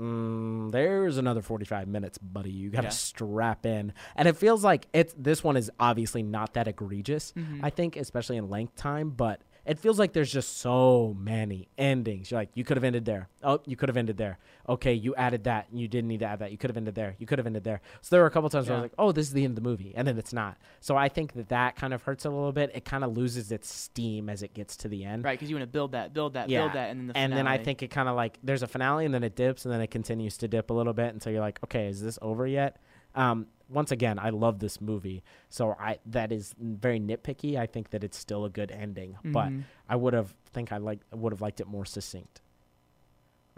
Mm, 0.00 0.70
there's 0.70 1.18
another 1.18 1.42
45 1.42 1.88
minutes, 1.88 2.18
buddy. 2.18 2.52
You 2.52 2.70
got 2.70 2.82
to 2.82 2.86
Yeah. 2.86 2.90
strap 2.90 3.66
in. 3.66 3.92
And 4.14 4.28
it 4.28 4.36
feels 4.36 4.62
like 4.62 4.86
it's 4.92 5.12
this 5.18 5.42
one 5.42 5.56
is 5.56 5.72
obviously 5.80 6.22
not 6.22 6.54
that 6.54 6.68
egregious. 6.68 7.32
Mhm. 7.32 7.58
I 7.64 7.70
think, 7.70 7.96
especially 7.96 8.36
in 8.36 8.48
length 8.48 8.76
time, 8.76 9.10
but 9.10 9.42
it 9.68 9.78
feels 9.78 9.98
like 9.98 10.14
there's 10.14 10.32
just 10.32 10.58
so 10.58 11.14
many 11.18 11.68
endings. 11.76 12.30
You're 12.30 12.40
like, 12.40 12.48
you 12.54 12.64
could 12.64 12.76
have 12.78 12.84
ended 12.84 13.04
there. 13.04 13.28
Oh, 13.44 13.60
you 13.66 13.76
could 13.76 13.88
have 13.90 13.98
ended 13.98 14.16
there. 14.16 14.38
Okay, 14.68 14.94
you 14.94 15.14
added 15.14 15.44
that. 15.44 15.66
and 15.70 15.78
You 15.78 15.88
didn't 15.88 16.08
need 16.08 16.20
to 16.20 16.26
add 16.26 16.38
that. 16.38 16.50
You 16.52 16.56
could 16.58 16.70
have 16.70 16.76
ended 16.78 16.94
there. 16.94 17.14
You 17.18 17.26
could 17.26 17.38
have 17.38 17.46
ended 17.46 17.64
there. 17.64 17.82
So 18.00 18.08
there 18.16 18.22
were 18.22 18.26
a 18.26 18.30
couple 18.30 18.48
times 18.48 18.66
where 18.68 18.78
I 18.78 18.80
was 18.80 18.84
like, 18.90 18.94
oh, 18.98 19.12
this 19.12 19.26
is 19.26 19.32
the 19.34 19.44
end 19.44 19.58
of 19.58 19.62
the 19.62 19.68
movie. 19.68 19.92
And 19.94 20.08
then 20.08 20.16
it's 20.16 20.32
not. 20.32 20.56
So 20.80 20.96
I 20.96 21.08
think 21.10 21.34
that 21.34 21.50
that 21.50 21.76
kind 21.76 21.92
of 21.92 22.02
hurts 22.02 22.24
a 22.24 22.30
little 22.30 22.50
bit. 22.52 22.70
It 22.74 22.86
kind 22.86 23.04
of 23.04 23.14
loses 23.16 23.52
its 23.52 23.72
steam 23.72 24.30
as 24.30 24.42
it 24.42 24.54
gets 24.54 24.74
to 24.78 24.88
the 24.88 25.04
end. 25.04 25.24
Right, 25.24 25.38
because 25.38 25.50
you 25.50 25.56
want 25.56 25.64
to 25.64 25.72
build 25.72 25.92
that, 25.92 26.14
build 26.14 26.32
that, 26.32 26.48
Yeah. 26.48 26.60
build 26.62 26.72
that, 26.72 26.90
and 26.90 27.00
then 27.00 27.06
the 27.08 27.16
and 27.18 27.32
then 27.34 27.46
I 27.46 27.58
think 27.58 27.82
it 27.82 27.88
kind 27.88 28.08
of 28.08 28.16
like 28.16 28.38
there's 28.42 28.62
a 28.62 28.66
finale 28.66 29.04
and 29.04 29.12
then 29.12 29.22
it 29.22 29.36
dips 29.36 29.64
and 29.66 29.72
then 29.74 29.80
it 29.82 29.90
continues 29.90 30.38
to 30.38 30.48
dip 30.48 30.70
a 30.70 30.74
little 30.74 30.94
bit 30.94 31.12
until 31.12 31.30
you're 31.32 31.42
like, 31.42 31.58
okay, 31.64 31.88
is 31.88 32.00
this 32.02 32.18
over 32.22 32.46
yet? 32.46 32.76
Um, 33.14 33.46
once 33.68 33.90
again, 33.92 34.18
I 34.18 34.30
love 34.30 34.58
this 34.60 34.80
movie, 34.80 35.22
so 35.50 35.76
I 35.78 35.98
that 36.06 36.32
is 36.32 36.54
very 36.58 36.98
nitpicky. 37.00 37.56
I 37.58 37.66
think 37.66 37.90
that 37.90 38.02
it's 38.02 38.16
still 38.18 38.44
a 38.44 38.50
good 38.50 38.70
ending, 38.70 39.16
but 39.24 39.48
Mhm. 39.48 39.64
I 39.88 39.96
would 39.96 40.14
have 40.14 40.34
think 40.52 40.72
I 40.72 40.78
like 40.78 41.00
would 41.12 41.32
have 41.32 41.40
liked 41.40 41.60
it 41.60 41.66
more 41.66 41.84
succinct. 41.84 42.40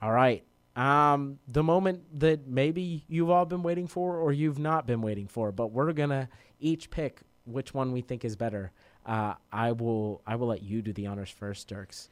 All 0.00 0.12
right. 0.12 0.44
Um, 0.76 1.38
the 1.48 1.62
moment 1.62 2.20
that 2.20 2.46
maybe 2.46 3.04
you've 3.08 3.28
all 3.30 3.44
been 3.44 3.62
waiting 3.62 3.86
for 3.86 4.16
or 4.16 4.32
you've 4.32 4.58
not 4.58 4.86
been 4.86 5.02
waiting 5.02 5.26
for, 5.26 5.52
but 5.52 5.68
we're 5.68 5.92
gonna 5.92 6.28
each 6.58 6.90
pick 6.90 7.20
which 7.44 7.74
one 7.74 7.92
we 7.92 8.00
think 8.00 8.24
is 8.24 8.36
better. 8.36 8.72
Uh, 9.04 9.34
I 9.52 9.72
will 9.72 10.22
I 10.26 10.36
will 10.36 10.46
let 10.48 10.62
you 10.62 10.80
do 10.82 10.92
the 10.92 11.06
honors 11.06 11.30
first, 11.30 11.68
Dirks. 11.68 12.08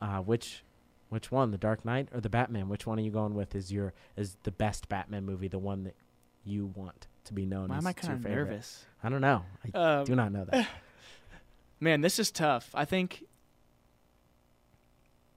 Uh, 0.00 0.20
which 0.20 0.64
which 1.10 1.30
one, 1.30 1.50
The 1.50 1.58
Dark 1.58 1.84
Knight 1.84 2.08
or 2.12 2.20
the 2.20 2.30
Batman? 2.30 2.68
Which 2.70 2.86
one 2.86 2.98
are 2.98 3.02
you 3.02 3.10
going 3.10 3.34
with? 3.34 3.54
Is 3.54 3.70
your 3.72 3.92
is 4.16 4.36
the 4.44 4.50
best 4.50 4.88
Batman 4.88 5.24
movie 5.26 5.48
the 5.48 5.58
one 5.58 5.84
that 5.84 5.94
you 6.44 6.66
want 6.66 7.06
to 7.24 7.32
be 7.34 7.46
known 7.46 7.68
Why 7.68 7.76
as 7.78 7.82
am 7.84 7.86
I 7.86 7.92
kind 7.92 8.12
of 8.14 8.24
nervous? 8.24 8.84
I 9.02 9.08
don't 9.08 9.20
know. 9.20 9.44
I 9.74 9.78
Um, 9.78 10.04
do 10.04 10.14
not 10.16 10.32
know 10.32 10.44
that. 10.44 10.66
Man, 11.80 12.00
this 12.00 12.18
is 12.18 12.30
tough. 12.30 12.70
I 12.74 12.84
think 12.84 13.24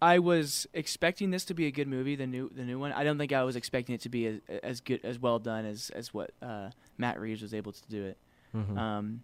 I 0.01 0.19
was 0.19 0.67
expecting 0.73 1.31
this 1.31 1.45
to 1.45 1.53
be 1.53 1.65
a 1.65 1.71
good 1.71 1.87
movie, 1.87 2.15
the 2.15 2.27
new 2.27 2.49
the 2.53 2.63
new 2.63 2.77
one. 2.77 2.91
I 2.91 3.03
don't 3.03 3.17
think 3.17 3.31
I 3.33 3.43
was 3.43 3.55
expecting 3.55 3.95
it 3.95 4.01
to 4.01 4.09
be 4.09 4.27
as, 4.27 4.39
as 4.61 4.81
good 4.81 4.99
as 5.03 5.17
well 5.19 5.39
done 5.39 5.65
as 5.65 5.89
as 5.91 6.13
what 6.13 6.31
uh, 6.41 6.69
Matt 6.97 7.19
Reeves 7.19 7.41
was 7.41 7.53
able 7.53 7.71
to 7.71 7.81
do 7.89 8.03
it. 8.05 8.17
Mhm. 8.53 8.77
Um, 8.77 9.23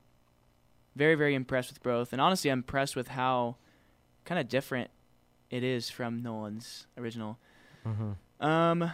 very 0.95 1.15
very 1.15 1.35
impressed 1.35 1.69
with 1.69 1.83
both, 1.83 2.13
and 2.13 2.21
honestly, 2.21 2.49
I'm 2.49 2.59
impressed 2.59 2.95
with 2.95 3.09
how 3.09 3.57
kind 4.25 4.39
of 4.39 4.47
different 4.47 4.89
it 5.51 5.63
is 5.63 5.89
from 5.89 6.23
Nolan's 6.23 6.87
original. 6.97 7.37
Mhm. 7.85 8.15
Um, 8.43 8.91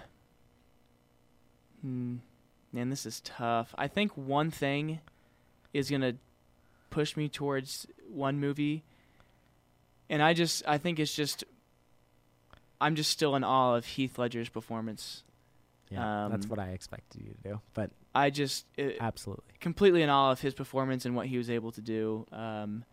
hmm, 1.81 2.15
man, 2.71 2.89
this 2.89 3.05
is 3.05 3.21
tough. 3.21 3.73
I 3.77 3.87
think 3.87 4.15
one 4.15 4.51
thing 4.51 4.99
is 5.73 5.89
gonna 5.89 6.15
push 6.89 7.15
me 7.15 7.29
towards 7.29 7.87
one 8.09 8.39
movie, 8.39 8.83
and 10.09 10.21
I 10.21 10.33
just 10.33 10.63
I 10.67 10.77
think 10.77 10.99
it's 10.99 11.15
just 11.15 11.43
I'm 12.79 12.95
just 12.95 13.11
still 13.11 13.35
in 13.35 13.43
awe 13.43 13.75
of 13.75 13.85
Heath 13.85 14.17
Ledger's 14.17 14.49
performance. 14.49 15.23
Yeah, 15.89 16.27
that's 16.29 16.45
um, 16.45 16.49
what 16.49 16.59
I 16.59 16.69
expected 16.69 17.21
you 17.21 17.31
to 17.31 17.49
do. 17.49 17.61
But 17.73 17.91
I 18.13 18.29
just 18.29 18.65
it, 18.75 18.97
absolutely. 18.99 19.45
completely 19.59 20.01
in 20.01 20.09
awe 20.09 20.31
of 20.31 20.41
his 20.41 20.53
performance 20.53 21.05
and 21.05 21.15
what 21.15 21.27
he 21.27 21.37
was 21.37 21.49
able 21.49 21.71
to 21.71 21.81
do. 21.81 22.25
Um, 22.31 22.83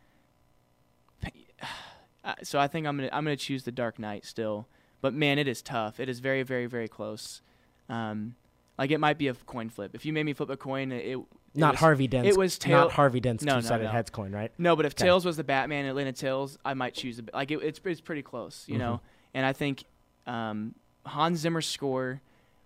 so 2.43 2.59
I 2.59 2.69
think 2.69 2.87
I'm 2.87 2.97
gonna 2.97 3.11
I'm 3.13 3.25
gonna 3.25 3.37
choose 3.37 3.65
the 3.65 3.73
Dark 3.73 3.99
Knight 3.99 4.25
still, 4.25 4.67
but 5.01 5.13
man, 5.13 5.39
it 5.39 5.49
is 5.49 5.63
tough. 5.63 5.99
It 5.99 6.09
is 6.09 6.21
very 6.21 6.43
very 6.43 6.67
very 6.67 6.89
close. 6.89 7.43
Um, 7.89 8.37
like 8.79 8.91
it 8.91 8.99
might 8.99 9.19
be 9.19 9.29
a 9.29 9.35
coin 9.35 9.69
flip. 9.71 9.93
If 9.95 10.05
you 10.07 10.13
made 10.13 10.25
me 10.25 10.33
flip 10.33 10.51
a 10.51 10.57
coin, 10.57 10.91
it, 10.93 11.05
it 11.07 11.19
Not 11.55 11.75
was- 11.75 11.81
Harvey 11.81 12.07
Dent's. 12.09 12.29
it 12.29 12.37
was 12.37 12.59
tail- 12.59 12.79
not 12.81 12.93
Harvey 12.93 13.21
Dent's 13.21 13.45
No, 13.45 13.55
no, 13.55 13.61
two-sided 13.61 13.85
no. 13.85 13.91
heads 13.91 14.11
coin, 14.11 14.33
right? 14.33 14.53
No, 14.59 14.75
but 14.77 14.85
if 14.87 14.93
Okay. 14.95 15.05
Tails 15.05 15.25
was 15.25 15.37
the 15.37 15.45
Batman 15.45 15.81
and 15.81 15.91
Atlanta 15.91 16.13
Tails, 16.13 16.59
I 16.65 16.75
might 16.75 16.95
choose 16.95 17.17
the 17.19 17.25
like 17.33 17.51
it, 17.51 17.59
it's 17.63 17.81
it's 17.85 18.01
pretty 18.01 18.23
close, 18.23 18.65
you 18.69 18.79
know. 18.79 19.01
And 19.35 19.45
I 19.47 19.53
think 19.53 19.85
um, 20.27 20.75
Hans 21.07 21.39
Zimmer's 21.41 21.67
score, 21.67 22.21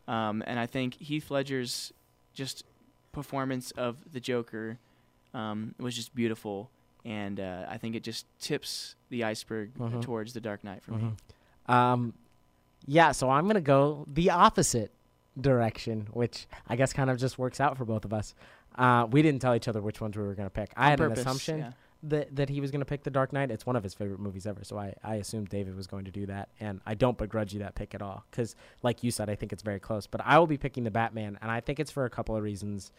um, 0.06 0.42
and 0.46 0.58
I 0.58 0.66
think 0.66 0.94
Heath 0.94 1.30
Ledger's 1.30 1.92
just 2.34 2.64
performance 3.12 3.70
of 3.72 3.96
the 4.12 4.20
Joker 4.20 4.78
um, 5.34 5.74
was 5.78 5.94
just 5.94 6.14
beautiful. 6.14 6.70
and 7.04 7.38
uh, 7.40 7.64
I 7.68 7.78
think 7.78 7.94
it 7.94 8.02
just 8.02 8.26
tips 8.40 8.94
the 9.08 9.24
iceberg 9.24 9.72
Mhm. 9.78 10.02
towards 10.02 10.32
the 10.34 10.40
Dark 10.40 10.62
Knight 10.64 10.82
for 10.82 10.90
me. 10.92 11.12
Mhm. 11.68 11.72
Um, 11.72 12.12
yeah, 12.86 13.12
so 13.12 13.30
I'm 13.30 13.46
gonna 13.46 13.60
go 13.60 14.04
the 14.12 14.30
opposite 14.30 14.90
direction, 15.40 16.08
which 16.12 16.46
I 16.68 16.76
guess 16.76 16.92
kind 16.92 17.10
of 17.10 17.18
just 17.18 17.38
works 17.38 17.60
out 17.60 17.76
for 17.76 17.84
both 17.84 18.04
of 18.04 18.12
us. 18.12 18.34
Uh, 18.76 19.06
we 19.10 19.22
didn't 19.22 19.40
tell 19.40 19.54
each 19.54 19.68
other 19.68 19.80
which 19.80 20.00
ones 20.00 20.16
we 20.16 20.22
were 20.22 20.34
gonna 20.34 20.50
pick. 20.50 20.72
I 20.76 20.90
had 20.90 20.98
purpose, 20.98 21.18
an 21.18 21.26
assumption 21.26 21.58
yeah. 21.58 21.72
that 22.04 22.36
that 22.36 22.48
he 22.48 22.60
was 22.60 22.70
gonna 22.70 22.84
pick 22.84 23.02
the 23.02 23.10
Dark 23.10 23.32
Knight. 23.32 23.50
It's 23.50 23.66
one 23.66 23.76
of 23.76 23.82
his 23.82 23.94
favorite 23.94 24.20
movies 24.20 24.46
ever, 24.46 24.62
so 24.64 24.78
I 24.78 24.94
I 25.02 25.16
assumed 25.16 25.48
David 25.48 25.74
was 25.74 25.86
going 25.86 26.04
to 26.04 26.10
do 26.10 26.26
that, 26.26 26.48
and 26.60 26.80
I 26.86 26.94
don't 26.94 27.18
begrudge 27.18 27.52
you 27.52 27.60
that 27.60 27.74
pick 27.74 27.94
at 27.94 28.02
all, 28.02 28.24
because 28.30 28.54
like 28.82 29.02
you 29.02 29.10
said, 29.10 29.28
I 29.28 29.34
think 29.34 29.52
it's 29.52 29.62
very 29.62 29.80
close. 29.80 30.06
But 30.06 30.20
I 30.24 30.38
will 30.38 30.46
be 30.46 30.58
picking 30.58 30.84
the 30.84 30.90
Batman, 30.90 31.38
and 31.42 31.50
I 31.50 31.60
think 31.60 31.80
it's 31.80 31.90
for 31.90 32.04
a 32.04 32.10
couple 32.10 32.36
of 32.36 32.42
reasons. 32.42 32.92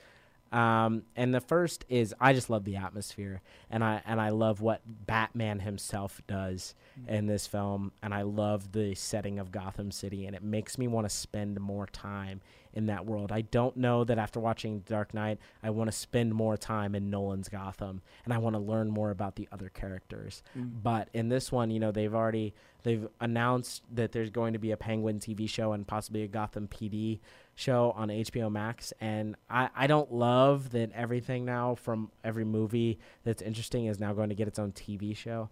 Um, 0.51 1.03
and 1.15 1.33
the 1.33 1.41
first 1.41 1.85
is 1.89 2.15
I 2.19 2.33
just 2.33 2.49
love 2.49 2.63
the 2.63 2.75
atmosphere, 2.75 3.41
and 3.69 3.83
I 3.83 4.01
and 4.05 4.19
I 4.19 4.29
love 4.29 4.61
what 4.61 4.81
Batman 4.85 5.59
himself 5.59 6.21
does 6.27 6.73
in 7.07 7.27
this 7.27 7.47
film, 7.47 7.91
and 8.01 8.13
I 8.13 8.23
love 8.23 8.71
the 8.71 8.95
setting 8.95 9.39
of 9.39 9.51
Gotham 9.51 9.91
City, 9.91 10.25
and 10.25 10.35
it 10.35 10.43
makes 10.43 10.77
me 10.77 10.87
want 10.87 11.05
to 11.05 11.15
spend 11.15 11.59
more 11.59 11.85
time 11.85 12.41
in 12.73 12.85
that 12.87 13.05
world. 13.05 13.31
I 13.31 13.41
don't 13.41 13.75
know 13.77 14.03
that 14.03 14.17
after 14.17 14.39
watching 14.39 14.81
Dark 14.81 15.13
Knight, 15.13 15.39
I 15.63 15.69
want 15.69 15.89
to 15.89 15.95
spend 15.95 16.33
more 16.33 16.57
time 16.57 16.95
in 16.95 17.09
Nolan's 17.09 17.49
Gotham, 17.49 18.01
and 18.25 18.33
I 18.33 18.37
want 18.37 18.55
to 18.55 18.59
learn 18.59 18.89
more 18.89 19.11
about 19.11 19.35
the 19.35 19.47
other 19.51 19.69
characters. 19.69 20.43
Mm. 20.57 20.83
But 20.83 21.09
in 21.13 21.29
this 21.29 21.51
one, 21.51 21.71
you 21.71 21.79
know, 21.79 21.91
they've 21.91 22.13
already 22.13 22.53
they've 22.83 23.07
announced 23.19 23.83
that 23.93 24.11
there's 24.11 24.29
going 24.29 24.53
to 24.53 24.59
be 24.59 24.71
a 24.71 24.77
Penguin 24.77 25.19
TV 25.19 25.49
show 25.49 25.73
and 25.73 25.87
possibly 25.87 26.23
a 26.23 26.27
Gotham 26.27 26.67
PD 26.67 27.19
show 27.59 27.91
on 27.91 28.07
HBO 28.07 28.49
Max. 28.51 28.93
And 29.01 29.35
I, 29.49 29.69
I 29.75 29.87
don't 29.87 30.11
love 30.13 30.69
that 30.71 30.91
everything 30.93 31.43
now 31.45 31.75
from 31.75 32.09
every 32.23 32.45
movie 32.45 32.99
that's 33.23 33.41
interesting 33.41 33.85
is 33.87 33.99
now 33.99 34.13
going 34.13 34.29
to 34.29 34.35
get 34.35 34.47
its 34.47 34.57
own 34.59 34.71
TV 34.71 35.15
show. 35.15 35.49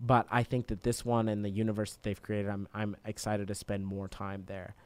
But 0.00 0.26
I 0.30 0.44
think 0.44 0.68
that 0.68 0.82
this 0.84 1.04
one 1.04 1.28
and 1.28 1.44
the 1.44 1.50
universe 1.50 1.92
that 1.94 2.02
they've 2.04 2.22
created, 2.22 2.48
I'm 2.50 2.68
I'm 2.72 2.96
excited 3.04 3.48
to 3.48 3.54
spend 3.56 3.84
more 3.84 4.06
time 4.06 4.44
there. 4.46 4.76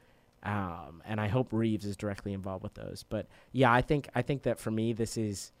Um, 0.41 1.03
and 1.05 1.21
I 1.21 1.27
hope 1.27 1.53
Reeves 1.53 1.85
is 1.85 1.95
directly 1.95 2.33
involved 2.33 2.63
with 2.63 2.73
those. 2.73 3.05
But 3.07 3.27
yeah, 3.51 3.71
I 3.71 3.81
think 3.81 4.09
I 4.15 4.23
think 4.23 4.41
that 4.43 4.59
for 4.59 4.71
me 4.71 4.91
this 4.91 5.15
is 5.15 5.51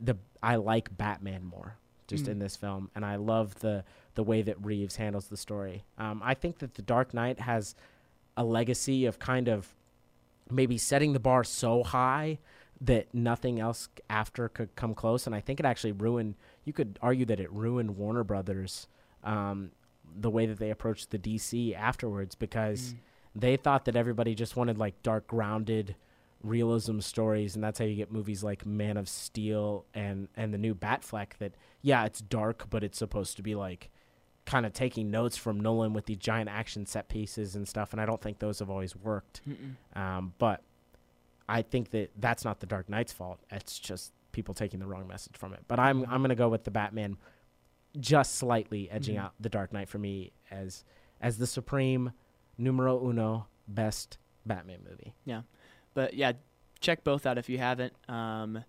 the 0.00 0.16
I 0.42 0.56
like 0.56 0.96
Batman 0.96 1.44
more 1.44 1.76
just 2.08 2.24
Mm. 2.24 2.28
in 2.32 2.38
this 2.40 2.56
film, 2.56 2.90
and 2.94 3.04
I 3.04 3.16
love 3.16 3.56
the 3.60 3.84
the 4.14 4.22
way 4.24 4.40
that 4.42 4.56
Reeves 4.64 4.96
handles 4.96 5.28
the 5.28 5.36
story. 5.36 5.84
Um, 5.98 6.22
I 6.24 6.32
think 6.34 6.58
that 6.60 6.74
the 6.74 6.82
Dark 6.82 7.12
Knight 7.12 7.40
has 7.40 7.74
a 8.36 8.44
legacy 8.44 9.04
of 9.04 9.18
kind 9.18 9.48
of 9.48 9.74
maybe 10.52 10.78
setting 10.78 11.12
the 11.12 11.20
bar 11.20 11.44
so 11.44 11.82
high 11.82 12.38
that 12.80 13.12
nothing 13.14 13.60
else 13.60 13.88
after 14.10 14.48
could 14.48 14.74
come 14.76 14.94
close, 14.94 15.26
and 15.26 15.34
I 15.34 15.40
think 15.40 15.60
it 15.60 15.66
actually 15.66 15.92
ruined. 15.92 16.34
You 16.64 16.72
could 16.72 16.98
argue 17.00 17.24
that 17.26 17.38
it 17.40 17.50
ruined 17.52 17.96
Warner 17.96 18.24
Brothers. 18.24 18.88
Um, 19.24 19.70
the 20.14 20.30
way 20.30 20.46
that 20.46 20.58
they 20.58 20.70
approached 20.70 21.10
the 21.10 21.18
DC 21.18 21.74
afterwards 21.74 22.34
because 22.34 22.92
Mm. 22.92 22.96
they 23.40 23.56
thought 23.56 23.84
that 23.86 23.96
everybody 23.96 24.34
just 24.34 24.56
wanted 24.56 24.76
like 24.76 25.00
dark 25.02 25.26
grounded 25.26 25.94
realism 26.42 26.98
stories 26.98 27.54
and 27.54 27.62
that's 27.62 27.78
how 27.78 27.84
you 27.84 27.94
get 27.94 28.10
movies 28.10 28.42
like 28.42 28.66
Man 28.66 28.96
of 28.96 29.08
Steel 29.08 29.86
and 29.94 30.26
and 30.36 30.52
the 30.52 30.58
new 30.58 30.74
Batfleck 30.74 31.38
that 31.38 31.52
yeah 31.82 32.04
it's 32.04 32.20
dark 32.20 32.66
but 32.68 32.82
it's 32.82 32.98
supposed 32.98 33.36
to 33.36 33.42
be 33.42 33.54
like 33.54 33.90
kind 34.44 34.66
of 34.66 34.72
taking 34.72 35.10
notes 35.10 35.36
from 35.36 35.60
Nolan 35.60 35.92
with 35.92 36.06
the 36.06 36.16
giant 36.16 36.48
action 36.48 36.84
set 36.86 37.08
pieces 37.08 37.54
and 37.54 37.66
stuff 37.68 37.92
and 37.92 38.00
I 38.00 38.06
don't 38.06 38.20
think 38.20 38.38
those 38.40 38.58
have 38.58 38.68
always 38.70 38.96
worked. 38.96 39.40
Um, 39.94 40.34
but 40.38 40.62
I 41.48 41.62
think 41.62 41.90
that 41.90 42.10
that's 42.18 42.44
not 42.44 42.60
the 42.60 42.66
Dark 42.66 42.88
Knight's 42.88 43.12
fault. 43.12 43.38
It's 43.50 43.78
just 43.78 44.12
people 44.32 44.54
taking 44.54 44.80
the 44.80 44.86
wrong 44.86 45.06
message 45.06 45.36
from 45.36 45.52
it. 45.54 45.60
But 45.68 45.78
I'm 45.78 46.02
I'm 46.04 46.20
going 46.20 46.30
to 46.30 46.34
go 46.34 46.48
with 46.48 46.64
the 46.64 46.70
Batman 46.70 47.16
just 48.00 48.36
slightly 48.36 48.90
edging 48.90 49.16
Mhm. 49.16 49.20
out 49.24 49.34
the 49.38 49.48
Dark 49.50 49.72
Knight 49.72 49.88
for 49.88 49.98
me 49.98 50.32
as 50.50 50.84
as 51.20 51.38
the 51.38 51.46
supreme 51.46 52.12
numero 52.58 52.98
uno 53.06 53.46
best 53.68 54.18
Batman 54.46 54.80
movie. 54.88 55.14
Yeah, 55.24 55.42
but 55.94 56.14
yeah, 56.14 56.32
check 56.80 57.04
both 57.04 57.26
out 57.26 57.38
if 57.38 57.48
you 57.48 57.58
haven't, 57.58 57.92
um, 58.08 58.64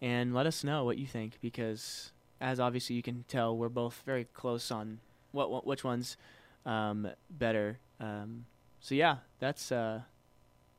and 0.00 0.32
let 0.34 0.46
us 0.46 0.62
know 0.62 0.84
what 0.84 0.98
you 0.98 1.06
think 1.06 1.40
because, 1.40 2.12
as 2.40 2.60
obviously 2.60 2.94
you 2.96 3.02
can 3.02 3.24
tell, 3.28 3.56
we're 3.56 3.68
both 3.68 4.02
very 4.06 4.24
close 4.24 4.70
on 4.70 5.00
what, 5.36 5.50
what 5.50 5.66
which 5.66 5.84
one's 5.84 6.16
um, 6.64 7.08
better. 7.30 7.78
Um, 8.00 8.46
so 8.80 8.94
yeah, 8.94 9.16
that's 9.38 9.70
uh, 9.70 10.00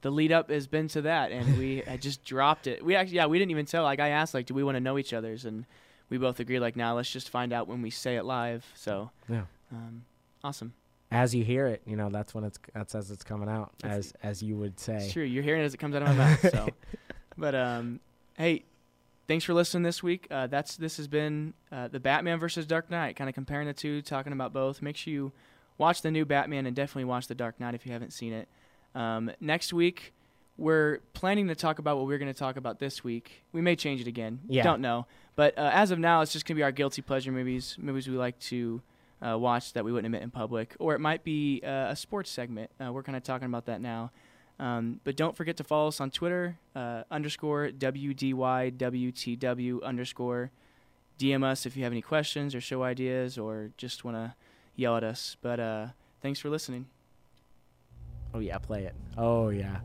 the 0.02 0.12
lead 0.12 0.32
up 0.32 0.50
has 0.50 0.68
been 0.68 0.88
to 0.90 1.02
that, 1.04 1.32
and 1.32 1.58
we 1.58 1.78
had 1.88 2.02
just 2.02 2.24
dropped 2.26 2.68
it. 2.68 2.84
We 2.84 2.96
actually 2.96 3.16
yeah 3.18 3.28
we 3.28 3.40
didn't 3.40 3.52
even 3.52 3.66
tell. 3.66 3.84
Like 3.84 4.00
I 4.00 4.10
asked, 4.10 4.34
like, 4.34 4.46
do 4.48 4.54
we 4.54 4.64
want 4.64 4.76
to 4.76 4.82
know 4.82 4.98
each 4.98 5.14
other's, 5.14 5.46
and 5.46 5.66
we 6.10 6.18
both 6.18 6.40
agreed 6.40 6.60
like, 6.60 6.76
now 6.76 6.96
let's 6.96 7.10
just 7.12 7.30
find 7.30 7.52
out 7.54 7.68
when 7.68 7.82
we 7.82 7.90
say 7.90 8.16
it 8.18 8.24
live. 8.24 8.66
So 8.76 9.12
Yeah. 9.30 9.44
um, 9.72 10.04
awesome. 10.44 10.74
As 11.12 11.34
you 11.34 11.44
hear 11.46 11.68
it, 11.68 11.82
you 11.86 11.96
know 11.96 12.10
that's 12.10 12.34
when 12.34 12.44
it's 12.44 12.60
that's 12.74 12.94
as 12.96 13.12
it's 13.12 13.24
coming 13.24 13.48
out, 13.50 13.72
That's- 13.82 13.98
as 14.00 14.14
as 14.24 14.44
you 14.44 14.58
would 14.58 14.78
say. 14.80 14.98
It's 14.98 15.14
true. 15.14 15.24
You're 15.24 15.44
hearing 15.44 15.62
it 15.62 15.66
as 15.66 15.74
it 15.74 15.78
comes 15.78 15.96
out 15.96 16.02
of 16.02 16.10
my 16.10 16.16
mouth. 16.16 16.50
So, 16.52 16.68
but 17.38 17.56
um, 17.56 18.00
hey, 18.38 18.64
thanks 19.28 19.46
for 19.46 19.54
listening 19.54 19.84
this 19.84 20.02
week. 20.02 20.28
Uh, 20.32 20.48
that's 20.48 20.78
this 20.78 20.98
has 20.98 21.08
been 21.08 21.54
uh, 21.72 21.88
the 21.88 22.00
Batman 22.00 22.40
versus 22.40 22.66
Dark 22.66 22.90
Knight, 22.90 23.16
kind 23.16 23.30
of 23.30 23.34
comparing 23.34 23.68
the 23.68 23.74
two, 23.74 24.02
talking 24.02 24.34
about 24.34 24.54
both. 24.54 24.82
Make 24.82 24.96
sure 24.96 25.14
you 25.14 25.32
watch 25.78 26.02
the 26.02 26.12
new 26.12 26.26
Batman 26.26 26.66
and 26.66 26.76
definitely 26.76 27.06
watch 27.06 27.28
the 27.28 27.36
Dark 27.36 27.60
Knight 27.60 27.76
if 27.76 27.86
you 27.86 27.92
haven't 27.92 28.14
seen 28.14 28.34
it. 28.34 28.48
Um, 28.96 29.32
next 29.40 29.74
week, 29.74 30.14
we're 30.58 31.00
planning 31.14 31.48
to 31.50 31.56
talk 31.56 31.80
about 31.80 31.98
what 31.98 32.08
we're 32.08 32.18
going 32.18 32.34
to 32.34 32.38
talk 32.40 32.58
about 32.58 32.80
this 32.80 33.04
week. 33.04 33.44
We 33.52 33.62
may 33.62 33.76
change 33.76 34.02
it 34.02 34.08
again. 34.08 34.40
Yeah. 34.48 34.64
Don't 34.64 34.82
know. 34.82 35.06
But 35.36 35.58
uh, 35.58 35.70
as 35.74 35.92
of 35.92 36.00
now, 36.00 36.22
it's 36.22 36.34
just 36.34 36.46
going 36.46 36.56
to 36.56 36.60
be 36.60 36.64
our 36.64 36.72
guilty 36.72 37.04
pleasure 37.04 37.32
movies, 37.32 37.78
movies 37.80 38.08
we 38.08 38.18
like 38.18 38.40
to 38.40 38.82
uh, 39.22 39.38
watch 39.38 39.74
that 39.74 39.86
we 39.86 39.92
wouldn't 39.92 40.08
admit 40.08 40.24
in 40.24 40.32
public, 40.32 40.76
or 40.80 40.96
it 40.96 41.00
might 41.00 41.24
be 41.24 41.62
uh, 41.64 41.90
a 41.90 41.96
sports 41.96 42.32
segment. 42.32 42.72
Uh, 42.84 42.92
we're 42.92 43.04
kind 43.04 43.16
of 43.16 43.24
talking 43.24 43.46
about 43.46 43.66
that 43.66 43.82
now. 43.82 44.12
Um, 44.60 45.00
but 45.04 45.16
don't 45.16 45.38
forget 45.38 45.58
to 45.58 45.64
follow 45.64 45.90
us 45.90 46.02
on 46.02 46.10
Twitter, 46.10 46.58
uh, 46.76 47.04
underscore 47.12 47.70
WDYWTW 47.70 48.74
underscore. 49.84 50.52
DM 51.20 51.44
us 51.44 51.66
if 51.66 51.76
you 51.76 51.84
have 51.84 51.92
any 51.92 52.02
questions 52.02 52.54
or 52.56 52.62
show 52.62 52.84
ideas 52.84 53.38
or 53.38 53.72
just 53.78 54.04
want 54.04 54.18
to 54.18 54.34
yell 54.76 54.96
at 54.98 55.04
us. 55.04 55.36
But 55.42 55.60
uh, 55.60 55.88
thanks 56.22 56.40
for 56.40 56.50
listening. 56.50 56.88
Oh, 58.34 58.40
yeah, 58.40 58.58
play 58.58 58.86
it. 58.86 58.96
Oh, 59.18 59.50
yeah. 59.50 59.80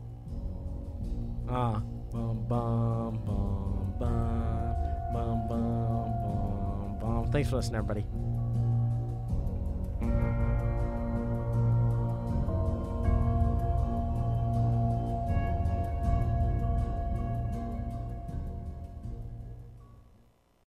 Ah. 1.49 1.77
Uh. 1.77 1.81
Bum, 2.13 2.45
bum, 2.47 3.21
bum, 3.25 3.95
bum, 3.97 4.75
bum, 5.11 5.47
bum, 5.47 5.49
bum, 5.49 6.99
bum. 6.99 7.31
Thanks 7.31 7.49
for 7.49 7.55
listening, 7.55 7.77
everybody. 7.77 8.05